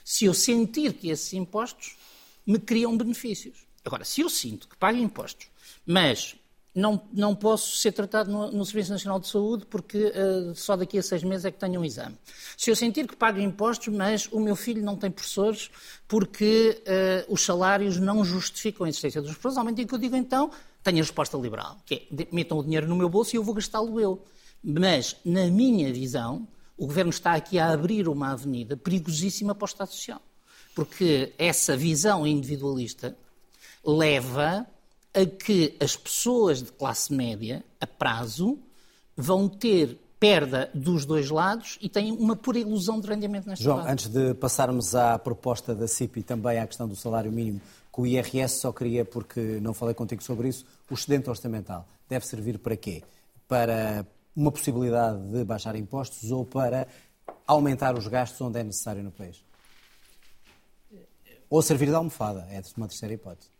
se 0.03 0.25
eu 0.25 0.33
sentir 0.33 0.93
que 0.93 1.09
esses 1.09 1.31
impostos 1.33 1.95
me 2.45 2.59
criam 2.59 2.97
benefícios. 2.97 3.65
Agora, 3.85 4.03
se 4.03 4.21
eu 4.21 4.29
sinto 4.29 4.67
que 4.67 4.75
pago 4.75 4.97
impostos, 4.97 5.47
mas 5.85 6.35
não, 6.73 7.01
não 7.13 7.35
posso 7.35 7.77
ser 7.77 7.91
tratado 7.91 8.31
no, 8.31 8.51
no 8.51 8.65
Serviço 8.65 8.91
Nacional 8.91 9.19
de 9.19 9.27
Saúde 9.27 9.65
porque 9.67 10.05
uh, 10.07 10.55
só 10.55 10.75
daqui 10.75 10.97
a 10.97 11.03
seis 11.03 11.23
meses 11.23 11.45
é 11.45 11.51
que 11.51 11.59
tenho 11.59 11.79
um 11.79 11.85
exame. 11.85 12.17
Se 12.57 12.71
eu 12.71 12.75
sentir 12.75 13.07
que 13.07 13.15
pago 13.15 13.39
impostos, 13.39 13.93
mas 13.93 14.27
o 14.31 14.39
meu 14.39 14.55
filho 14.55 14.81
não 14.83 14.95
tem 14.95 15.11
professores 15.11 15.69
porque 16.07 16.81
uh, 16.81 17.33
os 17.33 17.41
salários 17.41 17.99
não 17.99 18.25
justificam 18.25 18.85
a 18.85 18.89
existência 18.89 19.21
dos 19.21 19.31
professores, 19.31 19.57
aumentem 19.57 19.85
que 19.85 19.93
eu 19.93 19.99
digo 19.99 20.15
então, 20.15 20.49
tenho 20.83 20.97
a 20.97 21.01
resposta 21.01 21.37
liberal, 21.37 21.77
que 21.85 22.07
é 22.11 22.27
metam 22.31 22.57
o 22.57 22.63
dinheiro 22.63 22.87
no 22.87 22.95
meu 22.95 23.07
bolso 23.07 23.35
e 23.35 23.37
eu 23.37 23.43
vou 23.43 23.53
gastá-lo 23.53 23.99
eu. 23.99 24.21
Mas, 24.63 25.15
na 25.25 25.47
minha 25.47 25.91
visão, 25.91 26.47
o 26.77 26.85
Governo 26.85 27.09
está 27.09 27.33
aqui 27.33 27.59
a 27.59 27.71
abrir 27.71 28.07
uma 28.07 28.31
avenida 28.31 28.77
perigosíssima 28.77 29.53
para 29.53 29.65
o 29.65 29.67
Estado 29.67 29.89
Social. 29.89 30.21
Porque 30.73 31.33
essa 31.37 31.77
visão 31.77 32.25
individualista 32.25 33.15
leva 33.85 34.65
a 35.13 35.25
que 35.25 35.75
as 35.79 35.95
pessoas 35.95 36.63
de 36.63 36.71
classe 36.71 37.13
média, 37.13 37.63
a 37.79 37.85
prazo, 37.85 38.57
vão 39.15 39.47
ter 39.47 39.99
perda 40.19 40.71
dos 40.73 41.05
dois 41.05 41.29
lados 41.29 41.77
e 41.81 41.89
têm 41.89 42.13
uma 42.13 42.35
pura 42.35 42.57
ilusão 42.57 42.99
de 42.99 43.07
rendimento 43.07 43.45
nesta 43.45 43.61
João, 43.61 43.85
antes 43.85 44.07
de 44.07 44.33
passarmos 44.33 44.95
à 44.95 45.19
proposta 45.19 45.75
da 45.75 45.85
CIP 45.85 46.21
e 46.21 46.23
também 46.23 46.59
à 46.59 46.65
questão 46.65 46.87
do 46.87 46.95
salário 46.95 47.29
mínimo, 47.29 47.59
que 47.93 48.01
o 48.01 48.07
IRS 48.07 48.61
só 48.61 48.71
queria, 48.71 49.03
porque 49.03 49.59
não 49.61 49.73
falei 49.73 49.93
contigo 49.93 50.23
sobre 50.23 50.47
isso, 50.47 50.65
o 50.89 50.93
excedente 50.93 51.29
orçamental 51.29 51.85
deve 52.07 52.25
servir 52.25 52.57
para 52.57 52.77
quê? 52.77 53.03
Para 53.49 54.05
uma 54.35 54.51
possibilidade 54.51 55.21
de 55.31 55.43
baixar 55.43 55.75
impostos 55.75 56.31
ou 56.31 56.45
para 56.45 56.87
aumentar 57.45 57.97
os 57.97 58.07
gastos 58.07 58.39
onde 58.41 58.59
é 58.59 58.63
necessário 58.63 59.03
no 59.03 59.11
país? 59.11 59.43
Ou 61.49 61.61
servir 61.61 61.87
de 61.87 61.95
almofada, 61.95 62.47
é 62.49 62.61
uma 62.75 62.87
terceira 62.87 63.13
hipótese. 63.13 63.51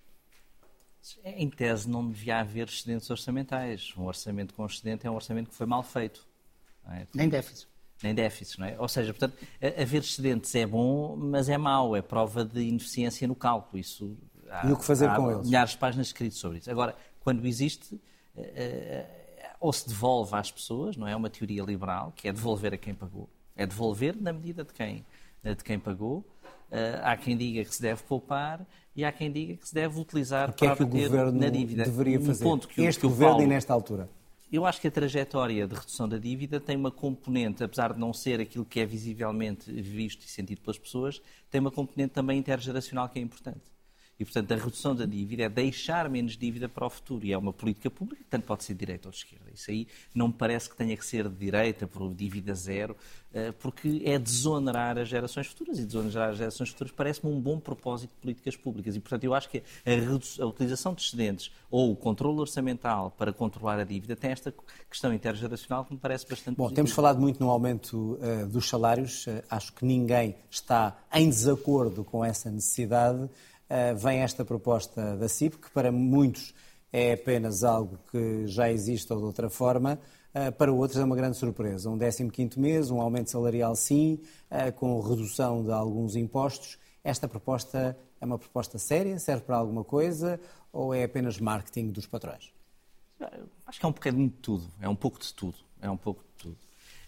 Em 1.23 1.49
tese, 1.49 1.87
não 1.87 2.09
devia 2.09 2.39
haver 2.39 2.67
excedentes 2.67 3.09
orçamentais. 3.09 3.93
Um 3.97 4.05
orçamento 4.05 4.53
com 4.53 4.65
excedente 4.65 5.05
é 5.05 5.11
um 5.11 5.15
orçamento 5.15 5.49
que 5.49 5.55
foi 5.55 5.65
mal 5.65 5.83
feito. 5.83 6.25
É? 6.89 7.05
Nem 7.13 7.29
déficit. 7.29 7.67
Nem 8.01 8.15
déficit, 8.15 8.59
não 8.59 8.67
é? 8.67 8.75
Ou 8.79 8.87
seja, 8.87 9.13
portanto, 9.13 9.37
haver 9.61 10.01
excedentes 10.01 10.53
é 10.55 10.65
bom, 10.65 11.15
mas 11.15 11.49
é 11.49 11.57
mau, 11.57 11.95
é 11.95 12.01
prova 12.01 12.43
de 12.43 12.61
ineficiência 12.61 13.27
no 13.27 13.35
cálculo. 13.35 13.79
Isso, 13.79 14.17
há, 14.49 14.67
e 14.67 14.71
o 14.71 14.77
que 14.77 14.85
fazer 14.85 15.07
há 15.09 15.15
com 15.15 15.31
eles? 15.31 15.45
milhares 15.45 15.71
de 15.71 15.77
páginas 15.77 16.07
escritas 16.07 16.39
sobre 16.39 16.57
isso. 16.57 16.71
Agora, 16.71 16.95
quando 17.19 17.45
existe, 17.45 17.99
eh, 18.35 18.51
eh, 18.55 19.22
ou 19.63 19.71
se 19.71 19.87
devolve 19.87 20.35
às 20.35 20.51
pessoas, 20.51 20.97
não 20.97 21.07
é? 21.07 21.15
Uma 21.15 21.29
teoria 21.29 21.63
liberal, 21.63 22.11
que 22.17 22.27
é 22.27 22.33
devolver 22.33 22.73
a 22.73 22.77
quem 22.77 22.93
pagou. 22.93 23.29
É 23.55 23.65
devolver 23.65 24.13
na 24.19 24.33
medida 24.33 24.65
de 24.65 24.73
quem, 24.73 25.05
de 25.41 25.63
quem 25.63 25.79
pagou. 25.79 26.17
Uh, 26.69 26.99
há 27.01 27.15
quem 27.15 27.37
diga 27.37 27.63
que 27.63 27.73
se 27.73 27.81
deve 27.81 28.03
poupar 28.03 28.67
e 28.93 29.05
há 29.05 29.11
quem 29.11 29.31
diga 29.31 29.55
que 29.55 29.65
se 29.65 29.73
deve 29.73 29.97
utilizar 29.97 30.49
o 30.49 30.53
que 30.53 30.65
para 30.65 30.73
é 30.73 30.75
que 30.75 30.83
o 30.83 30.87
governo 30.87 31.31
na 31.31 31.47
dívida. 31.47 31.85
deveria 31.85 32.19
fazer? 32.19 32.43
Um 32.43 32.49
ponto 32.49 32.67
que 32.67 32.81
este 32.81 32.99
que 32.99 33.07
governo 33.07 33.35
Paulo, 33.35 33.43
e 33.45 33.47
nesta 33.47 33.71
altura? 33.71 34.09
Eu 34.51 34.65
acho 34.65 34.81
que 34.81 34.87
a 34.89 34.91
trajetória 34.91 35.65
de 35.65 35.75
redução 35.75 36.09
da 36.09 36.17
dívida 36.17 36.59
tem 36.59 36.75
uma 36.75 36.91
componente, 36.91 37.63
apesar 37.63 37.93
de 37.93 37.99
não 37.99 38.11
ser 38.11 38.41
aquilo 38.41 38.65
que 38.65 38.81
é 38.81 38.85
visivelmente 38.85 39.71
visto 39.71 40.25
e 40.25 40.29
sentido 40.29 40.59
pelas 40.59 40.77
pessoas, 40.77 41.21
tem 41.49 41.61
uma 41.61 41.71
componente 41.71 42.11
também 42.11 42.37
intergeracional 42.37 43.07
que 43.07 43.17
é 43.17 43.21
importante. 43.21 43.72
E, 44.19 44.23
portanto, 44.25 44.51
a 44.51 44.55
redução 44.55 44.95
da 44.95 45.05
dívida 45.05 45.43
é 45.43 45.49
deixar 45.49 46.09
menos 46.09 46.37
dívida 46.37 46.69
para 46.69 46.85
o 46.85 46.89
futuro. 46.89 47.25
E 47.25 47.33
é 47.33 47.37
uma 47.37 47.51
política 47.51 47.89
pública 47.89 48.23
que 48.23 48.29
tanto 48.29 48.45
pode 48.45 48.63
ser 48.63 48.73
de 48.73 48.79
direita 48.79 49.07
ou 49.07 49.11
de 49.11 49.17
esquerda. 49.17 49.45
Isso 49.53 49.71
aí 49.71 49.87
não 50.13 50.27
me 50.27 50.33
parece 50.33 50.69
que 50.69 50.75
tenha 50.75 50.95
que 50.95 51.05
ser 51.05 51.27
de 51.27 51.35
direita, 51.35 51.87
por 51.87 52.13
dívida 52.13 52.53
zero, 52.53 52.95
eh, 53.33 53.51
porque 53.51 54.03
é 54.05 54.19
desonerar 54.19 54.99
as 54.99 55.09
gerações 55.09 55.47
futuras. 55.47 55.79
E 55.79 55.85
desonerar 55.85 56.29
as 56.29 56.37
gerações 56.37 56.69
futuras 56.69 56.93
parece-me 56.95 57.33
um 57.33 57.41
bom 57.41 57.59
propósito 57.59 58.11
de 58.11 58.21
políticas 58.21 58.55
públicas. 58.55 58.95
E, 58.95 58.99
portanto, 58.99 59.23
eu 59.23 59.33
acho 59.33 59.49
que 59.49 59.63
a, 59.85 60.43
a 60.43 60.45
utilização 60.45 60.93
de 60.93 61.01
excedentes 61.01 61.51
ou 61.69 61.91
o 61.91 61.95
controle 61.95 62.39
orçamental 62.39 63.11
para 63.17 63.33
controlar 63.33 63.79
a 63.79 63.83
dívida 63.83 64.15
tem 64.15 64.31
esta 64.31 64.53
questão 64.89 65.11
intergeracional 65.11 65.83
que 65.85 65.93
me 65.93 65.99
parece 65.99 66.27
bastante 66.27 66.55
Bom, 66.55 66.69
temos 66.69 66.91
falado 66.91 67.19
muito 67.19 67.39
no 67.39 67.49
aumento 67.49 68.19
uh, 68.21 68.47
dos 68.47 68.69
salários. 68.69 69.25
Uh, 69.25 69.41
acho 69.49 69.73
que 69.73 69.83
ninguém 69.83 70.35
está 70.51 70.95
em 71.11 71.27
desacordo 71.27 72.03
com 72.03 72.23
essa 72.23 72.51
necessidade. 72.51 73.27
Eh, 73.69 73.93
vem 73.93 74.19
esta 74.19 74.43
proposta 74.45 75.15
da 75.17 75.27
CIP, 75.27 75.57
que 75.57 75.71
para 75.71 75.91
muitos 75.91 76.53
é 76.91 77.13
apenas 77.13 77.63
algo 77.63 77.97
que 78.11 78.45
já 78.47 78.69
existe 78.71 79.11
ou 79.11 79.19
de 79.19 79.25
outra 79.25 79.49
forma, 79.49 79.99
eh, 80.33 80.51
para 80.51 80.71
outros 80.71 80.99
é 80.99 81.03
uma 81.03 81.15
grande 81.15 81.37
surpresa. 81.37 81.89
Um 81.89 81.97
15º 81.97 82.59
mês, 82.59 82.91
um 82.91 83.01
aumento 83.01 83.31
salarial 83.31 83.75
sim, 83.75 84.19
eh, 84.49 84.71
com 84.71 84.99
redução 84.99 85.63
de 85.63 85.71
alguns 85.71 86.15
impostos. 86.15 86.77
Esta 87.03 87.27
proposta 87.27 87.97
é 88.21 88.25
uma 88.25 88.37
proposta 88.37 88.77
séria? 88.77 89.17
Serve 89.19 89.43
para 89.43 89.57
alguma 89.57 89.83
coisa? 89.83 90.39
Ou 90.71 90.93
é 90.93 91.03
apenas 91.03 91.39
marketing 91.39 91.89
dos 91.91 92.05
patrões? 92.05 92.51
Acho 93.65 93.79
que 93.79 93.85
é 93.85 93.89
um 93.89 93.91
bocadinho 93.91 94.29
de 94.29 94.35
tudo. 94.35 94.65
É 94.79 94.87
um 94.87 94.95
pouco 94.95 95.19
de 95.19 95.33
tudo. 95.33 95.57
É 95.81 95.89
um 95.89 95.97
pouco 95.97 96.21
de 96.21 96.43
tudo. 96.43 96.57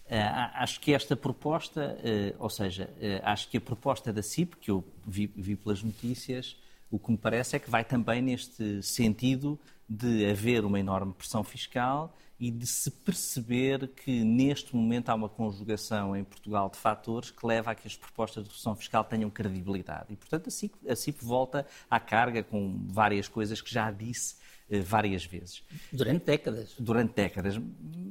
Uh, 0.06 0.54
acho 0.54 0.80
que 0.80 0.94
esta 0.94 1.16
proposta, 1.16 1.98
uh, 1.98 2.36
ou 2.38 2.48
seja, 2.48 2.84
uh, 2.84 3.20
acho 3.24 3.48
que 3.48 3.56
a 3.56 3.60
proposta 3.60 4.12
da 4.12 4.22
CIP, 4.22 4.56
que 4.56 4.70
eu 4.70 4.84
vi, 5.04 5.26
vi, 5.26 5.56
pelas 5.56 5.82
notícias, 5.82 6.56
o 6.90 6.98
que 6.98 7.10
me 7.10 7.18
parece 7.18 7.56
é 7.56 7.58
que 7.58 7.68
vai 7.68 7.84
também 7.84 8.22
neste 8.22 8.82
sentido 8.84 9.58
de 9.88 10.24
haver 10.30 10.64
uma 10.64 10.78
enorme 10.78 11.12
pressão 11.12 11.42
fiscal 11.42 12.16
e 12.38 12.50
de 12.50 12.66
se 12.66 12.90
perceber 12.90 13.88
que 13.88 14.22
neste 14.22 14.76
momento 14.76 15.08
há 15.08 15.14
uma 15.14 15.28
conjugação 15.28 16.14
em 16.14 16.22
Portugal 16.22 16.68
de 16.68 16.76
fatores 16.76 17.30
que 17.30 17.46
leva 17.46 17.70
a 17.70 17.74
que 17.74 17.88
as 17.88 17.96
propostas 17.96 18.44
de 18.44 18.50
redução 18.50 18.76
fiscal 18.76 19.02
tenham 19.04 19.30
credibilidade. 19.30 20.06
E, 20.10 20.16
portanto, 20.16 20.48
a 20.48 20.50
CIP, 20.50 20.74
a 20.88 20.94
CIP 20.94 21.24
volta 21.24 21.66
à 21.90 21.98
carga 21.98 22.42
com 22.42 22.78
várias 22.88 23.26
coisas 23.26 23.60
que 23.60 23.72
já 23.72 23.90
disse 23.90 24.36
eh, 24.36 24.40
várias 24.68 25.24
vezes. 25.24 25.62
Durante 25.92 26.24
décadas. 26.24 26.74
Durante 26.78 27.14
décadas. 27.14 27.58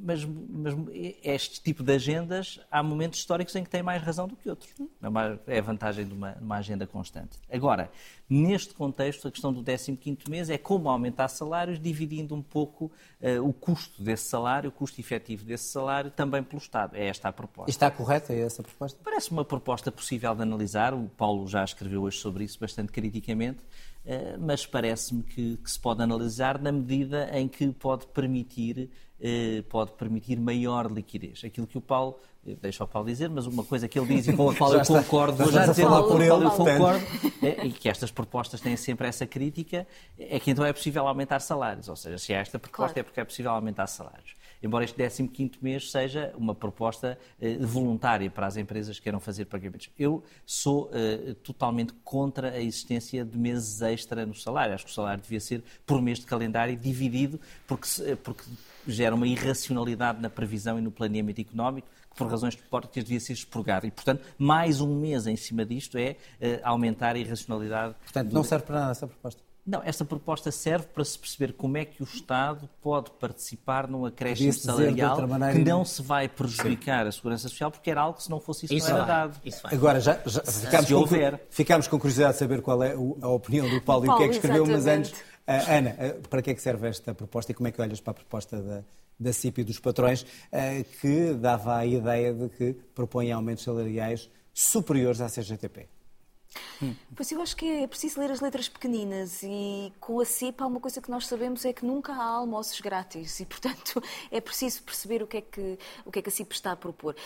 Mas, 0.02 0.24
mas, 0.24 0.74
este 1.22 1.60
tipo 1.60 1.82
de 1.82 1.92
agendas, 1.92 2.60
há 2.70 2.82
momentos 2.82 3.18
históricos 3.18 3.54
em 3.56 3.64
que 3.64 3.68
têm 3.68 3.82
mais 3.82 4.02
razão 4.02 4.26
do 4.26 4.36
que 4.36 4.48
outros. 4.48 4.72
É 5.46 5.58
a 5.58 5.62
vantagem 5.62 6.06
de 6.06 6.14
uma, 6.14 6.34
uma 6.40 6.56
agenda 6.56 6.86
constante. 6.86 7.38
Agora, 7.50 7.90
neste 8.28 8.72
contexto, 8.72 9.28
a 9.28 9.30
questão 9.30 9.52
do 9.52 9.62
15º 9.62 10.30
mês 10.30 10.48
é 10.48 10.56
como 10.56 10.88
aumentar 10.88 11.28
salários 11.28 11.78
dividindo 11.78 12.34
um 12.34 12.42
pouco 12.42 12.90
uh, 13.20 13.46
o 13.46 13.52
custo 13.52 14.02
desse 14.02 14.28
salário, 14.28 14.70
o 14.70 14.72
custo 14.72 15.00
efetivo 15.00 15.44
desse 15.44 15.64
salário, 15.64 16.10
também 16.10 16.42
pelo 16.42 16.62
Estado. 16.62 16.96
É 16.96 17.06
esta 17.06 17.28
a 17.28 17.32
proposta. 17.32 17.70
Está 17.70 17.90
correta 17.90 18.32
essa 18.32 18.62
proposta? 18.62 18.98
Parece 19.02 19.30
uma 19.30 19.44
proposta 19.44 19.92
possível 19.92 20.34
de 20.34 20.42
analisar. 20.42 20.94
O 20.94 21.08
Paulo 21.16 21.46
já 21.46 21.62
escreveu 21.64 22.02
hoje 22.02 22.18
sobre 22.18 22.44
isso 22.44 22.58
bastante 22.58 22.92
criticamente. 22.92 23.58
Uh, 24.06 24.38
mas 24.38 24.64
parece-me 24.64 25.22
que, 25.24 25.56
que, 25.56 25.70
se 25.70 25.80
pode 25.80 26.00
analisar 26.00 26.60
na 26.60 26.70
medida 26.70 27.28
em 27.32 27.48
que 27.48 27.66
pode 27.72 28.06
permitir, 28.06 28.88
uh, 29.18 29.62
pode 29.64 29.92
permitir 29.92 30.38
maior 30.38 30.90
liquidez. 30.90 31.42
Aquilo 31.44 31.66
que 31.66 31.76
o 31.76 31.80
Paulo 31.80 32.16
deixa 32.54 32.84
o 32.84 32.86
Paulo 32.86 33.08
dizer, 33.08 33.28
mas 33.28 33.46
uma 33.46 33.64
coisa 33.64 33.88
que 33.88 33.98
ele 33.98 34.14
diz 34.14 34.28
e 34.28 34.32
com 34.32 34.50
a 34.50 34.54
qual 34.54 34.72
eu 34.72 34.84
concordo, 34.84 35.42
vou 35.42 35.52
já 35.52 35.66
dizer 35.66 35.86
logo 35.86 36.08
por 36.08 36.20
ele, 36.20 36.44
eu 36.44 36.50
concordo, 36.50 37.04
é, 37.42 37.66
e 37.66 37.72
que 37.72 37.88
estas 37.88 38.10
propostas 38.10 38.60
têm 38.60 38.76
sempre 38.76 39.08
essa 39.08 39.26
crítica, 39.26 39.86
é 40.18 40.38
que 40.38 40.50
então 40.50 40.64
é 40.64 40.72
possível 40.72 41.06
aumentar 41.08 41.40
salários. 41.40 41.88
Ou 41.88 41.96
seja, 41.96 42.18
se 42.18 42.32
há 42.34 42.38
esta 42.38 42.58
proposta 42.58 42.94
claro. 42.94 43.00
é 43.00 43.02
porque 43.02 43.20
é 43.20 43.24
possível 43.24 43.50
aumentar 43.50 43.86
salários. 43.86 44.36
Embora 44.62 44.84
este 44.84 44.96
15 45.28 45.52
mês 45.60 45.90
seja 45.90 46.32
uma 46.36 46.54
proposta 46.54 47.18
eh, 47.40 47.56
voluntária 47.58 48.30
para 48.30 48.46
as 48.46 48.56
empresas 48.56 48.96
que 48.98 49.04
queiram 49.04 49.20
fazer 49.20 49.44
pagamentos. 49.46 49.90
Eu 49.98 50.22
sou 50.44 50.90
eh, 50.92 51.34
totalmente 51.42 51.92
contra 52.04 52.50
a 52.50 52.60
existência 52.60 53.24
de 53.24 53.36
meses 53.36 53.80
extra 53.82 54.24
no 54.26 54.34
salário. 54.34 54.74
Acho 54.74 54.84
que 54.84 54.90
o 54.90 54.94
salário 54.94 55.22
devia 55.22 55.40
ser 55.40 55.62
por 55.84 56.00
mês 56.02 56.18
de 56.18 56.26
calendário 56.26 56.76
dividido, 56.76 57.40
porque, 57.66 57.88
eh, 58.02 58.16
porque 58.16 58.44
gera 58.86 59.14
uma 59.14 59.26
irracionalidade 59.26 60.20
na 60.20 60.30
previsão 60.30 60.78
e 60.78 60.82
no 60.82 60.90
planeamento 60.90 61.40
económico 61.40 61.88
por 62.16 62.28
razões 62.28 62.56
políticas 62.56 63.04
devia 63.04 63.20
ser 63.20 63.34
expurgado. 63.34 63.86
E, 63.86 63.90
portanto, 63.90 64.24
mais 64.38 64.80
um 64.80 64.98
mês 64.98 65.26
em 65.26 65.36
cima 65.36 65.66
disto 65.66 65.98
é 65.98 66.16
uh, 66.40 66.60
aumentar 66.64 67.14
a 67.14 67.18
irracionalidade. 67.18 67.94
Portanto, 68.02 68.32
não 68.32 68.42
serve 68.42 68.64
para 68.64 68.80
nada 68.80 68.92
essa 68.92 69.06
proposta? 69.06 69.45
Não, 69.66 69.82
esta 69.82 70.04
proposta 70.04 70.52
serve 70.52 70.86
para 70.86 71.04
se 71.04 71.18
perceber 71.18 71.52
como 71.52 71.76
é 71.76 71.84
que 71.84 72.00
o 72.00 72.04
Estado 72.04 72.70
pode 72.80 73.10
participar 73.10 73.88
num 73.88 74.06
acréscimo 74.06 74.52
salarial 74.52 75.16
que 75.52 75.58
não 75.58 75.84
se 75.84 76.00
vai 76.02 76.28
prejudicar 76.28 77.02
Sim. 77.02 77.08
a 77.08 77.12
segurança 77.12 77.48
social, 77.48 77.72
porque 77.72 77.90
era 77.90 78.00
algo 78.00 78.16
que 78.16 78.22
se 78.22 78.30
não 78.30 78.38
fosse 78.38 78.66
isso, 78.66 78.74
isso 78.74 78.88
não 78.88 78.98
era 78.98 79.04
vai. 79.04 79.16
dado. 79.16 79.40
Isso 79.44 79.66
Agora, 79.66 79.98
já, 79.98 80.20
já 80.24 80.40
ficámos, 80.40 80.88
com, 80.88 81.38
ficámos 81.50 81.88
com 81.88 81.98
curiosidade 81.98 82.34
de 82.34 82.38
saber 82.38 82.62
qual 82.62 82.80
é 82.80 82.92
a 82.92 83.28
opinião 83.28 83.68
do 83.68 83.82
Paulo, 83.82 84.06
Paulo 84.06 84.06
e 84.06 84.08
o 84.08 84.16
que 84.18 84.22
é 84.22 84.28
que 84.28 84.34
escreveu, 84.34 84.64
exatamente. 84.66 85.12
mas 85.44 85.56
antes, 85.56 85.66
uh, 85.66 85.72
Ana, 85.72 85.90
uh, 85.90 86.28
para 86.28 86.42
que 86.42 86.50
é 86.50 86.54
que 86.54 86.62
serve 86.62 86.86
esta 86.86 87.12
proposta 87.12 87.50
e 87.50 87.54
como 87.54 87.66
é 87.66 87.72
que 87.72 87.82
olhas 87.82 88.00
para 88.00 88.12
a 88.12 88.14
proposta 88.14 88.62
da, 88.62 88.84
da 89.18 89.32
CIP 89.32 89.62
e 89.62 89.64
dos 89.64 89.80
patrões, 89.80 90.22
uh, 90.22 90.84
que 91.00 91.34
dava 91.34 91.76
a 91.76 91.84
ideia 91.84 92.32
de 92.32 92.48
que 92.50 92.72
propõem 92.94 93.32
aumentos 93.32 93.64
salariais 93.64 94.30
superiores 94.54 95.20
à 95.20 95.28
CGTP? 95.28 95.88
Pois 97.14 97.30
eu 97.32 97.40
acho 97.40 97.56
que 97.56 97.66
é 97.66 97.86
preciso 97.86 98.20
ler 98.20 98.30
as 98.30 98.40
letras 98.40 98.68
pequeninas 98.68 99.42
e 99.42 99.92
com 100.00 100.20
a 100.20 100.24
CIP 100.24 100.62
há 100.62 100.66
uma 100.66 100.80
coisa 100.80 101.00
que 101.00 101.10
nós 101.10 101.26
sabemos 101.26 101.64
é 101.64 101.72
que 101.72 101.84
nunca 101.84 102.12
há 102.12 102.24
almoços 102.24 102.80
grátis 102.80 103.40
e, 103.40 103.46
portanto, 103.46 104.02
é 104.30 104.40
preciso 104.40 104.82
perceber 104.82 105.22
o 105.22 105.26
que 105.26 105.38
é 105.38 105.40
que, 105.40 105.78
o 106.04 106.12
que, 106.12 106.18
é 106.18 106.22
que 106.22 106.28
a 106.28 106.32
CIP 106.32 106.54
está 106.54 106.72
a 106.72 106.76
propor. 106.76 107.16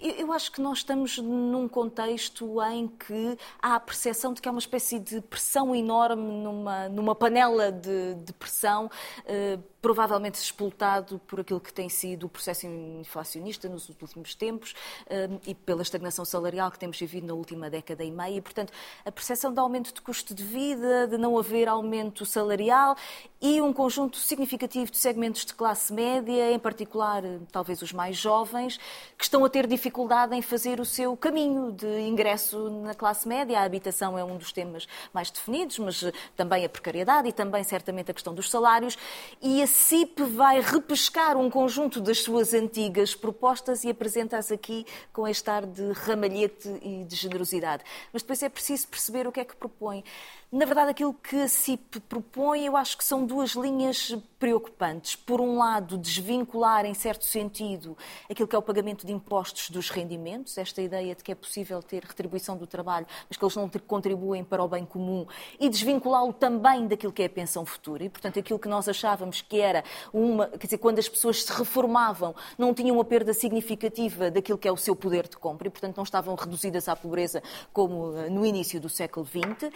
Eu 0.00 0.32
acho 0.32 0.50
que 0.50 0.62
nós 0.62 0.78
estamos 0.78 1.18
num 1.18 1.68
contexto 1.68 2.62
em 2.62 2.88
que 2.88 3.36
há 3.60 3.74
a 3.74 3.80
percepção 3.80 4.32
de 4.32 4.40
que 4.40 4.48
há 4.48 4.50
uma 4.50 4.58
espécie 4.58 4.98
de 4.98 5.20
pressão 5.20 5.76
enorme 5.76 6.22
numa, 6.22 6.88
numa 6.88 7.14
panela 7.14 7.70
de, 7.70 8.14
de 8.14 8.32
pressão, 8.32 8.90
eh, 9.26 9.58
provavelmente 9.84 10.36
explotado 10.36 11.20
por 11.26 11.40
aquilo 11.40 11.60
que 11.60 11.70
tem 11.70 11.90
sido 11.90 12.24
o 12.24 12.28
processo 12.30 12.66
inflacionista 12.66 13.68
nos 13.68 13.86
últimos 13.90 14.34
tempos 14.34 14.74
eh, 15.06 15.28
e 15.46 15.54
pela 15.54 15.82
estagnação 15.82 16.24
salarial 16.24 16.70
que 16.70 16.78
temos 16.78 16.98
vivido 16.98 17.26
na 17.26 17.34
última 17.34 17.68
década 17.68 18.02
e 18.02 18.10
meia. 18.10 18.38
E, 18.38 18.40
portanto, 18.40 18.72
a 19.04 19.12
percepção 19.12 19.52
de 19.52 19.60
aumento 19.60 19.92
de 19.92 20.00
custo 20.00 20.34
de 20.34 20.42
vida, 20.42 21.06
de 21.06 21.18
não 21.18 21.38
haver 21.38 21.68
aumento 21.68 22.24
salarial 22.24 22.96
e 23.42 23.60
um 23.60 23.74
conjunto 23.74 24.16
significativo 24.16 24.90
de 24.90 24.96
segmentos 24.96 25.44
de 25.44 25.52
classe 25.52 25.92
média, 25.92 26.50
em 26.50 26.58
particular, 26.58 27.22
talvez 27.52 27.82
os 27.82 27.92
mais 27.92 28.16
jovens, 28.16 28.80
que 29.18 29.24
estão 29.24 29.44
a 29.44 29.50
ter 29.50 29.66
dificuldade 29.66 30.34
em 30.34 30.40
fazer 30.40 30.80
o 30.80 30.84
seu 30.86 31.14
caminho 31.14 31.70
de 31.72 32.00
ingresso 32.00 32.70
na 32.70 32.94
classe 32.94 33.28
média. 33.28 33.60
A 33.60 33.64
habitação 33.64 34.16
é 34.16 34.24
um 34.24 34.38
dos 34.38 34.50
temas 34.50 34.88
mais 35.12 35.30
definidos, 35.30 35.78
mas 35.78 36.10
também 36.34 36.64
a 36.64 36.70
precariedade 36.70 37.28
e 37.28 37.32
também, 37.32 37.62
certamente, 37.62 38.10
a 38.10 38.14
questão 38.14 38.32
dos 38.34 38.50
salários. 38.50 38.96
E 39.42 39.62
a 39.62 39.73
CIP 39.74 40.22
vai 40.22 40.60
repescar 40.60 41.36
um 41.36 41.50
conjunto 41.50 42.00
das 42.00 42.20
suas 42.20 42.54
antigas 42.54 43.12
propostas 43.12 43.82
e 43.82 43.90
apresenta-as 43.90 44.52
aqui 44.52 44.86
com 45.12 45.26
este 45.26 45.50
ar 45.50 45.66
de 45.66 45.90
ramalhete 45.90 46.68
e 46.80 47.02
de 47.02 47.16
generosidade. 47.16 47.82
Mas 48.12 48.22
depois 48.22 48.40
é 48.44 48.48
preciso 48.48 48.86
perceber 48.86 49.26
o 49.26 49.32
que 49.32 49.40
é 49.40 49.44
que 49.44 49.56
propõe. 49.56 50.04
Na 50.52 50.64
verdade, 50.64 50.90
aquilo 50.90 51.12
que 51.14 51.36
a 51.42 51.48
CIP 51.48 51.98
propõe, 52.00 52.64
eu 52.64 52.76
acho 52.76 52.96
que 52.96 53.04
são 53.04 53.26
duas 53.26 53.50
linhas 53.52 54.16
preocupantes. 54.38 55.16
Por 55.16 55.40
um 55.40 55.56
lado, 55.56 55.98
desvincular, 55.98 56.84
em 56.84 56.94
certo 56.94 57.24
sentido, 57.24 57.96
aquilo 58.30 58.46
que 58.46 58.54
é 58.54 58.58
o 58.58 58.62
pagamento 58.62 59.06
de 59.06 59.12
impostos 59.12 59.70
dos 59.70 59.90
rendimentos, 59.90 60.56
esta 60.58 60.80
ideia 60.80 61.14
de 61.14 61.24
que 61.24 61.32
é 61.32 61.34
possível 61.34 61.82
ter 61.82 62.04
retribuição 62.04 62.56
do 62.56 62.66
trabalho, 62.66 63.06
mas 63.28 63.36
que 63.36 63.44
eles 63.44 63.56
não 63.56 63.68
contribuem 63.86 64.44
para 64.44 64.62
o 64.62 64.68
bem 64.68 64.84
comum, 64.84 65.26
e 65.58 65.68
desvinculá-lo 65.68 66.32
também 66.32 66.86
daquilo 66.86 67.12
que 67.12 67.22
é 67.22 67.26
a 67.26 67.30
pensão 67.30 67.64
futura. 67.64 68.04
E, 68.04 68.08
portanto, 68.08 68.38
aquilo 68.38 68.58
que 68.58 68.68
nós 68.68 68.88
achávamos 68.88 69.40
que 69.40 69.60
era 69.60 69.82
uma. 70.12 70.46
Quer 70.48 70.66
dizer, 70.66 70.78
quando 70.78 70.98
as 70.98 71.08
pessoas 71.08 71.42
se 71.42 71.52
reformavam, 71.52 72.34
não 72.56 72.72
tinham 72.72 72.94
uma 72.94 73.04
perda 73.04 73.32
significativa 73.32 74.30
daquilo 74.30 74.58
que 74.58 74.68
é 74.68 74.72
o 74.72 74.76
seu 74.76 74.94
poder 74.94 75.26
de 75.26 75.36
compra 75.36 75.66
e, 75.66 75.70
portanto, 75.70 75.96
não 75.96 76.04
estavam 76.04 76.34
reduzidas 76.34 76.88
à 76.88 76.94
pobreza 76.94 77.42
como 77.72 78.16
eh, 78.18 78.28
no 78.28 78.44
início 78.44 78.80
do 78.80 78.88
século 78.88 79.26
XX 79.26 79.72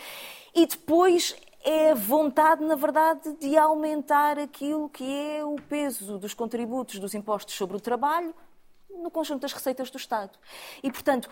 e 0.59 0.67
depois 0.67 1.37
é 1.65 1.93
a 1.93 1.95
vontade, 1.95 2.65
na 2.65 2.75
verdade, 2.75 3.33
de 3.35 3.57
aumentar 3.57 4.41
aquilo 4.41 4.89
que 4.89 5.05
é 5.05 5.45
o 5.45 5.55
peso 5.55 6.19
dos 6.19 6.35
contributos 6.35 6.99
dos 6.99 7.15
impostos 7.15 7.55
sobre 7.55 7.77
o 7.77 7.81
trabalho 7.81 8.35
no 8.91 9.09
conjunto 9.09 9.43
das 9.43 9.53
receitas 9.53 9.89
do 9.89 9.97
Estado. 9.97 10.37
E, 10.83 10.91
portanto, 10.91 11.31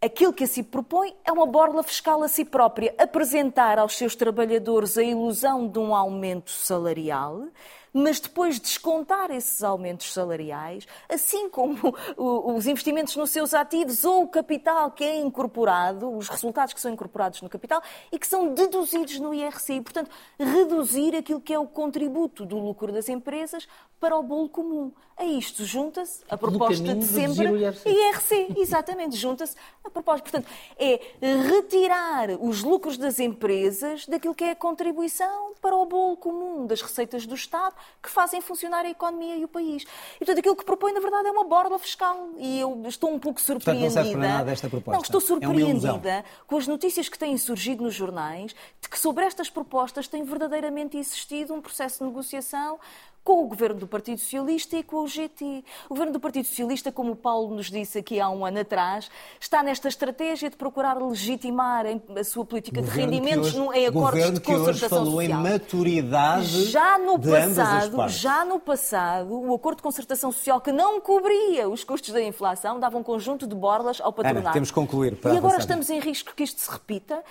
aquilo 0.00 0.32
que 0.32 0.44
a 0.44 0.46
si 0.46 0.62
propõe 0.62 1.14
é 1.26 1.30
uma 1.30 1.44
borla 1.44 1.82
fiscal 1.82 2.22
a 2.22 2.28
si 2.28 2.42
própria, 2.42 2.94
apresentar 2.98 3.78
aos 3.78 3.98
seus 3.98 4.16
trabalhadores 4.16 4.96
a 4.96 5.02
ilusão 5.02 5.68
de 5.68 5.78
um 5.78 5.94
aumento 5.94 6.50
salarial 6.50 7.48
mas 7.96 8.18
depois 8.18 8.58
descontar 8.58 9.30
esses 9.30 9.62
aumentos 9.62 10.12
salariais, 10.12 10.84
assim 11.08 11.48
como 11.48 11.94
os 12.18 12.66
investimentos 12.66 13.14
nos 13.14 13.30
seus 13.30 13.54
ativos 13.54 14.04
ou 14.04 14.24
o 14.24 14.28
capital 14.28 14.90
que 14.90 15.04
é 15.04 15.16
incorporado, 15.20 16.12
os 16.12 16.28
resultados 16.28 16.74
que 16.74 16.80
são 16.80 16.92
incorporados 16.92 17.40
no 17.40 17.48
capital 17.48 17.80
e 18.10 18.18
que 18.18 18.26
são 18.26 18.52
deduzidos 18.52 19.20
no 19.20 19.32
IRC. 19.32 19.74
E, 19.74 19.80
portanto, 19.80 20.10
reduzir 20.36 21.14
aquilo 21.14 21.40
que 21.40 21.54
é 21.54 21.58
o 21.58 21.68
contributo 21.68 22.44
do 22.44 22.58
lucro 22.58 22.92
das 22.92 23.08
empresas 23.08 23.68
para 24.00 24.16
o 24.16 24.22
bolo 24.22 24.48
comum. 24.48 24.92
A 25.16 25.24
isto 25.24 25.64
junta-se 25.64 26.24
a 26.28 26.36
proposta 26.36 26.94
de 26.94 27.04
sempre 27.04 27.46
IRC. 27.46 27.88
IRC, 27.88 28.54
exatamente, 28.58 29.16
junta-se 29.16 29.54
a 29.84 29.88
proposta. 29.88 30.22
Portanto, 30.22 30.52
é 30.76 31.00
retirar 31.20 32.30
os 32.40 32.64
lucros 32.64 32.98
das 32.98 33.20
empresas 33.20 34.04
daquilo 34.06 34.34
que 34.34 34.42
é 34.42 34.50
a 34.50 34.56
contribuição 34.56 35.52
para 35.62 35.76
o 35.76 35.86
bolo 35.86 36.16
comum 36.16 36.66
das 36.66 36.82
receitas 36.82 37.24
do 37.26 37.36
Estado 37.36 37.76
que 38.02 38.10
fazem 38.10 38.40
funcionar 38.40 38.84
a 38.84 38.90
economia 38.90 39.36
e 39.36 39.44
o 39.44 39.48
país. 39.48 39.82
E, 40.16 40.18
portanto, 40.18 40.38
aquilo 40.38 40.56
que 40.56 40.64
propõe, 40.64 40.92
na 40.92 41.00
verdade, 41.00 41.28
é 41.28 41.30
uma 41.30 41.44
borla 41.44 41.78
fiscal. 41.78 42.30
E 42.38 42.60
eu 42.60 42.82
estou 42.86 43.12
um 43.12 43.18
pouco 43.18 43.40
surpreendida. 43.40 43.86
Portanto, 43.86 44.04
não 44.04 44.12
serve 44.12 44.18
para 44.18 44.38
nada 44.38 44.52
esta 44.52 44.68
proposta. 44.68 44.92
Não, 44.92 45.02
estou 45.02 45.20
surpreendida 45.20 46.10
é 46.10 46.24
com 46.46 46.56
as 46.56 46.66
notícias 46.66 47.08
que 47.08 47.18
têm 47.18 47.36
surgido 47.38 47.84
nos 47.84 47.94
jornais 47.94 48.54
de 48.80 48.88
que 48.88 48.98
sobre 48.98 49.24
estas 49.24 49.48
propostas 49.48 50.06
tem 50.06 50.22
verdadeiramente 50.22 50.96
existido 50.96 51.54
um 51.54 51.60
processo 51.60 51.98
de 51.98 52.04
negociação 52.04 52.78
com 53.24 53.42
o 53.42 53.48
governo 53.48 53.80
do 53.80 53.88
Partido 53.88 54.18
Socialista 54.18 54.76
e 54.76 54.82
com 54.82 54.98
o 54.98 55.08
GT. 55.08 55.64
O 55.86 55.94
governo 55.94 56.12
do 56.12 56.20
Partido 56.20 56.44
Socialista, 56.44 56.92
como 56.92 57.12
o 57.12 57.16
Paulo 57.16 57.54
nos 57.54 57.70
disse 57.70 57.98
aqui 57.98 58.20
há 58.20 58.28
um 58.28 58.44
ano 58.44 58.60
atrás, 58.60 59.10
está 59.40 59.62
nesta 59.62 59.88
estratégia 59.88 60.50
de 60.50 60.56
procurar 60.56 60.98
legitimar 60.98 61.86
a 62.16 62.24
sua 62.24 62.44
política 62.44 62.82
de 62.82 62.90
rendimentos 62.90 63.54
hoje, 63.54 63.78
em 63.78 63.86
acordos 63.86 64.30
de 64.32 64.40
concertação 64.40 65.06
social. 65.06 65.22
em 65.22 65.42
maturidade 65.42 66.64
já 66.64 66.98
no 66.98 67.18
passado, 67.18 68.08
já 68.08 68.44
no 68.44 68.60
passado, 68.60 69.40
o 69.40 69.54
acordo 69.54 69.78
de 69.78 69.82
concertação 69.82 70.30
social 70.30 70.60
que 70.60 70.70
não 70.70 71.00
cobria 71.00 71.68
os 71.68 71.82
custos 71.82 72.12
da 72.12 72.22
inflação 72.22 72.78
dava 72.78 72.98
um 72.98 73.02
conjunto 73.02 73.46
de 73.46 73.54
borlas 73.54 74.00
ao 74.00 74.12
patronado. 74.12 74.46
Ana, 74.46 74.52
temos 74.52 74.70
que 74.70 74.74
concluir. 74.74 75.16
Para 75.16 75.32
e 75.32 75.38
agora 75.38 75.58
estamos 75.58 75.88
em 75.88 75.98
risco 75.98 76.34
que 76.34 76.42
isto 76.42 76.60
se 76.60 76.70
repita. 76.70 77.24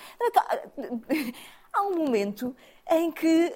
Há 1.72 1.82
um 1.86 1.96
momento 1.96 2.54
em 2.90 3.12
que 3.12 3.52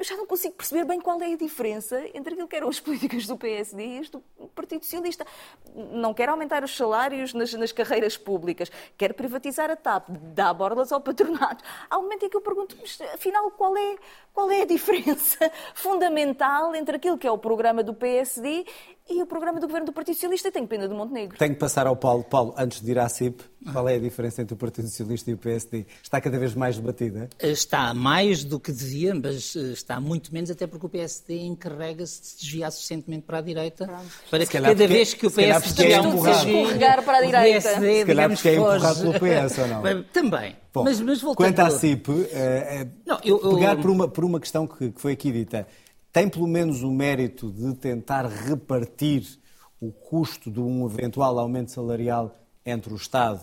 eu 0.00 0.04
já 0.04 0.16
não 0.16 0.24
consigo 0.24 0.54
perceber 0.54 0.86
bem 0.86 0.98
qual 0.98 1.20
é 1.20 1.34
a 1.34 1.36
diferença 1.36 2.02
entre 2.14 2.32
aquilo 2.32 2.48
que 2.48 2.56
eram 2.56 2.70
as 2.70 2.80
políticas 2.80 3.26
do 3.26 3.36
PSD 3.36 3.84
e 3.84 3.98
as 3.98 4.08
do 4.08 4.20
Partido 4.54 4.82
Socialista. 4.82 5.26
Não 5.74 6.14
quer 6.14 6.30
aumentar 6.30 6.64
os 6.64 6.74
salários 6.74 7.34
nas, 7.34 7.52
nas 7.52 7.70
carreiras 7.70 8.16
públicas, 8.16 8.72
quer 8.96 9.12
privatizar 9.12 9.70
a 9.70 9.76
TAP, 9.76 10.08
dá 10.08 10.54
borlas 10.54 10.90
ao 10.90 11.02
patronato. 11.02 11.62
Há 11.90 11.98
um 11.98 12.02
momento 12.02 12.24
em 12.24 12.30
que 12.30 12.36
eu 12.36 12.40
pergunto, 12.40 12.78
mas 12.80 12.98
afinal, 13.12 13.50
qual 13.50 13.76
é, 13.76 13.96
qual 14.32 14.50
é 14.50 14.62
a 14.62 14.64
diferença 14.64 15.52
fundamental 15.74 16.74
entre 16.74 16.96
aquilo 16.96 17.18
que 17.18 17.26
é 17.26 17.30
o 17.30 17.36
programa 17.36 17.82
do 17.82 17.92
PSD 17.92 18.64
e 19.08 19.20
o 19.22 19.26
programa 19.26 19.58
do 19.58 19.66
governo 19.66 19.86
do 19.86 19.92
Partido 19.92 20.14
Socialista 20.14 20.48
e 20.48 20.52
tenho 20.52 20.68
pena 20.68 20.86
do 20.86 20.94
Montenegro. 20.94 21.36
Tenho 21.36 21.52
que 21.54 21.58
passar 21.58 21.84
ao 21.86 21.96
Paulo. 21.96 22.22
Paulo, 22.22 22.54
antes 22.56 22.80
de 22.80 22.90
ir 22.92 22.98
à 22.98 23.08
CIP, 23.08 23.42
qual 23.72 23.88
é 23.88 23.96
a 23.96 23.98
diferença 23.98 24.40
entre 24.40 24.54
o 24.54 24.56
Partido 24.56 24.86
Socialista 24.88 25.30
e 25.30 25.34
o 25.34 25.38
PSD? 25.38 25.84
Está 26.00 26.20
cada 26.20 26.38
vez 26.38 26.54
mais 26.54 26.76
debatida? 26.76 27.28
Está 27.40 27.92
mais 27.92 28.44
do 28.44 28.60
que 28.60 28.70
devia, 28.70 29.12
mas 29.12 29.56
eh, 29.56 29.72
está 29.72 30.00
muito 30.00 30.32
menos, 30.32 30.48
até 30.48 30.64
porque 30.64 30.86
o 30.86 30.88
PSD 30.88 31.40
encarrega-se 31.40 32.20
de 32.20 32.26
se 32.28 32.38
desviar 32.40 32.70
suficientemente 32.70 33.24
para 33.26 33.38
a 33.38 33.40
direita, 33.40 33.84
Pronto. 33.86 34.04
para 34.30 34.40
Se 34.44 34.46
que 34.46 34.58
cada 34.58 34.68
porque- 34.68 34.86
vez 34.86 35.14
que 35.14 35.26
o 35.26 35.30
se 35.30 35.36
calhar 35.36 35.60
PS 35.60 35.72
porque 35.74 35.92
é 35.92 36.00
um 36.00 36.28
Escorregar 36.30 37.04
para 37.04 37.18
a 37.18 37.20
o 37.20 37.26
direita. 37.26 37.60
PSD, 37.68 37.98
Se 38.00 38.04
calhar 38.04 38.06
digamos, 38.06 38.38
porque 38.38 38.48
é 38.48 38.54
empurrado 38.54 38.82
foge- 38.84 39.18
pelo 39.18 39.18
PS, 39.48 39.58
ou 39.58 39.66
não? 39.66 40.02
Também. 40.12 40.56
Bom, 40.72 40.84
mas, 40.84 41.00
mas 41.00 41.20
voltando 41.20 41.46
quanto 41.48 41.58
à 41.60 41.70
CIP, 41.70 42.12
eh, 42.30 42.82
eh, 42.82 42.88
Não, 43.04 43.18
eu- 43.24 43.40
eu- 43.42 43.54
pegar 43.56 43.76
por 43.76 43.90
uma, 43.90 44.06
por 44.06 44.24
uma 44.24 44.38
questão 44.38 44.68
que, 44.68 44.92
que 44.92 45.00
foi 45.00 45.14
aqui 45.14 45.32
dita, 45.32 45.66
tem 46.12 46.28
pelo 46.28 46.46
menos 46.46 46.82
o 46.82 46.90
mérito 46.90 47.50
de 47.50 47.74
tentar 47.74 48.26
repartir 48.26 49.38
o 49.80 49.90
custo 49.92 50.50
de 50.50 50.60
um 50.60 50.86
eventual 50.86 51.38
aumento 51.38 51.70
salarial 51.70 52.36
entre 52.64 52.92
o 52.92 52.96
Estado 52.96 53.40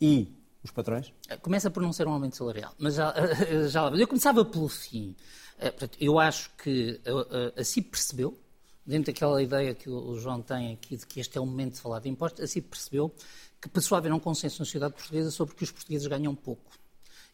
e 0.00 0.32
os 0.62 0.70
patrões? 0.70 1.12
Começa 1.42 1.70
por 1.70 1.82
não 1.82 1.92
ser 1.92 2.06
um 2.06 2.12
aumento 2.12 2.36
salarial, 2.36 2.72
mas 2.78 2.94
já, 2.94 3.14
já 3.68 3.88
lá- 3.88 3.96
Eu 3.96 4.06
começava 4.06 4.44
pelo 4.44 4.68
fim. 4.68 5.16
Eh, 5.58 5.72
Eu 5.98 6.18
acho 6.18 6.50
que 6.56 7.00
eh, 7.04 7.10
a, 7.56 7.60
a 7.60 7.64
CIP 7.64 7.90
percebeu, 7.90 8.38
dentro 8.86 9.12
daquela 9.12 9.42
ideia 9.42 9.74
que 9.74 9.88
o 9.90 10.16
João 10.18 10.40
tem 10.42 10.72
aqui 10.72 10.96
de 10.96 11.06
que 11.06 11.20
este 11.20 11.36
é 11.38 11.40
o 11.40 11.46
momento 11.46 11.74
de 11.74 11.80
falar 11.80 12.00
de 12.00 12.08
impostos, 12.08 12.42
a 12.42 12.46
CIP 12.46 12.68
percebeu 12.68 13.12
que 13.60 13.68
passou 13.68 13.94
a 13.96 13.98
haver 13.98 14.12
um 14.12 14.18
consenso 14.18 14.60
na 14.60 14.64
sociedade 14.64 14.94
portuguesa 14.94 15.30
sobre 15.30 15.54
que 15.54 15.64
os 15.64 15.70
portugueses 15.70 16.06
ganham 16.06 16.34
pouco. 16.34 16.70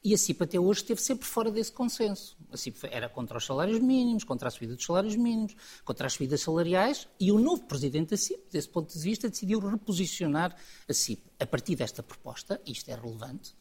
E 0.07 0.15
a 0.15 0.17
CIP 0.17 0.45
até 0.45 0.61
hoje 0.61 0.83
esteve 0.83 1.03
sempre 1.03 1.27
fora 1.27 1.51
desse 1.51 1.73
consenso. 1.73 2.37
A 2.53 2.57
CIP 2.57 2.79
era 2.93 3.09
contra 3.09 3.39
os 3.39 3.45
salários 3.45 3.81
mínimos, 3.81 4.23
contra 4.23 4.47
a 4.47 4.51
subida 4.53 4.77
dos 4.77 4.85
salários 4.85 5.17
mínimos, 5.17 5.57
contra 5.85 6.07
as 6.07 6.13
subidas 6.13 6.43
salariais, 6.43 7.09
e 7.19 7.33
o 7.33 7.41
novo 7.41 7.65
presidente 7.65 8.11
da 8.11 8.17
CIP, 8.17 8.41
desse 8.53 8.69
ponto 8.69 8.97
de 8.97 9.01
vista, 9.03 9.29
decidiu 9.29 9.59
reposicionar 9.59 10.55
a 10.89 10.93
CIP. 10.95 11.25
A 11.41 11.45
partir 11.45 11.75
desta 11.75 12.05
proposta, 12.05 12.61
isto 12.65 12.89
é 12.89 12.95
relevante, 12.95 13.53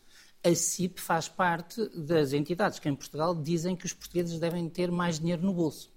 a 0.43 0.53
CIP 0.53 1.01
faz 1.01 1.27
parte 1.27 1.83
das 1.97 2.31
entidades 2.31 2.77
que 2.77 2.87
em 2.87 2.93
Portugal 2.95 3.33
dizem 3.33 3.75
que 3.75 3.87
os 3.87 3.93
portugueses 3.93 4.37
devem 4.37 4.69
ter 4.69 4.91
mais 4.91 5.19
dinheiro 5.19 5.41
no 5.41 5.51
bolso. 5.51 5.91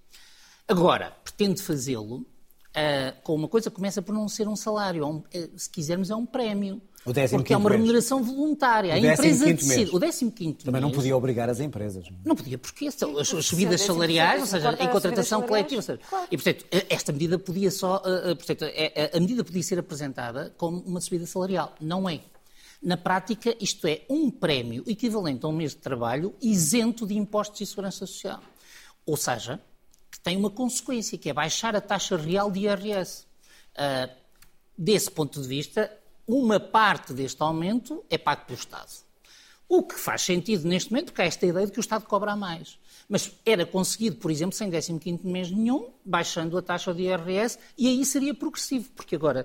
Agora, 0.67 1.11
pretende 1.23 1.61
fazê-lo 1.61 2.25
ah, 2.73 3.15
com 3.23 3.35
uma 3.35 3.47
coisa 3.47 3.69
que 3.69 3.75
começa 3.75 4.01
por 4.01 4.15
não 4.15 4.27
ser 4.27 4.47
um 4.47 4.55
salário, 4.55 5.03
é 5.03 5.05
um- 5.05 5.23
é, 5.31 5.47
se 5.55 5.69
quisermos 5.69 6.09
é 6.09 6.15
um 6.15 6.25
prémio. 6.25 6.81
O 7.05 7.13
décimo 7.13 7.39
porque 7.39 7.53
é 7.53 7.57
uma 7.57 7.69
mês. 7.69 7.79
remuneração 7.81 8.21
voluntária. 8.23 8.91
O 8.91 8.93
a 8.93 8.97
empresa 8.99 9.45
mês. 9.45 9.57
decide. 9.57 9.95
O 9.95 9.99
15 9.99 10.53
Também 10.65 10.81
não 10.81 10.89
mês, 10.89 10.97
podia 10.97 11.15
obrigar 11.15 11.49
as 11.49 11.59
empresas. 11.59 12.05
não 12.09 12.17
não 12.25 12.35
podia, 12.35 12.57
porque 12.57 12.87
as, 12.87 12.97
as 13.01 13.45
subidas 13.45 13.81
salariais, 13.81 14.41
ou 14.41 14.47
10%, 14.47 14.49
seja, 14.49 14.83
em 14.83 14.87
contratação 14.89 15.41
coletiva. 15.43 15.81
Seja, 15.81 15.99
claro. 16.09 16.27
E, 16.29 16.37
portanto, 16.37 16.65
esta 16.89 17.11
medida 17.11 17.39
podia 17.39 17.71
só. 17.71 18.01
eh, 18.05 18.31
eh, 18.31 18.35
portanto, 18.35 18.65
a 19.13 19.19
medida 19.19 19.43
podia 19.43 19.63
ser 19.63 19.79
apresentada 19.79 20.53
como 20.57 20.79
uma 20.81 20.99
subida 20.99 21.25
salarial. 21.25 21.73
Não 21.79 22.07
é. 22.09 22.21
Na 22.81 22.97
prática, 22.97 23.55
isto 23.59 23.87
é 23.87 24.01
um 24.09 24.29
prémio 24.29 24.83
equivalente 24.87 25.45
a 25.45 25.49
um 25.49 25.53
mês 25.53 25.71
de 25.71 25.77
trabalho 25.77 26.33
isento 26.41 27.07
de 27.07 27.17
impostos 27.17 27.59
e 27.61 27.65
segurança 27.65 28.05
social. 28.05 28.41
Ou 29.05 29.17
seja, 29.17 29.59
que 30.11 30.19
tem 30.19 30.35
uma 30.37 30.49
consequência, 30.49 31.17
que 31.17 31.29
é 31.29 31.33
baixar 31.33 31.75
a 31.75 31.81
taxa 31.81 32.15
real 32.17 32.51
de 32.51 32.61
IRS. 32.61 33.25
Ah, 33.75 34.09
desse 34.77 35.11
ponto 35.11 35.41
de 35.41 35.47
vista, 35.47 35.91
uma 36.29 36.59
parte 36.59 37.11
deste 37.11 37.41
aumento 37.41 38.05
é 38.07 38.15
pago 38.15 38.45
pelo 38.45 38.59
Estado. 38.59 38.91
O 39.67 39.81
que 39.81 39.95
faz 39.95 40.21
sentido 40.21 40.67
neste 40.67 40.91
momento, 40.91 41.07
porque 41.07 41.23
há 41.23 41.25
esta 41.25 41.43
ideia 41.43 41.65
de 41.65 41.71
que 41.71 41.79
o 41.79 41.81
Estado 41.81 42.05
cobra 42.05 42.35
mais. 42.35 42.77
Mas 43.09 43.31
era 43.43 43.65
conseguido, 43.65 44.17
por 44.17 44.29
exemplo, 44.29 44.55
sem 44.55 44.69
15º 44.69 45.23
mês 45.23 45.49
nenhum, 45.49 45.89
baixando 46.05 46.55
a 46.55 46.61
taxa 46.61 46.93
de 46.93 47.01
IRS, 47.01 47.57
e 47.75 47.87
aí 47.87 48.05
seria 48.05 48.35
progressivo, 48.35 48.91
porque 48.91 49.15
agora, 49.15 49.43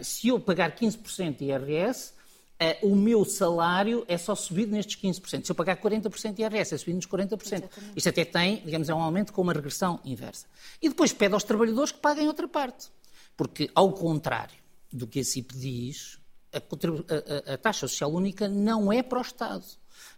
se 0.00 0.28
eu 0.28 0.40
pagar 0.40 0.74
15% 0.74 1.36
de 1.36 1.44
IRS, 1.44 2.14
eh, 2.58 2.78
o 2.82 2.96
meu 2.96 3.22
salário 3.26 4.02
é 4.08 4.16
só 4.16 4.34
subido 4.34 4.72
nestes 4.72 4.96
15%. 4.96 5.44
Se 5.44 5.52
eu 5.52 5.54
pagar 5.54 5.76
40% 5.76 6.36
de 6.36 6.40
IRS, 6.40 6.74
é 6.74 6.78
subido 6.78 6.96
nos 6.96 7.06
40%. 7.06 7.68
Isto 7.94 8.08
até 8.08 8.24
tem, 8.24 8.62
digamos, 8.64 8.88
é 8.88 8.94
um 8.94 9.02
aumento 9.02 9.30
com 9.30 9.42
uma 9.42 9.52
regressão 9.52 10.00
inversa. 10.06 10.46
E 10.80 10.88
depois 10.88 11.12
pede 11.12 11.34
aos 11.34 11.44
trabalhadores 11.44 11.92
que 11.92 11.98
paguem 11.98 12.26
outra 12.28 12.48
parte. 12.48 12.88
Porque, 13.36 13.70
ao 13.74 13.92
contrário 13.92 14.63
do 14.94 15.06
que 15.06 15.20
a 15.20 15.24
CIP 15.24 15.54
diz, 15.56 16.18
a, 16.52 16.58
a- 16.58 17.54
a- 17.54 17.58
taxa 17.58 17.88
social 17.88 18.12
única 18.12 18.48
não 18.48 18.92
é 18.92 19.02
para 19.02 19.18
o 19.18 19.22
Estado. 19.22 19.64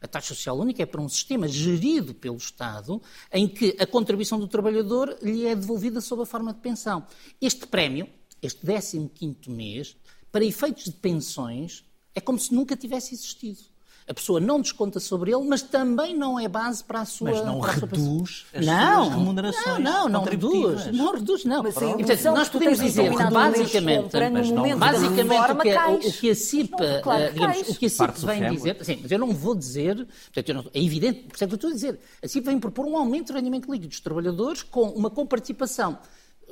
A 0.01 0.07
taxa 0.07 0.35
social 0.35 0.59
única 0.59 0.83
é 0.83 0.87
para 0.87 1.01
um 1.01 1.09
sistema 1.09 1.49
gerido 1.49 2.15
pelo 2.15 2.37
Estado, 2.37 3.01
em 3.33 3.49
que 3.49 3.75
a 3.79 3.87
contribuição 3.87 4.39
do 4.39 4.47
trabalhador 4.47 5.17
lhe 5.23 5.47
é 5.47 5.55
devolvida 5.55 6.01
sob 6.01 6.23
a 6.23 6.27
forma 6.27 6.53
de 6.53 6.61
pensão. 6.61 7.07
Este 7.41 7.67
prémio, 7.67 8.07
este 8.43 8.65
15º 8.67 9.49
mês, 9.49 9.97
para 10.31 10.45
efeitos 10.45 10.85
de 10.85 10.93
pensões, 10.93 11.85
é 12.15 12.21
como 12.21 12.39
se 12.39 12.55
nunca 12.55 12.77
tivesse 12.77 13.15
existido. 13.15 13.61
A 14.09 14.15
pessoa 14.15 14.39
não 14.39 14.61
desconta 14.61 15.01
sobre 15.01 15.33
ele, 15.35 15.43
mas 15.49 15.63
também 15.63 16.17
não 16.17 16.39
é 16.39 16.47
base 16.47 16.85
para 16.85 17.01
a 17.01 17.05
sua. 17.05 17.31
Mas 17.33 17.45
não 17.45 17.61
sua 17.61 17.73
reduz 17.73 18.47
as 18.55 18.65
não, 18.65 19.05
suas 19.05 19.15
remunerações 19.17 19.79
Não, 19.81 20.03
não, 20.03 20.09
não 20.09 20.23
reduz. 20.23 20.87
Não 20.93 21.13
reduz, 21.13 21.45
não. 21.45 21.63
Mas 21.65 21.77
a 21.77 21.81
E, 21.81 21.83
portanto, 21.89 22.01
indução 22.03 22.35
nós 22.37 22.49
podemos 22.49 22.79
dizer 22.79 23.11
que 23.11 23.25
basicamente, 23.25 24.17
momento 24.55 24.79
basicamente 24.79 25.27
da 25.29 25.35
o 25.35 25.39
reforma, 25.41 25.63
que, 25.63 25.71
a- 25.71 25.75
cais. 25.75 26.07
o 26.07 26.13
que 26.21 26.31
a 26.31 26.35
CIP, 26.37 26.71
Não, 26.71 27.03
claro 27.03 27.23
eh, 27.23 27.27
que 27.27 27.33
digamos, 27.35 27.69
o 27.69 27.75
que 27.75 27.87
a 27.87 27.91
CIP 27.91 28.13
vem 28.27 28.51
dizer, 28.51 28.85
sim, 28.85 28.99
mas 29.03 29.11
eu 29.11 29.19
não 29.19 29.33
vou 29.35 29.55
dizer, 29.57 30.07
portanto, 30.33 30.55
não- 30.55 30.71
é 30.73 30.81
evidente, 30.85 31.25
por 31.25 31.35
isso 31.35 31.43
é 31.45 31.47
que 31.49 31.53
eu 31.55 31.57
estou 31.57 31.71
a 31.71 31.73
dizer, 31.73 31.99
a 32.23 32.29
CIP 32.29 32.47
vem 32.47 32.61
propor 32.61 32.87
um 32.87 32.97
aumento 32.97 33.33
do 33.33 33.37
rendimento 33.37 33.65
líquido 33.73 33.89
dos 33.89 33.99
trabalhadores 34.01 34.63
com 34.63 34.83
uma 34.91 35.11
comparticipação, 35.11 35.99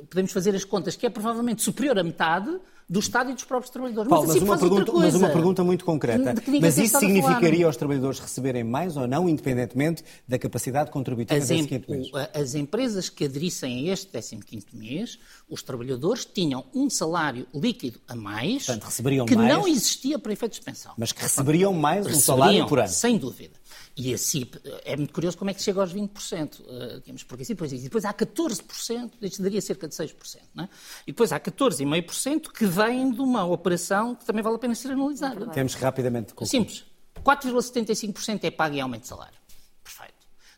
podemos 0.09 0.33
fazer 0.33 0.53
as 0.53 0.65
contas, 0.65 0.97
que 0.97 1.05
é 1.05 1.09
provavelmente 1.09 1.63
superior 1.63 1.97
à 1.97 2.03
metade 2.03 2.53
do 2.87 2.99
Estado 2.99 3.31
e 3.31 3.33
dos 3.33 3.43
próprios 3.43 3.71
trabalhadores. 3.71 4.09
Paulo, 4.09 4.27
mas 4.27 4.33
CIP 4.35 4.43
uma, 4.45 4.57
faz 4.57 4.69
outra 4.69 4.85
pergunta, 4.85 5.05
mas 5.05 5.15
uma 5.15 5.29
pergunta 5.29 5.63
muito 5.63 5.83
concreta. 5.85 6.35
Mas 6.61 6.77
isso 6.77 6.99
significaria 6.99 7.65
aos 7.65 7.75
trabalhadores 7.75 8.19
receberem 8.19 8.63
mais 8.63 8.95
ou 8.95 9.07
não, 9.07 9.27
independentemente 9.27 10.03
da 10.27 10.37
capacidade 10.37 10.91
contributiva 10.91 11.35
As, 11.35 11.47
desse 11.47 11.61
em- 11.61 11.65
quinto 11.67 11.89
mês? 11.91 12.07
as 12.33 12.53
empresas 12.53 13.09
que 13.09 13.25
aderissem 13.25 13.89
a 13.89 13.93
este 13.93 14.07
15º 14.11 14.65
mês, 14.73 15.17
os 15.49 15.63
trabalhadores 15.63 16.25
tinham 16.25 16.63
um 16.75 16.89
salário 16.89 17.47
líquido 17.53 17.99
a 18.07 18.15
mais 18.15 18.65
Portanto, 18.65 18.83
receberiam 18.85 19.25
que 19.25 19.35
mais. 19.35 19.49
não 19.49 19.67
existia 19.67 20.19
para 20.19 20.33
efeitos 20.33 20.59
de 20.59 20.65
pensão. 20.65 20.93
Mas 20.97 21.11
que 21.11 21.21
receberiam 21.23 21.73
mais 21.73 22.05
um 22.05 22.09
Receberiam, 22.09 22.21
salário 22.37 22.67
por 22.67 22.79
ano. 22.79 22.89
Sem 22.89 23.17
dúvida. 23.17 23.53
E 23.97 24.13
a 24.13 24.17
CIP, 24.17 24.59
é 24.83 24.97
muito 24.97 25.13
curioso 25.13 25.37
como 25.37 25.49
é 25.49 25.53
que 25.53 25.61
chega 25.61 25.79
aos 25.79 25.93
20%. 25.93 26.61
eh, 26.67 26.99
digamos, 26.99 27.23
porque 27.23 27.43
assim, 27.43 27.53
depois, 27.53 27.71
e 27.71 27.77
depois 27.77 28.03
há 28.03 28.13
14%, 28.13 29.11
isto 29.21 29.41
daria 29.41 29.61
cerca 29.61 29.87
de 29.87 29.95
6%. 29.95 30.41
Não 30.53 30.65
é? 30.65 30.69
E 31.07 31.13
depois 31.13 31.31
há 31.31 31.39
14,5% 31.39 32.51
que 32.51 32.65
vêm 32.65 33.09
de 33.09 33.21
uma 33.21 33.45
operação 33.45 34.13
que 34.13 34.25
também 34.25 34.43
vale 34.43 34.57
a 34.57 34.59
pena 34.59 34.75
ser 34.75 34.91
analisada. 34.91 35.47
Temos 35.47 35.75
rapidamente 35.75 36.33
concluir. 36.33 36.49
Simples. 36.49 36.85
4,75% 37.23 38.43
é 38.43 38.51
pago 38.51 38.75
em 38.75 38.81
aumento 38.81 39.03
de 39.03 39.07
salário. 39.07 39.37
Perfeito. 39.81 40.13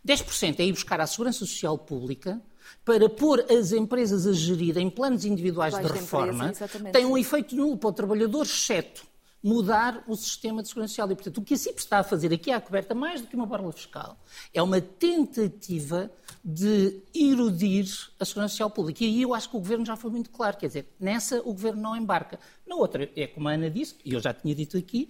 10% 0.06 0.60
é 0.60 0.66
ir 0.66 0.72
buscar 0.72 1.00
à 1.00 1.06
Segurança 1.06 1.40
Social 1.40 1.78
Pública 1.78 2.42
para 2.84 3.08
pôr 3.08 3.46
as 3.52 3.72
empresas 3.72 4.26
a 4.26 4.34
gerir 4.34 4.80
em 4.80 4.90
planos 4.90 5.26
individuais 5.26 5.78
de 5.78 5.84
reforma. 5.84 6.46
empresa, 6.46 6.66
exatamente. 6.66 6.94
Tem 6.94 7.06
um 7.06 7.18
efeito 7.18 7.56
nulo 7.56 7.78
para 7.78 7.90
o 7.90 7.94
trabalhador, 7.94 8.44
exceto 8.46 9.06
mudar 9.48 10.04
o 10.08 10.16
sistema 10.16 10.62
de 10.62 10.68
segurança 10.68 10.90
social. 10.90 11.10
E, 11.10 11.16
portanto, 11.16 11.38
o 11.38 11.42
que 11.42 11.54
a 11.54 11.58
CIP 11.58 11.80
está 11.80 12.00
a 12.00 12.04
fazer 12.04 12.34
aqui 12.34 12.52
à 12.52 12.60
coberta, 12.60 12.94
mais 12.94 13.22
do 13.22 13.28
que 13.28 13.36
uma 13.36 13.46
borla 13.46 13.72
fiscal, 13.72 14.18
é 14.54 14.62
uma 14.62 14.82
tentativa 14.82 16.12
de 16.44 17.02
erudir 17.16 17.86
a 18.20 18.26
segurança 18.26 18.52
social 18.52 18.70
pública. 18.70 19.04
E 19.04 19.08
aí 19.08 19.22
eu 19.22 19.34
acho 19.34 19.50
que 19.50 19.56
o 19.56 19.60
Governo 19.60 19.86
já 19.86 19.96
foi 19.96 20.12
muito 20.12 20.30
claro. 20.30 20.58
Quer 20.58 20.68
dizer, 20.68 20.94
nessa 21.00 21.40
o 21.40 21.54
Governo 21.54 21.82
não 21.82 21.96
embarca. 21.96 22.38
Na 22.68 22.76
outra, 22.76 23.10
é 23.16 23.26
como 23.26 23.48
a 23.48 23.54
Ana 23.54 23.70
disse, 23.70 23.96
e 24.04 24.14
eu 24.14 24.20
já 24.20 24.34
tinha 24.34 24.54
dito 24.54 24.78
aqui, 24.78 25.08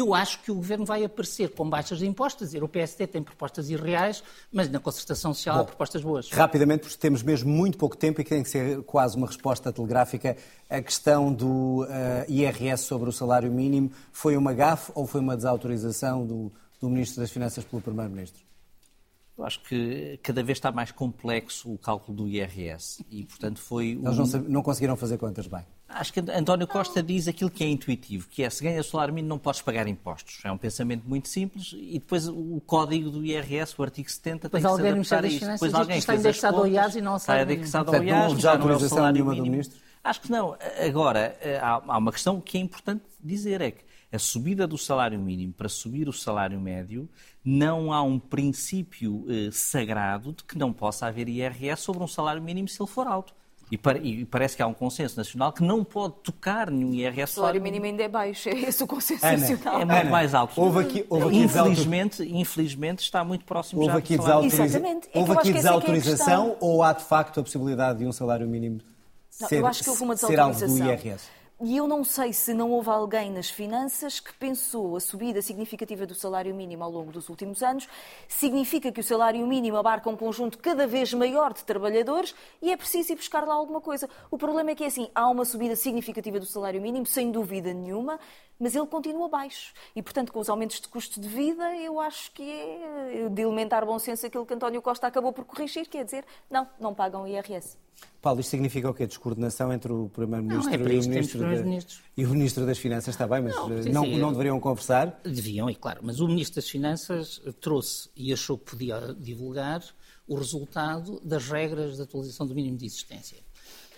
eu 0.00 0.14
acho 0.14 0.40
que 0.40 0.50
o 0.50 0.54
Governo 0.54 0.84
vai 0.84 1.04
aparecer 1.04 1.50
com 1.50 1.68
baixas 1.68 1.98
de 1.98 2.06
impostos, 2.06 2.48
dizer 2.48 2.62
o 2.62 2.68
PSD 2.68 3.06
tem 3.06 3.22
propostas 3.22 3.70
irreais, 3.70 4.22
mas 4.52 4.68
na 4.68 4.80
concertação 4.80 5.32
social 5.32 5.60
há 5.60 5.64
propostas 5.64 6.02
boas. 6.02 6.30
Rapidamente, 6.30 6.80
porque 6.82 6.96
temos 6.96 7.22
mesmo 7.22 7.50
muito 7.50 7.78
pouco 7.78 7.96
tempo 7.96 8.20
e 8.20 8.24
que 8.24 8.30
tem 8.30 8.42
que 8.42 8.50
ser 8.50 8.82
quase 8.82 9.16
uma 9.16 9.26
resposta 9.26 9.72
telegráfica. 9.72 10.36
A 10.68 10.80
questão 10.80 11.32
do 11.32 11.86
eh, 11.88 12.26
IRS 12.28 12.84
sobre 12.84 13.08
o 13.08 13.12
salário 13.12 13.50
mínimo 13.50 13.90
foi 14.12 14.36
uma 14.36 14.52
gafe 14.52 14.90
ou 14.94 15.06
foi 15.06 15.20
uma 15.20 15.36
desautorização 15.36 16.26
do, 16.26 16.52
do 16.80 16.88
Ministro 16.88 17.20
das 17.20 17.30
Finanças 17.30 17.64
pelo 17.64 17.82
Primeiro-Ministro? 17.82 18.49
Eu 19.40 19.46
acho 19.46 19.60
que 19.62 20.18
cada 20.22 20.42
vez 20.42 20.58
está 20.58 20.70
mais 20.70 20.92
complexo 20.92 21.72
o 21.72 21.78
cálculo 21.78 22.14
do 22.16 22.28
IRS 22.28 23.04
e, 23.10 23.24
portanto, 23.24 23.58
foi... 23.58 23.92
Eles 23.92 24.04
um- 24.04 24.16
não, 24.16 24.26
sab- 24.26 24.48
não 24.48 24.62
conseguiram 24.62 24.96
fazer 24.96 25.16
contas 25.16 25.46
bem. 25.46 25.64
Acho 25.88 26.12
que 26.12 26.20
António 26.20 26.66
Costa 26.68 27.02
diz 27.02 27.26
aquilo 27.26 27.50
que 27.50 27.64
é 27.64 27.68
intuitivo, 27.68 28.28
que 28.28 28.42
é 28.44 28.50
se 28.50 28.62
ganhas 28.62 28.86
salário 28.86 29.12
mínimo 29.14 29.28
não 29.30 29.38
podes 29.38 29.60
pagar 29.62 29.88
impostos. 29.88 30.38
É 30.44 30.52
um 30.52 30.58
pensamento 30.58 31.08
muito 31.08 31.28
simples 31.28 31.72
e 31.74 31.94
depois 31.98 32.28
o 32.28 32.60
código 32.64 33.10
do 33.10 33.24
IRS, 33.24 33.74
o 33.78 33.82
artigo 33.82 34.08
70, 34.10 34.48
Depois 34.48 34.62
tem 34.62 34.70
que 34.72 35.04
se 35.04 35.14
adaptar 35.14 35.24
a 35.24 35.28
isso. 35.28 35.46
Depois 35.52 35.74
alguém 35.74 35.98
está 35.98 36.14
indexado 36.14 36.56
ao 36.58 36.66
IAS 36.66 36.94
e 36.96 37.00
não 37.00 37.12
ao 37.12 37.16
Está 37.16 37.42
indexado 37.42 37.90
ao 37.90 37.96
não 37.96 38.04
IAS, 38.04 38.40
já 38.40 38.56
não 38.58 38.70
é 38.70 38.76
o 38.76 38.80
salário 38.80 39.12
nenhuma 39.14 39.30
do 39.32 39.36
mínimo. 39.36 39.52
Ministro? 39.52 39.80
Acho 40.04 40.20
que 40.20 40.30
não. 40.30 40.56
Agora, 40.86 41.36
há 41.60 41.82
há 41.94 41.98
uma 41.98 42.12
questão 42.12 42.40
que 42.40 42.56
é 42.56 42.60
importante 42.60 43.02
dizer, 43.22 43.60
é 43.60 43.70
que 43.72 43.84
a 44.12 44.18
subida 44.18 44.66
do 44.66 44.76
salário 44.78 45.18
mínimo 45.18 45.52
para 45.52 45.68
subir 45.68 46.08
o 46.08 46.12
salário 46.12 46.60
médio, 46.60 47.08
não 47.44 47.92
há 47.92 48.02
um 48.02 48.18
princípio 48.18 49.24
eh, 49.28 49.50
sagrado 49.52 50.32
de 50.32 50.44
que 50.44 50.58
não 50.58 50.72
possa 50.72 51.06
haver 51.06 51.28
IRS 51.28 51.82
sobre 51.82 52.02
um 52.02 52.06
salário 52.06 52.42
mínimo 52.42 52.68
se 52.68 52.80
ele 52.80 52.90
for 52.90 53.06
alto. 53.06 53.32
E, 53.70 53.78
e, 54.02 54.24
parece 54.24 54.56
que 54.56 54.62
há 54.62 54.66
um 54.66 54.74
consenso 54.74 55.16
nacional 55.16 55.52
que 55.52 55.62
não 55.62 55.84
pode 55.84 56.14
tocar 56.24 56.70
nenhum 56.70 56.92
IRS. 56.92 57.32
O 57.32 57.34
salário 57.36 57.62
mínimo 57.62 57.86
ainda 57.86 58.02
é 58.02 58.08
baixo, 58.08 58.48
é 58.48 58.52
esse 58.52 58.82
o 58.82 58.86
consenso 58.86 59.24
Ana, 59.24 59.38
nacional. 59.38 59.74
É 59.74 59.84
muito 59.84 60.00
Ana, 60.00 60.10
mais 60.10 60.34
alto. 60.34 60.60
Houve 60.60 60.80
aqui, 60.80 61.06
houve 61.08 61.26
aqui 61.28 61.36
infelizmente, 61.38 62.22
infelizmente 62.24 62.98
está 62.98 63.22
muito 63.22 63.44
próximo 63.44 63.80
houve 63.82 63.92
já 63.92 63.98
aqui 63.98 64.16
do 64.16 64.22
salário. 64.24 64.50
desautoriza... 64.50 64.78
Exatamente. 64.78 65.08
É 65.14 65.18
houve 65.18 65.32
aqui 65.32 65.48
é 65.48 65.50
é 65.50 65.54
desautorização 65.54 66.50
questão. 66.50 66.68
ou 66.68 66.82
há 66.82 66.92
de 66.92 67.04
facto 67.04 67.38
a 67.38 67.42
possibilidade 67.44 68.00
de 68.00 68.06
um 68.06 68.12
salário 68.12 68.48
mínimo 68.48 68.80
Não, 69.40 69.48
ser, 69.48 69.60
eu 69.60 69.66
acho 69.66 69.84
que 69.84 69.90
houve 69.90 70.02
uma 70.02 70.16
ser 70.16 70.40
alvo 70.40 70.58
do 70.58 70.66
desautorização. 70.66 71.10
IRS? 71.10 71.39
E 71.62 71.76
eu 71.76 71.86
não 71.86 72.02
sei 72.02 72.32
se 72.32 72.54
não 72.54 72.70
houve 72.70 72.88
alguém 72.88 73.30
nas 73.30 73.50
finanças 73.50 74.18
que 74.18 74.32
pensou 74.32 74.96
a 74.96 75.00
subida 75.00 75.42
significativa 75.42 76.06
do 76.06 76.14
salário 76.14 76.54
mínimo 76.54 76.82
ao 76.82 76.90
longo 76.90 77.12
dos 77.12 77.28
últimos 77.28 77.62
anos 77.62 77.86
significa 78.26 78.90
que 78.90 79.00
o 79.00 79.04
salário 79.04 79.46
mínimo 79.46 79.76
abarca 79.76 80.08
um 80.08 80.16
conjunto 80.16 80.56
cada 80.56 80.86
vez 80.86 81.12
maior 81.12 81.52
de 81.52 81.62
trabalhadores 81.62 82.34
e 82.62 82.72
é 82.72 82.76
preciso 82.78 83.12
ir 83.12 83.16
buscar 83.16 83.46
lá 83.46 83.52
alguma 83.52 83.78
coisa. 83.78 84.08
O 84.30 84.38
problema 84.38 84.70
é 84.70 84.74
que 84.74 84.84
é 84.84 84.86
assim, 84.86 85.10
há 85.14 85.28
uma 85.28 85.44
subida 85.44 85.76
significativa 85.76 86.40
do 86.40 86.46
salário 86.46 86.80
mínimo, 86.80 87.04
sem 87.04 87.30
dúvida 87.30 87.74
nenhuma, 87.74 88.18
mas 88.58 88.74
ele 88.74 88.86
continua 88.86 89.28
baixo. 89.28 89.74
E, 89.94 90.02
portanto, 90.02 90.32
com 90.32 90.40
os 90.40 90.48
aumentos 90.48 90.80
de 90.80 90.88
custo 90.88 91.20
de 91.20 91.28
vida, 91.28 91.76
eu 91.76 92.00
acho 92.00 92.32
que 92.32 92.42
é 92.42 93.28
de 93.28 93.42
elementar 93.42 93.84
bom 93.84 93.98
senso 93.98 94.24
aquilo 94.24 94.46
que 94.46 94.54
António 94.54 94.80
Costa 94.80 95.06
acabou 95.06 95.30
por 95.30 95.44
corrigir, 95.44 95.86
quer 95.90 96.06
dizer, 96.06 96.24
não, 96.48 96.66
não 96.80 96.94
pagam 96.94 97.28
IRS. 97.28 97.76
Paulo, 98.20 98.40
isto 98.40 98.50
significa 98.50 98.90
o 98.90 98.94
quê? 98.94 99.06
Descoordenação 99.06 99.72
entre 99.72 99.90
o 99.92 100.10
Primeiro-Ministro 100.10 100.74
é 100.74 100.76
e, 100.76 102.22
e 102.22 102.26
o 102.26 102.30
Ministro 102.30 102.66
das 102.66 102.78
Finanças? 102.78 103.14
Está 103.14 103.26
bem, 103.26 103.42
mas 103.42 103.54
Não, 103.56 103.72
eh, 103.72 103.84
não, 103.90 104.06
não 104.18 104.32
deveriam 104.32 104.60
conversar? 104.60 105.20
Deviam, 105.24 105.70
e 105.70 105.74
claro, 105.74 106.00
mas 106.02 106.20
o 106.20 106.28
Ministro 106.28 106.56
das 106.56 106.68
Finanças 106.68 107.40
trouxe 107.60 108.10
e 108.14 108.32
achou 108.32 108.58
que 108.58 108.72
podia 108.72 109.14
divulgar 109.18 109.82
o 110.28 110.34
resultado 110.36 111.20
das 111.24 111.48
regras 111.48 111.96
de 111.96 112.02
atualização 112.02 112.46
do 112.46 112.54
mínimo 112.54 112.76
de 112.76 112.86
existência. 112.86 113.38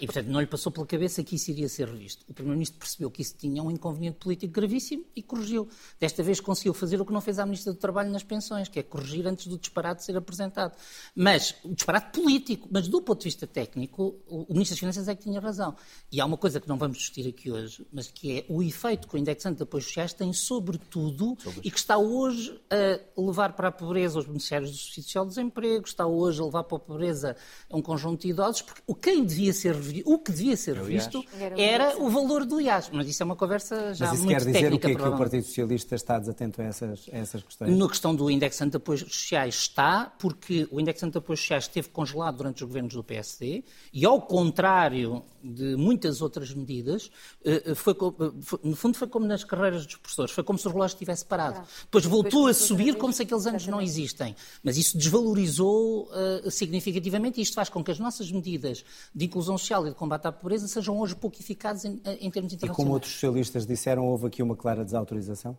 E, 0.02 0.06
portanto, 0.06 0.26
não 0.26 0.40
lhe 0.40 0.48
passou 0.48 0.72
pela 0.72 0.84
cabeça 0.84 1.22
que 1.22 1.36
isso 1.36 1.52
iria 1.52 1.68
ser 1.68 1.86
revisto. 1.86 2.24
O 2.28 2.34
Primeiro-Ministro 2.34 2.76
percebeu 2.76 3.08
que 3.08 3.22
isso 3.22 3.36
tinha 3.38 3.62
um 3.62 3.70
inconveniente 3.70 4.18
político 4.18 4.52
gravíssimo 4.52 5.04
e 5.14 5.22
corrigiu. 5.22 5.68
Desta 6.00 6.24
vez 6.24 6.40
conseguiu 6.40 6.74
fazer 6.74 7.00
o 7.00 7.06
que 7.06 7.12
não 7.12 7.20
fez 7.20 7.38
a 7.38 7.46
Ministra 7.46 7.72
do 7.72 7.78
Trabalho 7.78 8.10
nas 8.10 8.24
pensões, 8.24 8.66
que 8.66 8.80
é 8.80 8.82
corrigir 8.82 9.24
antes 9.28 9.46
do 9.46 9.56
disparate 9.56 10.02
ser 10.02 10.16
apresentado. 10.16 10.76
Mas, 11.14 11.54
o 11.62 11.72
disparate 11.72 12.20
político, 12.20 12.68
mas 12.68 12.88
do 12.88 13.00
ponto 13.00 13.20
de 13.20 13.26
vista 13.26 13.46
técnico, 13.46 14.16
o 14.26 14.44
Ministro 14.50 14.74
das 14.74 14.80
Finanças 14.80 15.06
é 15.06 15.14
que 15.14 15.22
tinha 15.22 15.38
razão. 15.38 15.76
E 16.10 16.20
há 16.20 16.26
uma 16.26 16.36
coisa 16.36 16.58
que 16.58 16.68
não 16.68 16.76
vamos 16.76 16.98
discutir 16.98 17.28
aqui 17.28 17.52
hoje, 17.52 17.86
mas 17.92 18.08
que 18.08 18.38
é 18.38 18.46
o 18.48 18.60
efeito 18.60 19.06
que 19.06 19.14
o 19.14 19.18
indexante 19.18 19.58
de 19.58 19.62
apoios 19.62 19.84
sociais 19.84 20.12
tem 20.12 20.32
sobre 20.32 20.78
tudo 20.78 21.38
e 21.62 21.70
que 21.70 21.78
está 21.78 21.96
hoje 21.96 22.60
a 22.68 23.20
levar 23.20 23.52
para 23.52 23.68
a 23.68 23.72
pobreza 23.72 24.18
os 24.18 24.26
beneficiários 24.26 24.72
do 24.72 24.76
subsídio 24.76 25.04
social 25.04 25.24
de 25.24 25.28
desemprego, 25.28 25.86
está 25.86 26.08
hoje 26.08 26.40
a 26.40 26.44
levar 26.44 26.64
para 26.64 26.76
a 26.76 26.80
pobreza 26.80 27.36
um 27.70 27.80
conjunto 27.80 28.22
de 28.22 28.30
idosos, 28.30 28.62
porque 28.62 28.82
o, 28.84 28.96
quem 28.96 29.24
devia 29.24 29.52
ser 29.52 29.76
revi- 29.92 30.02
o 30.06 30.18
que 30.18 30.32
devia 30.32 30.56
ser 30.56 30.76
revisto 30.76 31.22
Era 31.56 31.96
o 32.02 32.08
valor 32.10 32.44
do 32.44 32.60
IAS. 32.60 32.90
Mas 32.92 33.06
isso 33.08 33.22
é 33.22 33.24
uma 33.26 33.36
conversa 33.36 33.94
já 33.94 34.06
Mas 34.06 34.14
isso 34.18 34.24
muito 34.24 34.38
quer 34.38 34.44
dizer 34.46 34.58
o 34.58 34.78
técnica, 34.78 34.88
quê? 34.88 34.94
Que 34.96 35.02
o. 35.08 35.18
Partido 35.18 35.44
Socialista 35.44 35.94
está 35.94 36.18
desatento 36.18 36.60
a 36.60 36.64
essas, 36.64 37.06
a 37.12 37.16
essas 37.18 37.42
questões? 37.42 37.76
Na 37.76 37.88
questão 37.88 38.14
do 38.14 38.30
indexante 38.30 38.70
de 38.72 38.76
apoios 38.78 39.00
sociais 39.02 39.54
está, 39.54 40.12
porque 40.18 40.66
o 40.70 40.80
indexante 40.80 41.12
de 41.12 41.18
apoios 41.18 41.40
sociais 41.40 41.64
esteve 41.64 41.88
congelado 41.90 42.36
durante 42.38 42.56
os 42.62 42.68
governos 42.68 42.94
do 42.94 43.04
PSD 43.04 43.62
e, 43.92 44.04
ao 44.04 44.20
contrário 44.22 45.22
de 45.44 45.74
muitas 45.76 46.22
outras 46.22 46.54
medidas, 46.54 47.10
eh, 47.44 47.74
foi, 47.74 47.94
co- 47.94 48.14
eh, 48.20 48.30
foi- 48.40 48.60
no 48.62 48.76
fundo 48.76 48.96
foi 48.96 49.08
como 49.08 49.26
nas 49.26 49.42
carreiras 49.44 49.84
dos 49.86 49.96
professores, 49.96 50.30
foi 50.32 50.44
como 50.44 50.58
se 50.58 50.66
o 50.68 50.70
relógio 50.70 50.96
tivesse 50.96 51.24
parado. 51.24 51.60
Depois 51.82 52.04
voltou 52.04 52.28
a 52.28 52.30
começou 52.32 52.46
outra 52.46 52.54
subir 52.54 52.96
como 52.96 53.12
se 53.12 53.22
aqueles 53.22 53.46
anos 53.46 53.66
não 53.66 53.80
existem. 53.80 54.36
Mas 54.62 54.76
isso 54.78 54.96
desvalorizou 54.96 56.08
eh, 56.12 56.50
significativamente 56.50 57.40
e 57.40 57.42
isto 57.42 57.54
faz 57.54 57.68
com 57.68 57.82
que 57.82 57.90
as 57.90 57.98
nossas 57.98 58.30
medidas 58.30 58.84
de 59.14 59.24
inclusão 59.24 59.58
social 59.58 59.81
e 59.86 59.90
de 59.90 59.96
combate 59.96 60.26
à 60.26 60.32
pobreza 60.32 60.66
sejam 60.68 60.98
hoje 60.98 61.14
pouco 61.16 61.36
eficazes 61.40 61.84
em, 61.84 62.00
em 62.20 62.30
termos 62.30 62.52
E 62.52 62.56
internacionais. 62.56 62.76
como 62.76 62.92
outros 62.92 63.12
socialistas 63.12 63.66
disseram, 63.66 64.06
houve 64.06 64.26
aqui 64.26 64.42
uma 64.42 64.56
clara 64.56 64.84
desautorização? 64.84 65.56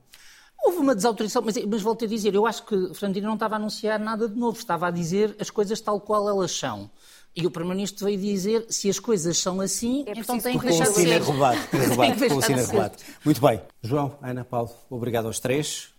Houve 0.65 0.77
uma 0.77 0.95
desautorização, 0.95 1.41
mas, 1.41 1.55
mas 1.65 1.81
volto 1.81 2.05
a 2.05 2.07
dizer, 2.07 2.33
eu 2.33 2.45
acho 2.45 2.65
que 2.65 2.93
Fernandino 2.93 3.27
não 3.27 3.33
estava 3.33 3.55
a 3.55 3.57
anunciar 3.57 3.99
nada 3.99 4.29
de 4.29 4.35
novo, 4.39 4.57
estava 4.57 4.87
a 4.87 4.91
dizer 4.91 5.35
as 5.39 5.49
coisas 5.49 5.81
tal 5.81 5.99
qual 5.99 6.27
elas 6.29 6.51
são. 6.57 6.89
E 7.35 7.45
o 7.47 7.51
Primeiro-Ministro 7.51 8.05
veio 8.05 8.17
dizer, 8.17 8.65
se 8.69 8.87
as 8.89 8.99
coisas 8.99 9.37
são 9.37 9.59
assim, 9.59 10.05
É 10.07 10.11
então 10.17 10.39
tem 10.39 10.57
que 10.57 10.65
corrigir 10.65 10.85
Com 10.93 10.93
o 10.93 10.95
deixar 10.95 11.01
de 11.01 11.09
ser. 11.09 11.21
arrobado. 11.21 11.59
Tem 11.71 11.79
que 11.79 11.85
arrobado, 11.85 12.11
Com 12.11 12.15
o 12.15 12.19
deixar 12.19 12.41
sino 12.45 12.57
de 12.59 12.63
ser. 12.63 12.69
arrobado. 12.71 12.95
Muito 13.25 13.41
bem. 13.41 13.61
João, 13.81 14.15
Ana, 14.21 14.45
Paulo, 14.45 14.69
obrigado 14.89 15.25
aos 15.25 15.39
três. 15.39 15.89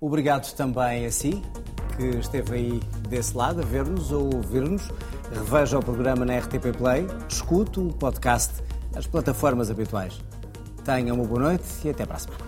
Obrigado 0.00 0.52
também 0.54 1.06
a 1.06 1.12
si, 1.12 1.40
que 1.96 2.18
esteve 2.18 2.54
aí 2.56 2.80
desse 3.08 3.36
lado 3.36 3.60
a 3.60 3.64
ver-nos 3.64 4.10
ou 4.10 4.34
ouvir-nos. 4.34 4.82
Reveja 5.34 5.78
o 5.78 5.82
programa 5.82 6.26
na 6.26 6.38
RTP 6.38 6.76
Play, 6.76 7.06
escute 7.28 7.80
o 7.80 7.88
podcast 7.88 8.62
nas 8.94 9.06
plataformas 9.06 9.70
habituais. 9.70 10.20
Tenha 10.84 11.14
uma 11.14 11.24
boa 11.24 11.40
noite 11.40 11.64
e 11.84 11.90
até 11.90 12.04
para 12.04 12.16
a 12.16 12.18
semana. 12.18 12.44